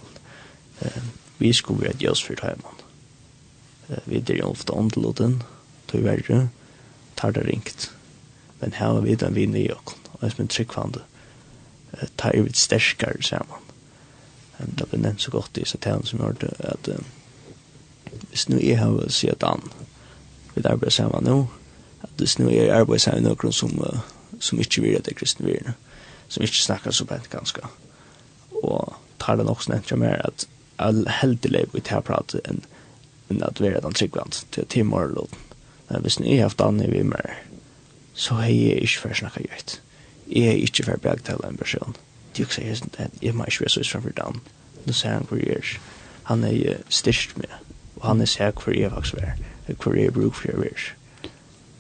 Um, 0.82 1.12
vi 1.40 1.54
skulle 1.54 1.82
være 1.82 2.00
djøs 2.00 2.24
for 2.24 2.40
hjemme. 2.40 2.76
Uh, 3.90 4.00
vi 4.06 4.24
er 4.24 4.40
jo 4.40 4.54
ofte 4.54 4.74
åndelåten, 4.74 5.42
til 5.92 6.04
verre, 6.06 6.50
tar 7.18 7.32
det 7.32 7.48
ringt. 7.48 7.92
Men 8.62 8.74
her 8.74 8.94
har 8.94 9.02
vi 9.02 9.16
den 9.16 9.36
viner 9.36 9.60
i 9.60 9.72
oss, 9.72 9.96
og 10.14 10.22
jeg 10.22 10.32
som 10.32 10.42
en 10.44 10.48
tryggvande 10.48 11.09
ta 12.18 12.32
i 12.34 12.42
vi 12.42 12.54
sterskare 12.54 13.24
saman. 13.24 13.66
Men 14.58 14.76
det 14.78 14.90
ble 14.92 15.00
nevnt 15.00 15.24
så 15.24 15.32
godt 15.32 15.58
i 15.58 15.66
satan 15.66 16.06
som 16.06 16.20
jeg 16.20 16.28
hørte 16.28 16.52
at 16.60 16.90
uh, 16.92 17.00
hvis 18.30 18.50
nu 18.50 18.60
jeg 18.60 18.80
har 18.80 19.10
sier 19.14 19.38
at 19.38 19.46
han 19.48 19.64
vil 20.56 20.68
arbeide 20.68 20.92
saman 20.92 21.24
nå, 21.24 21.38
at 22.04 22.16
hvis 22.18 22.40
nu 22.40 22.50
jeg 22.50 22.70
arbeider 22.74 23.06
saman 23.06 23.28
noen 23.30 23.56
som, 23.56 23.76
uh, 23.80 24.02
som 24.40 24.60
ikke 24.60 24.84
vil 24.86 24.98
at 24.98 25.06
det 25.08 25.16
er 25.16 25.22
kristne 25.22 25.48
vil, 25.48 25.72
som 26.28 26.44
ikke 26.44 26.64
snakker 26.64 26.92
så 26.92 27.06
bent 27.06 27.30
ganske. 27.30 27.62
Og 28.64 28.96
tar 29.20 29.40
det 29.40 29.48
nok 29.48 29.64
snett 29.64 29.92
jeg 29.92 30.00
mer 30.00 30.22
at 30.26 30.48
all 30.80 31.06
heldig 31.10 31.52
leib 31.52 31.76
i 31.76 31.84
til 31.84 32.04
prate 32.06 32.44
enn 32.48 32.64
enn 33.30 33.44
at 33.46 33.60
være 33.62 33.82
den 33.84 33.94
tryggvand 33.94 34.40
til 34.52 34.66
timorlåten. 34.66 35.38
Men 35.90 36.02
hvis 36.02 36.16
nu 36.20 36.26
jeg 36.26 36.40
har 36.40 36.48
haft 36.50 36.62
han 36.66 36.82
vi 36.82 37.04
mer 37.06 37.36
så 38.20 38.34
har 38.34 38.50
jeg 38.50 38.82
ikke 38.82 39.00
først 39.00 39.20
snakket 39.20 39.46
gjøyt 39.48 39.82
jeg 40.30 40.48
er 40.48 40.52
ikke 40.52 40.84
for 40.84 40.98
bjeg 41.02 41.24
til 41.26 41.42
en 41.44 41.58
person. 41.58 41.96
De 42.38 42.42
ikke 42.42 42.54
sier, 42.54 43.10
jeg 43.22 43.36
må 43.36 43.46
ikke 43.48 43.66
være 43.66 43.70
så 43.70 43.84
framfor 43.92 44.10
dem. 44.18 44.42
Nå 44.86 44.94
ser 44.94 45.18
han 45.18 45.26
hvor 45.30 45.38
jeg 45.38 45.58
er. 45.58 45.80
Han 46.30 46.44
er 46.44 46.78
styrst 46.90 47.38
med, 47.38 47.50
og 47.96 48.08
han 48.08 48.22
er 48.22 48.30
sier 48.30 48.52
hvor 48.52 48.74
jeg 48.78 48.92
faktisk 48.92 49.24
er, 49.24 49.34
hvor 49.84 49.98
jeg 49.98 50.14
bruk 50.14 50.36
for 50.36 50.52
jeg 50.52 50.72
er. 50.72 50.94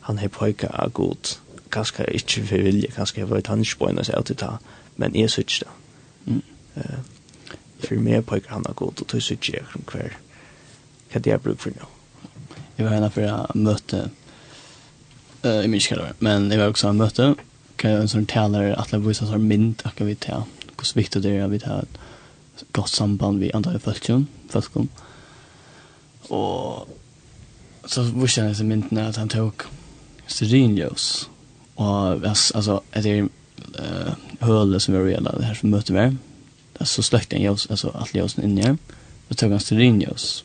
Han 0.10 0.20
er 0.20 0.28
pojka 0.28 0.68
av 0.74 0.91
god, 0.93 1.38
kanskje 1.72 2.06
ikke 2.14 2.45
for 2.50 2.66
vilje, 2.66 2.91
kanskje 2.95 3.20
jeg 3.20 3.30
vet 3.30 3.47
han 3.47 3.62
ikke 3.62 3.78
på 3.78 3.89
en 3.89 4.02
av 4.02 4.08
seg 4.08 4.18
alltid 4.18 4.41
ta, 4.41 4.56
men 4.97 5.16
jeg 5.16 5.30
synes 5.30 5.60
det. 5.60 5.68
Mm. 6.26 6.41
Uh, 6.76 6.97
for 7.86 8.02
meg 8.02 8.26
pojka 8.26 8.56
han 8.56 8.66
av 8.70 8.76
god, 8.76 9.02
og 9.02 9.08
tog 9.08 9.22
synes 9.22 9.50
jeg 9.50 9.62
hver, 9.91 10.18
hva 11.12 11.22
det 11.22 11.34
er 11.34 11.43
bruk 11.43 11.62
for 11.62 11.78
nå. 11.78 11.91
Jeg 12.78 12.88
var 12.88 12.95
henne 12.95 13.12
for 13.14 13.30
å 13.30 13.60
møte, 13.60 14.02
uh, 15.45 15.62
jeg 15.62 15.70
minns 15.70 15.86
ikke 15.86 16.00
hva 16.00 16.02
det 16.02 16.10
var, 16.10 16.20
men 16.26 16.50
jeg 16.50 16.64
var 16.64 16.74
også 16.74 16.95
møte, 16.97 17.30
en 17.88 18.10
sån 18.10 18.26
talare 18.26 18.76
att 18.76 18.92
lägga 18.92 19.08
vissa 19.08 19.26
sån 19.26 19.48
mynd 19.48 19.82
att 19.84 20.02
vi 20.02 20.16
ta. 20.16 20.44
Hur 20.78 20.96
viktigt 20.96 21.24
det 21.24 21.30
är 21.30 21.44
att 21.44 21.52
vi 21.52 21.60
tar 21.60 21.80
ett 21.80 22.66
gott 22.72 22.90
samband 22.90 23.40
vi 23.40 23.52
andra 23.52 23.80
folkjon, 23.80 24.28
folkjon. 24.50 24.90
Och 26.22 26.88
så 27.86 28.02
visste 28.02 28.42
jag 28.42 28.58
sen 28.58 28.68
mynden 28.68 29.06
att 29.06 29.16
han 29.16 29.30
tog 29.30 29.54
stearinljus. 30.28 31.30
Och 31.76 32.28
alltså 32.28 32.82
att 32.92 33.04
det 33.04 33.10
är 33.10 33.30
eh 33.78 34.14
hålet 34.40 34.82
som 34.82 34.94
vi 34.94 35.14
redan 35.14 35.40
det 35.40 35.46
här 35.46 35.54
som 35.54 35.70
möter 35.70 35.94
vi. 35.94 36.16
Det 36.78 36.86
så 36.86 37.04
släckte 37.04 37.36
en 37.36 37.42
ljus 37.42 37.68
alltså 37.70 37.90
allt 37.90 38.16
ljusen 38.16 38.44
inne. 38.44 38.78
Då 39.28 39.36
tog 39.36 39.52
han 39.52 39.60
stearinljus. 39.60 40.44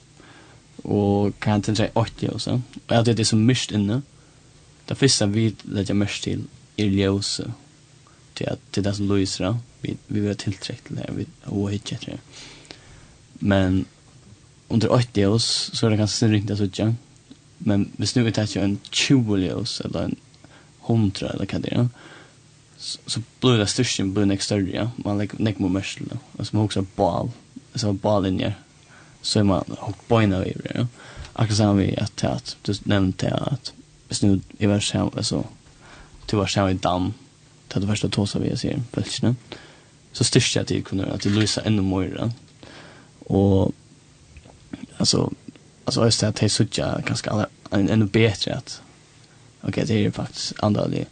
Och 0.83 1.39
kan 1.39 1.55
inte 1.55 1.77
säga 1.77 1.91
80 1.93 2.27
ljus. 2.27 2.47
Och 2.47 2.61
jag 2.87 3.05
tyckte 3.05 3.13
det 3.17 3.23
är 3.23 3.25
så 3.25 3.37
mycket 3.37 3.71
inne. 3.73 4.03
Det 4.85 4.95
första 4.95 5.27
vi 5.27 5.55
lägger 5.63 5.95
mest 5.95 6.23
till 6.23 6.43
er 6.79 6.91
ljøse 6.91 7.47
til 8.35 8.51
at 8.51 8.63
til 8.73 8.85
det 8.85 8.97
som 8.97 9.11
lyser 9.11 9.47
da. 9.47 9.53
vi, 9.83 9.97
vi 10.09 10.21
vil 10.21 10.33
ha 10.33 10.39
tiltrekt 10.39 10.89
til 10.89 10.99
det 10.99 11.11
vi, 11.17 11.27
har 11.47 11.77
ikke 11.77 11.99
etter 11.99 12.17
det 12.17 12.21
men 13.41 13.85
under 14.73 14.89
80 14.89 15.21
ljøs 15.21 15.49
så 15.73 15.87
er 15.87 15.95
det 15.95 16.01
ganske 16.03 16.19
sin 16.19 16.35
riktig 16.35 16.59
suttja 16.59 16.93
men 17.65 17.87
hvis 17.99 18.17
nu 18.17 18.25
vi 18.25 18.33
tar 18.35 18.49
ikke 18.49 18.65
en 18.65 18.81
20 18.91 19.39
ljøs 19.45 19.81
eller 19.85 20.09
en 20.09 20.19
100 20.85 21.31
eller 21.33 21.49
hva 21.49 21.63
det 21.65 21.73
er 21.73 21.87
så, 22.79 22.99
så 23.07 23.21
blir 23.41 23.61
det 23.61 23.71
største, 23.73 24.05
blir 24.05 24.29
nek 24.29 24.43
større 24.45 24.73
ja? 24.73 24.89
man 25.05 25.21
legger 25.21 25.41
nek 25.41 25.61
mot 25.63 25.73
mørsel 25.73 26.11
og 26.13 26.43
så 26.43 26.51
man 26.53 26.65
hokser 26.65 26.87
bal 26.99 27.33
så 27.75 27.93
ballinjer 27.93 28.59
så 29.25 29.41
er 29.41 29.49
man 29.49 29.79
hokk 29.81 30.07
boina 30.09 30.43
over 30.43 30.71
ja? 30.75 30.87
akkurat 31.35 31.59
sammen 31.59 31.85
vi 31.85 31.95
at, 31.99 32.25
at 32.25 32.57
du 32.67 32.75
nevnte 32.85 33.31
at 33.33 33.73
hvis 34.09 34.23
nu 34.23 34.41
i 34.59 34.69
vers 34.69 34.91
her 34.95 35.23
så 35.23 35.45
till 36.27 36.39
var 36.39 36.47
sjön 36.47 36.71
i 36.71 36.75
dam 36.75 37.15
till 37.69 37.81
det 37.81 37.87
första 37.87 38.09
tåsa 38.09 38.39
vi 38.39 38.57
ser 38.57 38.83
bälsna 38.93 39.35
så 40.13 40.25
styrste 40.25 40.59
jag 40.59 40.67
till 40.67 40.85
kunde 40.85 41.13
att 41.13 41.25
lösa 41.25 41.61
ännu 41.61 41.83
mer 41.83 42.31
och 43.19 43.73
alltså 44.97 45.33
alltså 45.85 46.05
just 46.05 46.21
det 46.21 46.29
att 46.29 46.37
det 46.37 46.49
såg 46.49 46.69
ganska 47.07 47.31
alla 47.31 47.47
ännu 47.71 48.05
bättre 48.05 48.55
att 48.55 48.83
okej 49.61 49.85
det 49.87 49.95
är 49.95 49.99
ju 49.99 50.11
faktiskt 50.11 50.53
andra 50.59 50.89
det 50.89 51.05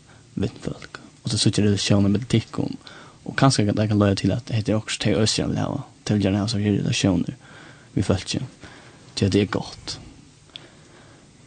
folk 0.61 0.97
och 1.23 1.31
så 1.31 1.39
såg 1.39 1.53
det 1.53 1.79
sjön 1.79 2.13
med 2.13 2.29
tickom. 2.29 2.77
och 3.23 3.39
kanske 3.39 3.71
att 3.71 3.77
kan 3.89 3.99
löja 3.99 4.15
till 4.15 4.33
att 4.33 4.47
det 4.47 4.55
heter 4.55 4.75
också 4.75 5.03
till 5.03 5.15
östra 5.15 5.47
vill 5.47 5.59
ha 5.59 5.83
till 6.05 6.25
gärna 6.25 6.49
så 6.49 6.59
här 6.59 6.73
relationer 6.73 7.37
vi 7.93 8.03
följt 8.03 8.35
ju 8.35 8.41
till 9.15 9.31
det 9.31 9.41
är 9.41 9.47
gott. 9.47 9.99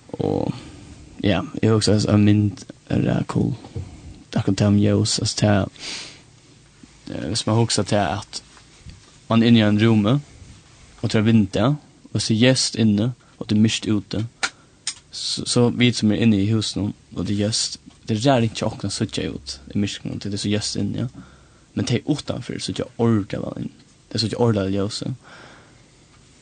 Och 0.07 0.53
ja 1.17 1.45
jag 1.61 1.77
också 1.77 2.09
en 2.09 2.23
mynd 2.23 2.65
er 2.89 2.97
det 2.97 3.23
cool. 3.27 3.53
Där 4.29 4.41
kan 4.41 4.55
ta 4.55 4.69
mig 4.69 4.93
oss 4.93 5.19
att 5.19 5.37
ta 5.37 5.67
som 7.33 7.53
man 7.53 7.63
också 7.63 7.83
till 7.83 7.97
att 7.97 8.43
man 9.27 9.43
är 9.43 9.47
inne 9.47 9.59
i 9.59 9.61
en 9.61 9.79
rum 9.79 10.19
och 11.01 11.09
det 11.09 11.17
är 11.17 11.21
vinter 11.21 11.75
och 12.11 12.21
så 12.21 12.33
gäst 12.33 12.75
inne 12.75 13.11
och 13.37 13.47
det 13.47 13.55
är 13.55 13.59
mist 13.59 13.85
ute. 13.85 14.25
Så, 15.11 15.45
så 15.45 15.69
vi 15.69 15.93
som 15.93 16.11
är 16.11 16.15
inne 16.15 16.37
i 16.37 16.45
huset 16.45 16.93
och 17.15 17.25
det 17.25 17.33
är 17.33 17.37
gäst 17.37 17.79
det 18.03 18.13
är 18.13 18.17
där 18.17 18.41
inte 18.41 18.55
jag 18.59 18.81
kan 18.81 18.91
sitta 18.91 19.21
ut 19.21 19.59
i 19.73 19.77
misken 19.77 20.19
till 20.19 20.31
det 20.31 20.35
är 20.35 20.37
så 20.37 20.49
gäst 20.49 20.75
inne. 20.75 20.99
Ja. 20.99 21.21
Men 21.73 21.85
det 21.85 21.93
är 21.93 22.11
utanför 22.11 22.59
så 22.59 22.73
jag 22.75 22.87
orkar 22.97 23.39
väl 23.39 23.63
in. 23.63 23.71
Det 24.09 24.15
är 24.15 24.19
så 24.19 24.27
jag 24.31 24.41
orkar 24.41 24.69
det 24.69 24.81
också. 24.81 25.13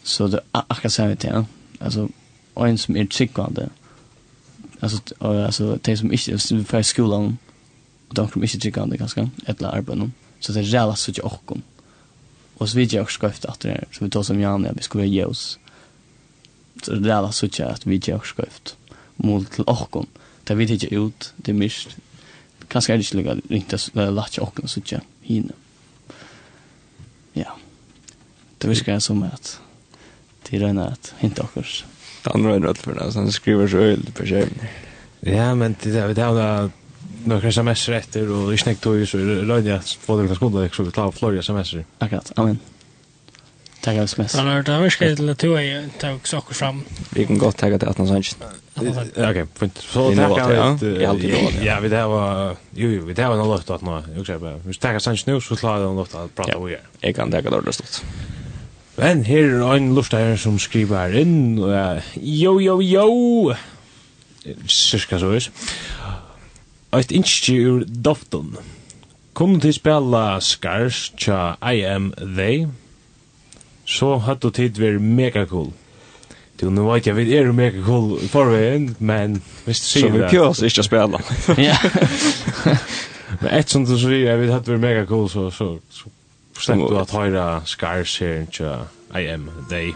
Så 0.03 0.27
det 0.27 0.39
är 0.51 0.63
akkurat 0.67 0.93
så 0.93 1.03
här 1.03 1.15
till. 1.15 1.43
Alltså 1.79 2.09
en 2.55 2.77
som 2.77 2.97
är 2.97 3.05
tryggande 3.05 3.69
alltså 4.83 4.99
alltså 5.19 5.77
det 5.81 5.97
som 5.97 6.11
inte 6.11 6.63
för 6.63 6.81
skolan 6.81 7.37
och 8.07 8.13
de 8.13 8.27
kommer 8.27 8.45
inte 8.45 8.59
tycka 8.59 8.83
om 8.83 8.89
det 8.89 8.97
ganska 8.97 9.29
ettla 9.45 9.69
arbeten. 9.69 10.13
Så 10.39 10.51
det 10.51 10.59
är 10.59 10.63
jävla 10.63 10.95
så 10.95 11.11
jag 11.15 11.25
och 11.25 11.57
och 12.57 12.69
så 12.69 12.77
vidare 12.77 12.95
jag 12.95 13.03
också 13.03 13.27
efter 13.27 13.49
att 13.49 13.59
det 13.59 13.85
så 13.91 14.05
vi 14.05 14.09
tar 14.09 14.23
som 14.23 14.39
jag 14.39 14.73
vi 14.75 14.81
ska 14.81 15.03
ge 15.03 15.25
oss 15.25 15.59
så 16.83 16.91
det 16.91 17.09
är 17.09 17.15
jävla 17.15 17.31
så 17.31 17.47
jag 17.51 17.69
att 17.69 17.85
vi 17.85 18.01
jag 18.05 18.25
ska 18.25 18.43
efter. 18.43 18.73
Mot 19.15 19.51
till 19.51 19.63
och 19.63 20.05
där 20.43 20.55
vi 20.55 20.73
inte 20.73 20.95
ut. 20.95 21.33
Det 21.35 21.53
mist. 21.53 21.97
Kanske 22.67 22.93
är 22.93 22.97
det 22.97 23.19
inte 23.19 23.41
riktigt 23.53 23.81
så 23.81 23.91
där 23.93 24.11
latch 24.11 24.37
och 24.37 24.59
så 24.69 24.81
jag 24.85 25.01
hinner. 25.21 25.55
Ja. 27.33 27.57
Det 28.57 28.67
viskar 28.67 28.99
som 28.99 29.23
att 29.23 29.59
det 30.49 30.57
är 30.57 30.61
en 30.61 30.77
att 30.77 31.13
inte 31.19 31.41
också 31.41 31.85
andra 32.27 32.55
än 32.55 32.63
Rutherford. 32.63 32.97
Alltså 32.97 33.19
han 33.19 33.31
skriver 33.31 33.67
så 33.67 33.77
öl 33.77 34.05
på 34.13 34.25
skärmen. 34.25 34.59
Ja, 35.19 35.55
men 35.55 35.75
det 35.83 35.91
där 35.91 36.07
vi 36.07 36.13
där 36.13 36.69
några 37.25 37.51
semester 37.51 37.93
efter 37.93 38.31
och 38.31 38.53
i 38.53 38.57
snäck 38.57 38.79
tog 38.79 38.95
ju 38.95 39.05
så 39.05 39.17
rönja 39.17 39.81
på 40.05 40.17
den 40.17 40.35
skolan 40.35 40.69
så 40.69 40.83
vi 40.83 40.91
tar 40.91 41.11
Florida 41.11 41.41
semester. 41.41 41.85
Akkurat. 41.99 42.31
Amen. 42.35 42.59
Tack 43.81 43.97
av 43.97 44.03
sms. 44.03 44.35
Han 44.35 44.47
har 44.47 44.63
det 44.63 44.79
verkar 44.79 45.15
till 45.15 45.29
att 45.29 45.39
tog 45.39 45.59
tog 45.99 46.27
saker 46.27 46.53
fram. 46.53 46.83
Vi 47.09 47.25
kan 47.25 47.37
gott 47.37 47.57
tagga 47.57 47.77
det 47.77 47.87
att 47.87 47.97
sanns 47.97 48.37
ja 48.73 49.29
Okej, 49.29 49.45
fint. 49.55 49.77
Så 49.77 50.15
tackar 50.15 50.77
vi. 50.79 51.65
Ja, 51.65 51.79
vi 51.79 51.89
det 51.89 52.05
var 52.05 52.55
jo 52.75 52.89
jo, 52.89 53.05
vi 53.05 53.13
där 53.13 53.27
var 53.27 53.35
något 53.35 53.69
att 53.69 53.81
nå. 53.81 54.03
Jag 54.15 54.25
säger 54.25 54.39
bara, 54.39 54.57
vi 54.57 54.73
tackar 54.73 54.99
sånt 54.99 55.25
nu 55.25 55.41
så 55.41 55.55
klarar 55.55 55.79
det 55.79 55.85
något 55.85 56.15
att 56.15 56.35
prata 56.35 56.59
det. 56.59 56.79
Jag 56.99 57.15
kan 57.15 57.31
tagga 57.31 57.49
det 57.49 57.61
då 57.65 57.71
stort. 57.71 58.03
Men 58.97 59.25
her 59.25 59.57
er 59.57 59.73
en 59.73 59.95
luftar 59.95 60.35
som 60.37 60.59
skriver 60.61 61.15
inn, 61.17 61.57
og 61.57 61.71
uh, 61.73 62.11
jo, 62.15 62.59
jo, 62.61 62.77
jo, 62.81 63.53
cirka 64.69 65.17
så 65.17 65.31
vis. 65.33 65.49
Eit 66.93 67.11
innskje 67.11 67.57
ur 67.71 67.87
Dofton. 67.89 68.53
Kom 69.33 69.57
til 69.59 69.73
spela 69.73 70.37
Skars 70.45 71.07
tja 71.17 71.55
I 71.57 71.81
Am 71.89 72.11
They, 72.21 72.67
så 73.89 74.19
hadde 74.27 74.53
tid 74.53 74.77
vært 74.77 75.01
mega 75.01 75.47
cool. 75.49 75.71
Du, 76.61 76.69
nu 76.69 76.85
vet 76.91 77.07
jeg, 77.09 77.17
vi 77.17 77.33
er 77.33 77.49
mega 77.51 77.81
cool 77.81 78.19
i 78.21 78.29
forveien, 78.29 78.91
men 78.99 79.39
hvis 79.65 79.81
du 79.81 79.87
sier 79.89 80.13
det... 80.13 80.13
Så 80.13 80.21
vi 80.21 80.35
pjøs 80.37 80.61
ikke 80.69 80.83
å 80.83 80.85
spela. 80.85 81.23
Ja. 81.57 81.79
men 83.41 83.49
et 83.57 83.73
som 83.73 83.89
du 83.89 83.97
sier, 83.97 84.37
vi 84.37 84.53
hadde 84.53 84.69
vært 84.69 84.85
mega 84.85 85.07
cool, 85.09 85.25
så, 85.33 85.49
så, 85.49 85.73
så 85.89 86.13
Sett 86.59 86.77
du 86.77 86.97
at 86.99 87.11
høyra 87.11 87.61
skars 87.65 88.17
her, 88.21 88.41
ikke 88.47 88.77
I 89.15 89.27
am, 89.29 89.49
they. 89.69 89.93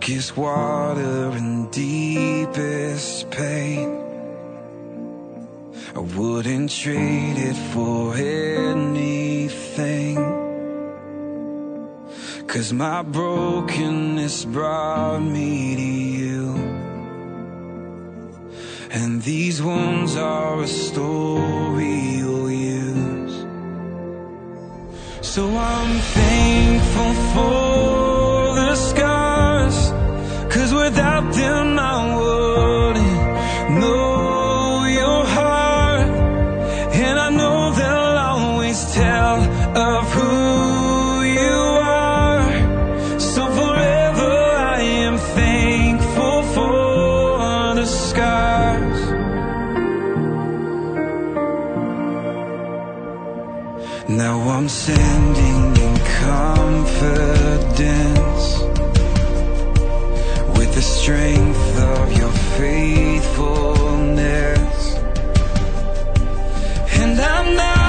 darkest 0.00 0.34
water 0.34 1.28
and 1.36 1.70
deepest 1.70 3.30
pain. 3.30 4.00
I 5.94 5.98
wouldn't 5.98 6.70
trade 6.70 7.36
it 7.36 7.56
for 7.74 8.14
anything. 8.14 10.16
Cause 12.46 12.72
my 12.72 13.02
brokenness 13.02 14.46
brought 14.46 15.20
me 15.20 15.76
to 15.76 15.82
you. 15.82 16.54
And 18.90 19.20
these 19.22 19.62
wounds 19.62 20.16
are 20.16 20.62
a 20.62 20.66
story 20.66 22.16
you'll 22.16 22.50
use. 22.50 23.44
So 25.20 25.46
I'm 25.46 25.98
thankful 25.98 27.12
for 27.34 28.19
without 30.90 31.26
them 31.34 31.78
I 31.78 31.96
wouldn't 32.18 33.18
know 33.80 34.84
your 35.00 35.24
heart. 35.36 36.10
And 37.04 37.16
I 37.26 37.30
know 37.30 37.58
they'll 37.78 38.18
always 38.30 38.78
tell 38.94 39.38
of 39.88 40.04
who 40.16 41.22
you 41.38 41.58
are. 42.02 42.50
So 43.18 43.42
forever 43.60 44.34
I 44.76 44.80
am 45.06 45.16
thankful 45.38 46.38
for 46.54 47.74
the 47.78 47.86
scars. 47.86 49.00
Now 54.08 54.36
I'm 54.56 54.68
standing 54.68 55.60
in 55.86 55.94
confidence 56.26 57.30
the 60.80 60.86
strength 60.86 61.78
of 61.78 62.10
your 62.16 62.32
faithfulness. 62.56 64.94
And 67.02 67.20
i'm 67.20 67.54
not 67.54 67.79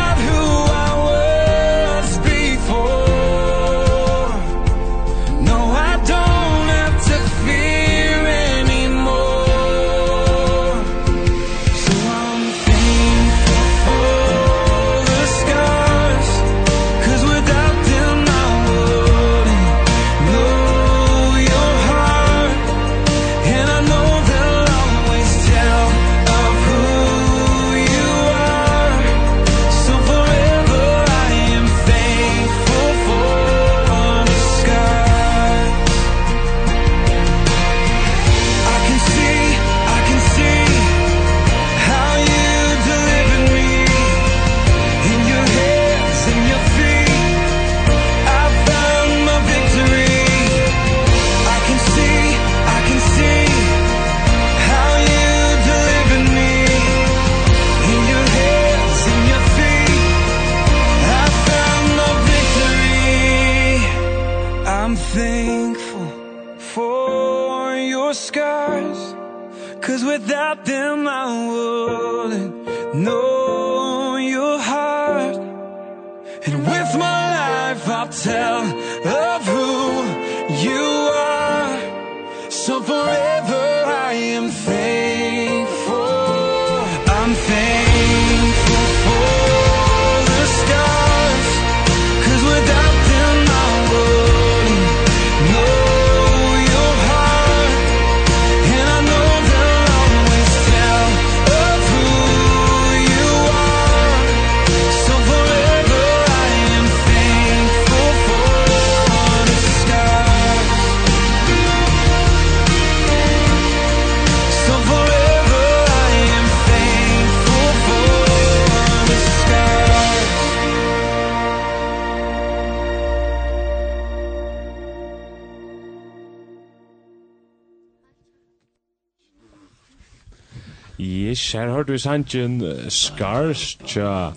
Fish, 131.41 131.57
her 131.57 131.69
hørte 131.69 131.91
vi 131.91 131.97
sangen 131.97 132.61
Scars, 132.89 133.75
tja, 133.87 134.31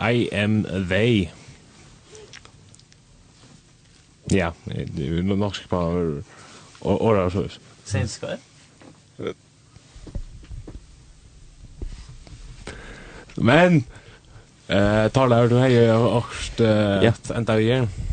I 0.00 0.28
am 0.32 0.64
they. 0.64 1.28
Ja, 4.32 4.50
det 4.64 5.04
er 5.04 5.16
jo 5.16 5.22
nok 5.22 5.56
skal 5.56 5.68
bare 5.68 6.22
åra 6.80 7.26
og 7.26 7.34
sånn. 7.34 7.50
Sen 7.84 8.08
skal 8.08 8.38
jeg. 8.38 9.34
Men, 13.36 13.84
eh, 14.68 15.10
taler 15.12 15.52
du 15.52 15.58
hei, 15.60 15.76
og, 15.90 16.08
og, 16.08 16.24
og, 16.24 16.64
og, 16.64 17.36
og, 17.36 17.84
og, 17.84 18.03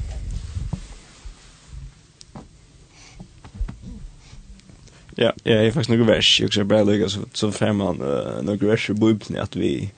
Ja, 5.21 5.33
ja, 5.43 5.51
jag 5.53 5.65
är 5.65 5.71
faktiskt 5.71 5.89
några 5.89 6.03
vers. 6.03 6.39
Jag 6.39 6.47
också 6.47 6.63
bara 6.63 6.83
lägga 6.83 7.09
så 7.09 7.19
så 7.33 7.51
fem 7.51 7.77
man 7.77 8.01
uh, 8.01 8.41
några 8.41 8.67
vers 8.67 8.89
i 8.89 8.93
bibeln 8.93 9.39
att 9.39 9.55
vi 9.55 9.91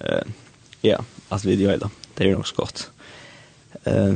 eh 0.00 0.22
ja, 0.80 1.04
att 1.28 1.44
vi 1.44 1.54
gör 1.54 1.78
det. 1.78 1.90
Det 2.14 2.24
är 2.24 2.32
nog 2.32 2.48
så 2.48 2.54
gott. 2.56 2.90
Eh 3.84 4.14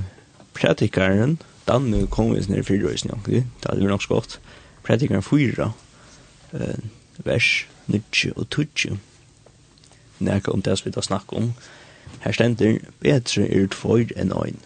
praktikaren 0.52 1.38
dan 1.64 1.90
nu 1.90 2.06
kommer 2.06 2.34
vi 2.34 2.52
ner 2.52 2.62
för 2.62 2.74
rösen 2.74 3.10
jag. 3.10 3.44
Det 3.60 3.68
är 3.68 3.88
nog 3.88 4.02
skott. 4.02 4.40
Praktikaren 4.82 5.22
fyra. 5.22 5.72
Eh 6.52 6.78
vers 7.16 7.66
nutje 7.86 8.30
och 8.30 8.48
tutje. 8.48 8.98
Näka 10.18 10.50
kom 10.50 10.60
det 10.60 10.86
vi 10.86 10.90
då 10.90 11.02
snackar 11.02 11.36
om. 11.36 11.54
Här 12.18 12.32
ständer 12.32 12.80
bättre 13.00 13.46
ut 13.46 13.74
för 13.74 14.18
en 14.18 14.32
ein. 14.32 14.56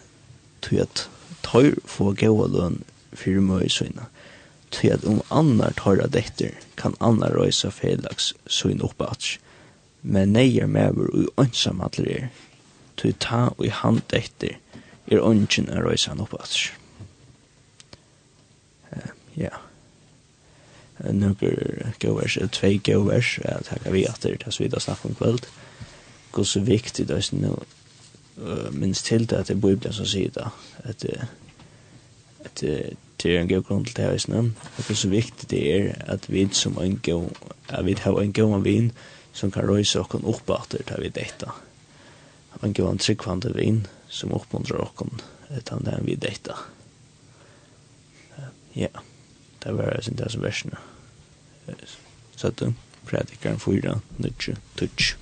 Tøyt 0.61 1.09
tøyr 1.43 1.75
for 1.85 2.13
gåa 2.13 2.47
løn 2.47 2.83
fyrir 3.13 3.41
møy 3.41 3.69
søgna 3.69 4.05
til 4.71 4.93
at 4.95 5.05
om 5.05 5.21
annar 5.29 5.73
tåra 5.77 6.07
dekter 6.07 6.55
kan 6.79 6.95
annar 6.99 7.35
røysa 7.35 7.69
felags 7.69 8.33
søgn 8.47 8.81
oppats, 8.81 9.37
men 10.01 10.33
neier 10.33 10.67
mever 10.67 11.09
ui 11.13 11.27
ønsam 11.41 11.81
atler 11.85 12.11
er, 12.15 12.29
til 12.97 13.13
ta 13.19 13.49
ui 13.59 13.69
hand 13.69 14.01
dekter 14.11 14.57
er 15.11 15.25
ønsken 15.25 15.69
a 15.69 15.81
røysa 15.81 16.13
han 16.13 16.23
oppats. 16.23 16.69
Uh, 18.91 19.11
ja. 19.35 19.53
Nukker 21.01 21.93
gåvers, 21.99 22.37
tvei 22.53 22.77
gåvers, 22.77 23.37
jeg 23.41 23.65
takkar 23.65 23.91
vi 23.91 24.05
at 24.05 24.21
det 24.21 24.35
er 24.35 24.43
tas 24.43 24.59
vidda 24.61 24.79
snakk 24.79 25.05
om 25.05 25.15
kvöld, 25.17 25.47
gos 26.31 26.55
viktig, 26.55 27.07
det 27.07 27.17
er 27.17 28.71
minst 28.71 29.05
til 29.05 29.25
det 29.29 29.37
at 29.37 29.47
det 29.47 29.55
er 29.55 29.61
biblia 29.61 29.91
som 29.93 30.05
sier 30.05 30.29
det, 30.33 30.47
at 30.83 31.01
det 31.01 31.15
er 31.17 31.25
at 32.45 32.61
det 32.61 33.35
er 33.35 33.39
en 33.41 33.49
god 33.49 33.63
grunn 33.67 33.85
til 33.85 33.95
det 33.95 34.05
her. 34.05 34.37
Og 34.41 34.77
det 34.77 34.89
er 34.89 34.99
så 34.99 35.09
viktig 35.11 35.49
det 35.51 35.61
er 35.75 35.91
at 36.13 36.29
vi 36.29 36.47
som 36.53 36.77
en 36.81 36.97
god, 37.03 37.29
at 37.69 37.85
vi 37.85 37.95
har 37.99 38.21
en 38.21 38.33
god 38.33 38.63
vin 38.63 38.91
som 39.33 39.51
kan 39.51 39.67
røyse 39.69 39.99
okken 39.99 40.25
opp 40.27 40.49
etter 40.49 40.83
det 40.87 40.99
vi 41.01 41.13
dette. 41.15 41.51
En 42.61 42.73
god 42.73 42.99
tryggvande 42.99 43.53
vin 43.55 43.85
som 44.09 44.33
oppmuntrar 44.35 44.83
okken 44.83 45.21
etter 45.49 45.79
det 45.85 45.99
vi 46.05 46.15
dette. 46.15 46.55
Ja, 48.75 48.91
det 49.63 49.73
var 49.77 49.97
det 49.97 50.17
det 50.17 50.31
som 50.31 50.43
versene. 50.43 50.77
Så 52.35 52.47
at 52.47 52.59
du, 52.59 52.73
predikeren 53.05 53.59
fyra, 53.59 53.99
nudge, 54.17 54.55
tutsch. 54.77 55.15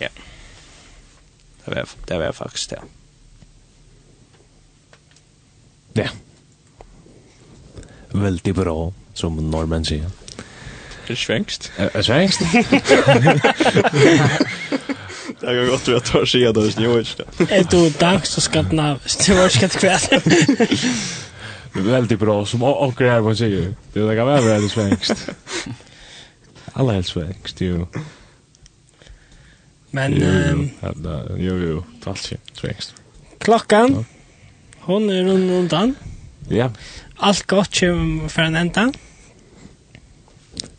Ja, 0.00 0.08
det 1.64 1.76
var, 1.76 1.88
det 2.08 2.18
var 2.18 2.32
faktisk 2.32 2.70
det. 2.70 2.82
Ja. 2.82 3.01
Ja. 5.96 6.08
Veldig 8.12 8.54
bra, 8.54 8.92
som 9.14 9.36
nordmenn 9.50 9.84
sier. 9.84 10.10
Det 11.02 11.16
Er 11.16 11.18
svengst? 11.18 11.72
Er 11.78 12.02
svengst? 12.02 12.40
Det 15.40 15.48
er 15.50 15.66
godt 15.66 15.88
vi 15.88 15.94
at 15.96 16.06
du 16.12 16.18
har 16.18 16.28
sier 16.30 16.52
det, 16.54 16.62
hvis 16.62 16.76
du. 17.18 17.24
Er 17.50 17.64
du 17.66 17.88
dag, 18.00 18.26
så 18.26 18.40
skal 18.40 18.64
den 18.70 18.80
av. 18.80 19.00
Du 19.26 19.34
har 19.34 19.50
ikke 19.50 19.68
kvett. 19.68 20.12
Veldig 21.74 22.18
bra, 22.18 22.44
som 22.46 22.62
åker 22.62 23.10
her, 23.10 23.20
på 23.22 23.34
sier. 23.34 23.74
Det 23.94 24.16
kan 24.16 24.26
være 24.26 24.44
veldig 24.46 24.70
svengst. 24.70 25.28
Alla 26.74 26.92
helst 26.92 27.10
svengst, 27.16 27.60
jo. 27.60 27.86
Men... 29.90 30.12
Jo, 30.12 30.26
jo, 30.26 30.38
jo, 30.38 30.56
jo, 31.36 31.56
jo, 31.56 31.56
jo, 31.58 31.58
jo, 31.58 31.58
jo, 31.58 31.82
jo, 31.82 32.44
jo, 33.02 33.54
jo, 33.72 33.88
jo, 33.96 34.04
Hon 34.86 35.08
er 35.10 35.24
rundt 35.28 35.50
undan. 35.54 35.96
Ja. 36.50 36.68
Alt 37.22 37.46
godt 37.46 37.78
kommer 37.78 38.28
fra 38.32 38.48
en 38.50 38.58
enda. 38.58 38.88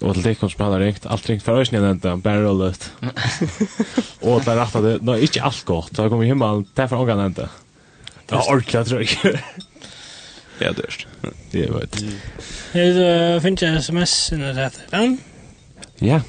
Og 0.03 0.15
til 0.15 0.25
det 0.25 0.37
kom 0.39 0.51
som 0.51 0.65
han 0.65 0.73
har 0.75 0.83
ringt, 0.83 1.05
alt 1.09 1.29
ringt 1.29 1.43
fra 1.43 1.55
øyne 1.59 1.79
en 1.79 1.89
enda, 1.93 2.15
bare 2.19 2.43
rullet. 2.43 2.89
og 4.27 4.43
det 4.43 4.51
er 4.51 4.59
rett 4.59 4.75
at 4.75 4.83
det, 4.83 4.95
nå 5.01 5.15
er 5.15 5.23
ikke 5.27 5.43
alt 5.47 5.63
godt, 5.65 5.95
så 5.95 6.05
jeg 6.05 6.11
kommer 6.11 6.27
hjemme, 6.27 6.49
det 6.75 6.83
er 6.83 6.89
fra 6.91 6.99
ångan 6.99 7.23
enda. 7.29 7.47
Det 8.27 8.35
er 8.37 8.49
ordentlig, 8.49 8.75
jeg 8.75 8.85
tror 8.85 8.99
ikke. 9.07 9.37
Det 10.59 10.67
er 10.67 10.73
dørst. 10.77 11.07
Det 11.51 11.63
er 11.65 11.71
vet. 11.73 11.95
Her 12.73 12.91
du 12.93 13.39
finner 13.41 13.63
jeg 13.73 13.81
sms-en 13.83 14.43
og 14.45 14.57
rett 14.59 14.77
den. 14.91 15.15
Ja. 15.99 16.19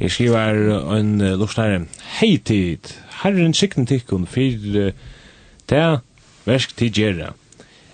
Jeg 0.00 0.10
skriver 0.10 0.96
en 0.98 1.12
uh, 1.20 1.28
lortare. 1.38 1.84
Hei 2.18 2.34
tid, 2.42 2.90
herren 3.22 3.54
sikten 3.54 3.86
tikkun, 3.86 4.26
fyrir 4.26 4.88
uh, 4.88 5.12
det 5.70 5.84
versk 6.44 6.76
til 6.76 6.92
gjerra. 6.92 7.32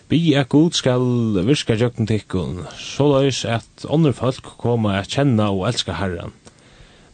Vi 0.08 0.32
er 0.32 0.44
god 0.48 0.72
skal 0.72 1.02
virka 1.46 1.74
jøkken 1.76 2.06
tikkun, 2.06 2.62
så 2.78 3.08
løys 3.12 3.44
at 3.44 3.84
andre 3.90 4.12
folk 4.12 4.42
koma 4.58 4.98
at 4.98 5.12
kjenna 5.12 5.50
og 5.52 5.66
elska 5.68 5.98
herran. 5.98 6.32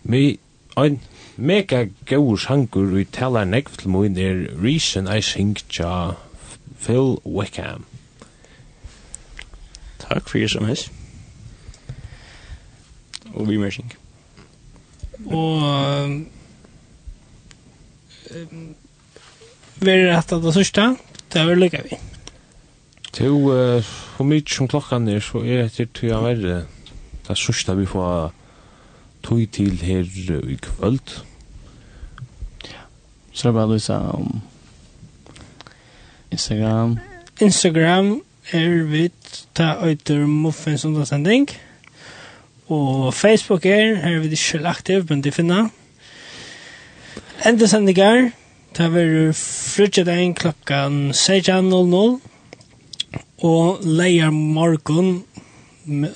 Mi, 0.04 0.38
ein 0.76 1.00
mega 1.36 1.88
gaur 2.06 2.36
sangur 2.36 2.86
vi 2.94 3.04
talar 3.04 3.44
negv 3.44 3.74
til 3.78 3.90
moin 3.90 4.18
er 4.18 4.46
Reason 4.62 5.08
I 5.10 5.20
Sing 5.22 5.58
tja 5.70 6.14
Phil 6.78 7.18
Wickham. 7.24 7.84
Takk 9.98 10.28
for 10.28 10.48
som 10.48 10.64
hans. 10.64 10.90
Og 13.34 13.48
vi 13.48 13.56
mersing. 13.56 13.92
Og 15.26 15.62
um, 16.04 16.26
um, 18.36 18.74
at 19.82 20.32
at 20.32 20.42
det 20.42 20.54
sørste, 20.54 20.96
det 21.34 21.46
var 21.46 21.58
lykka 21.58 21.82
vi. 21.84 21.98
To, 23.14 23.34
hvor 24.16 24.26
mye 24.26 24.42
som 24.50 24.68
klokkan 24.68 25.08
er, 25.08 25.20
så 25.22 25.42
er 25.44 25.68
det 25.76 25.90
til 25.94 26.14
å 26.14 26.22
være 26.24 26.64
det 27.28 27.36
sørste 27.38 27.76
vi 27.78 27.86
får 27.86 28.32
tog 29.24 29.44
til 29.52 29.76
her 29.82 30.04
i 30.50 30.58
kvöld. 30.62 31.22
Ja. 32.64 32.82
Så 33.32 33.48
det 33.48 33.54
er 33.54 33.58
bare 33.58 33.74
lysa 33.74 33.98
om 34.14 34.42
Instagram. 36.30 36.98
Instagram 37.40 38.22
er 38.52 38.82
vidt 38.90 39.46
ta 39.54 39.74
øyter 39.86 40.26
muffins 40.26 40.84
undersending. 40.84 41.48
Og 42.68 43.14
Facebook 43.14 43.66
er, 43.66 43.94
her 43.94 44.16
er 44.16 44.18
vi 44.18 44.28
ikke 44.28 44.66
aktiv, 44.68 45.06
men 45.08 45.24
det 45.24 45.34
finner. 45.34 45.68
Enda 47.46 47.66
sendinger, 47.66 48.30
Det 48.74 48.88
var 48.90 49.32
frutje 49.38 50.02
den 50.04 50.34
klokkan 50.34 51.12
16.00 51.12 52.16
og 53.46 53.84
leier 53.86 54.32
morgon 54.34 55.22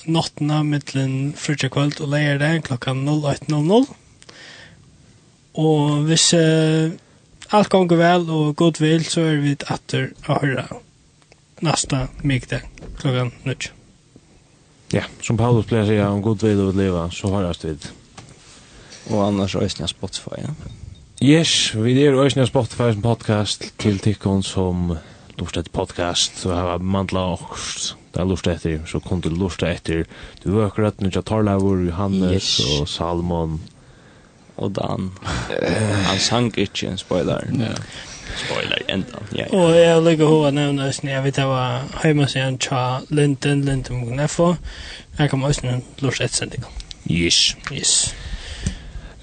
nattna 0.09 0.65
mittlen 0.67 1.35
frutje 1.39 1.71
kvöld 1.71 2.01
og 2.03 2.11
leier 2.17 2.41
det 2.41 2.65
klokkan 2.67 3.05
08.00 3.09 3.87
og 5.59 6.09
hvis 6.09 6.27
uh, 6.35 6.91
alt 7.55 7.71
gonger 7.71 8.01
vel 8.01 8.27
og 8.27 8.57
god 8.59 8.83
vil 8.83 9.07
så 9.07 9.29
er 9.29 9.39
vi 9.45 9.55
atter 9.71 10.11
å 10.27 10.41
høre 10.43 10.67
nästa 11.63 12.09
mygde 12.27 12.63
klockan 12.99 13.31
9. 13.47 13.71
Ja, 14.99 15.05
som 15.23 15.37
Paulus 15.37 15.71
pleier 15.71 15.85
å 15.85 15.93
säga 15.93 16.11
om 16.11 16.27
god 16.27 16.43
vil 16.43 16.65
og 16.65 16.75
leva 16.75 17.11
så 17.13 17.31
hörs 17.35 17.65
vi. 17.65 17.77
Och 19.11 19.25
annars 19.25 19.53
så 19.53 19.61
är 19.61 19.87
Spotify. 19.87 20.31
Ja. 20.43 20.55
Yes, 21.19 21.73
vi 21.75 21.97
er 21.99 22.15
òsne 22.15 22.45
Spotify 22.47 22.93
som 22.95 23.01
podcast 23.03 23.65
til 23.83 23.97
tikkun 23.99 24.45
som 24.47 24.93
lort 25.41 25.57
etter 25.59 25.73
podcast, 25.75 26.37
så 26.39 26.53
har 26.55 26.69
jeg 26.77 26.85
mandla 26.87 27.25
og 27.33 27.57
det 28.15 28.21
er 28.23 28.29
lort 28.31 28.47
etter, 28.47 28.85
så 28.87 29.01
kom 29.03 29.19
du 29.25 29.27
lort 29.35 29.65
etter. 29.67 30.05
Du 30.45 30.53
var 30.53 30.69
akkurat 30.69 31.03
nu 31.03 31.11
tja 31.11 31.25
Tarlavur, 31.27 31.81
Johannes 31.89 32.61
yes. 32.61 32.61
og 32.63 32.87
Salmon. 32.89 33.59
Og 34.63 34.71
Dan. 34.79 35.11
Han 36.07 36.23
sang 36.23 36.53
ikke 36.59 36.87
en 36.87 37.03
spoiler. 37.03 37.51
Ja. 37.51 37.75
Spoiler 38.39 38.79
enda. 38.87 39.19
Ja, 39.35 39.49
ja. 39.51 39.51
Og 39.59 39.75
jeg 39.75 39.99
vil 39.99 40.13
ikke 40.13 40.31
hova 40.31 40.55
nevna 40.55 40.87
òsne, 40.87 41.11
jeg 41.17 41.27
vet 41.27 41.43
jeg 41.43 41.51
var 41.51 41.99
heima 42.05 42.31
siden 42.31 42.63
tja 42.63 43.01
Linden, 43.11 43.67
Linden 43.67 44.05
Mugnefo. 44.05 44.55
Jeg 45.19 45.35
kom 45.35 45.43
òsne 45.51 45.81
lort 45.99 46.23
etter 46.23 46.45
sendingan. 46.45 46.83
Yes. 47.11 47.57
Yes. 47.75 48.15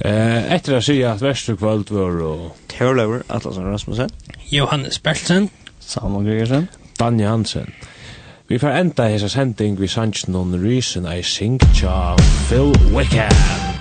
Eh, 0.04 0.54
etter 0.56 0.76
å 0.76 0.82
si 0.84 0.98
at 1.08 1.22
Vestre 1.24 1.56
kvöld 1.56 1.92
var 1.96 2.18
og... 2.26 2.50
Terlauer, 2.72 3.24
Atlasen 3.32 3.70
Rasmussen. 3.72 4.12
Johannes 4.52 5.00
Bertelsen. 5.00 5.50
Samuel 5.80 6.26
Gregersen. 6.28 6.68
Danja 7.00 7.30
Hansen. 7.30 7.72
Vi 8.48 8.60
får 8.60 8.76
enda 8.82 9.08
hesa 9.10 9.30
sending 9.30 9.80
vi 9.80 9.88
sanns 9.88 10.28
on 10.30 10.54
Reason 10.64 11.08
I 11.08 11.22
Sing 11.24 11.60
tja 11.74 12.16
Phil 12.50 12.76
Wickham. 12.94 13.75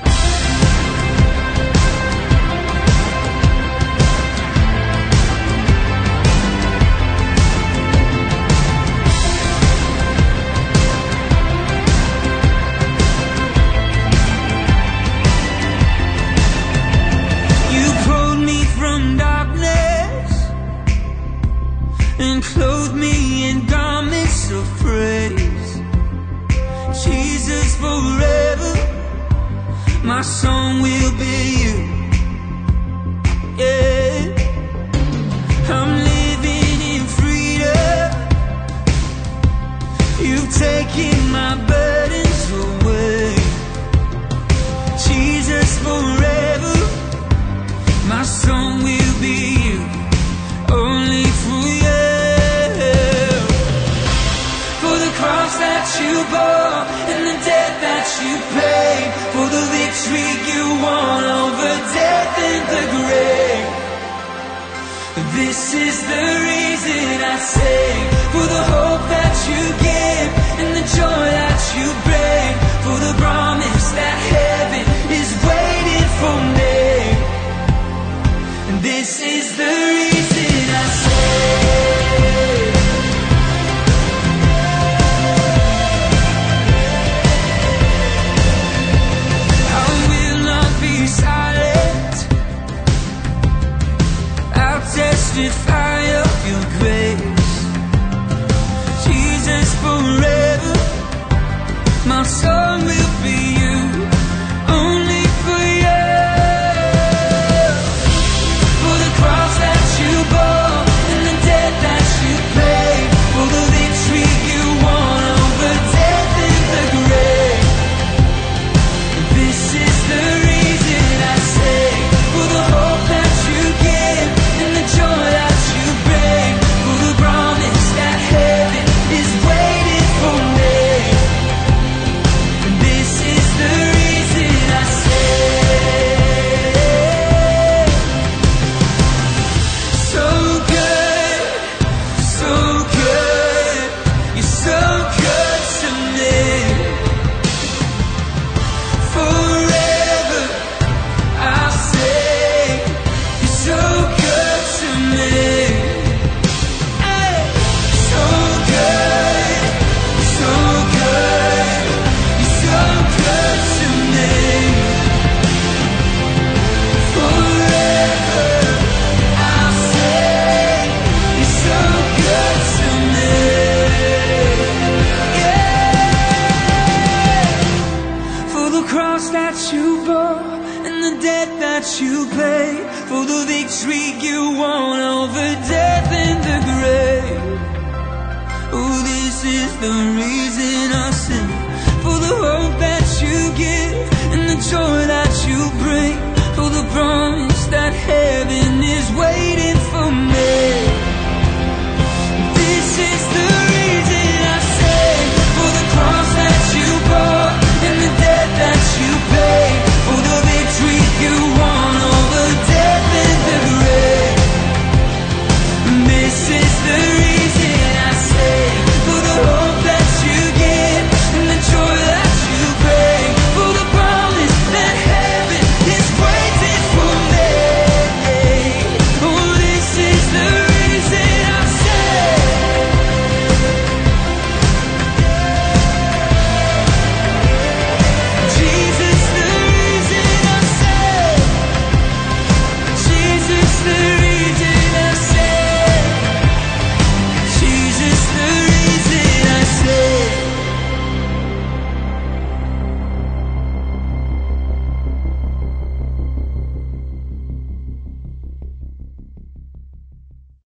is 65.76 66.02
the 66.02 66.26
reason 66.48 67.22
I 67.22 67.36
sing 67.38 68.04
for 68.32 68.46
the 68.54 68.62
hope 68.74 69.08
that 69.08 69.34
you 69.48 69.78
give 69.78 69.83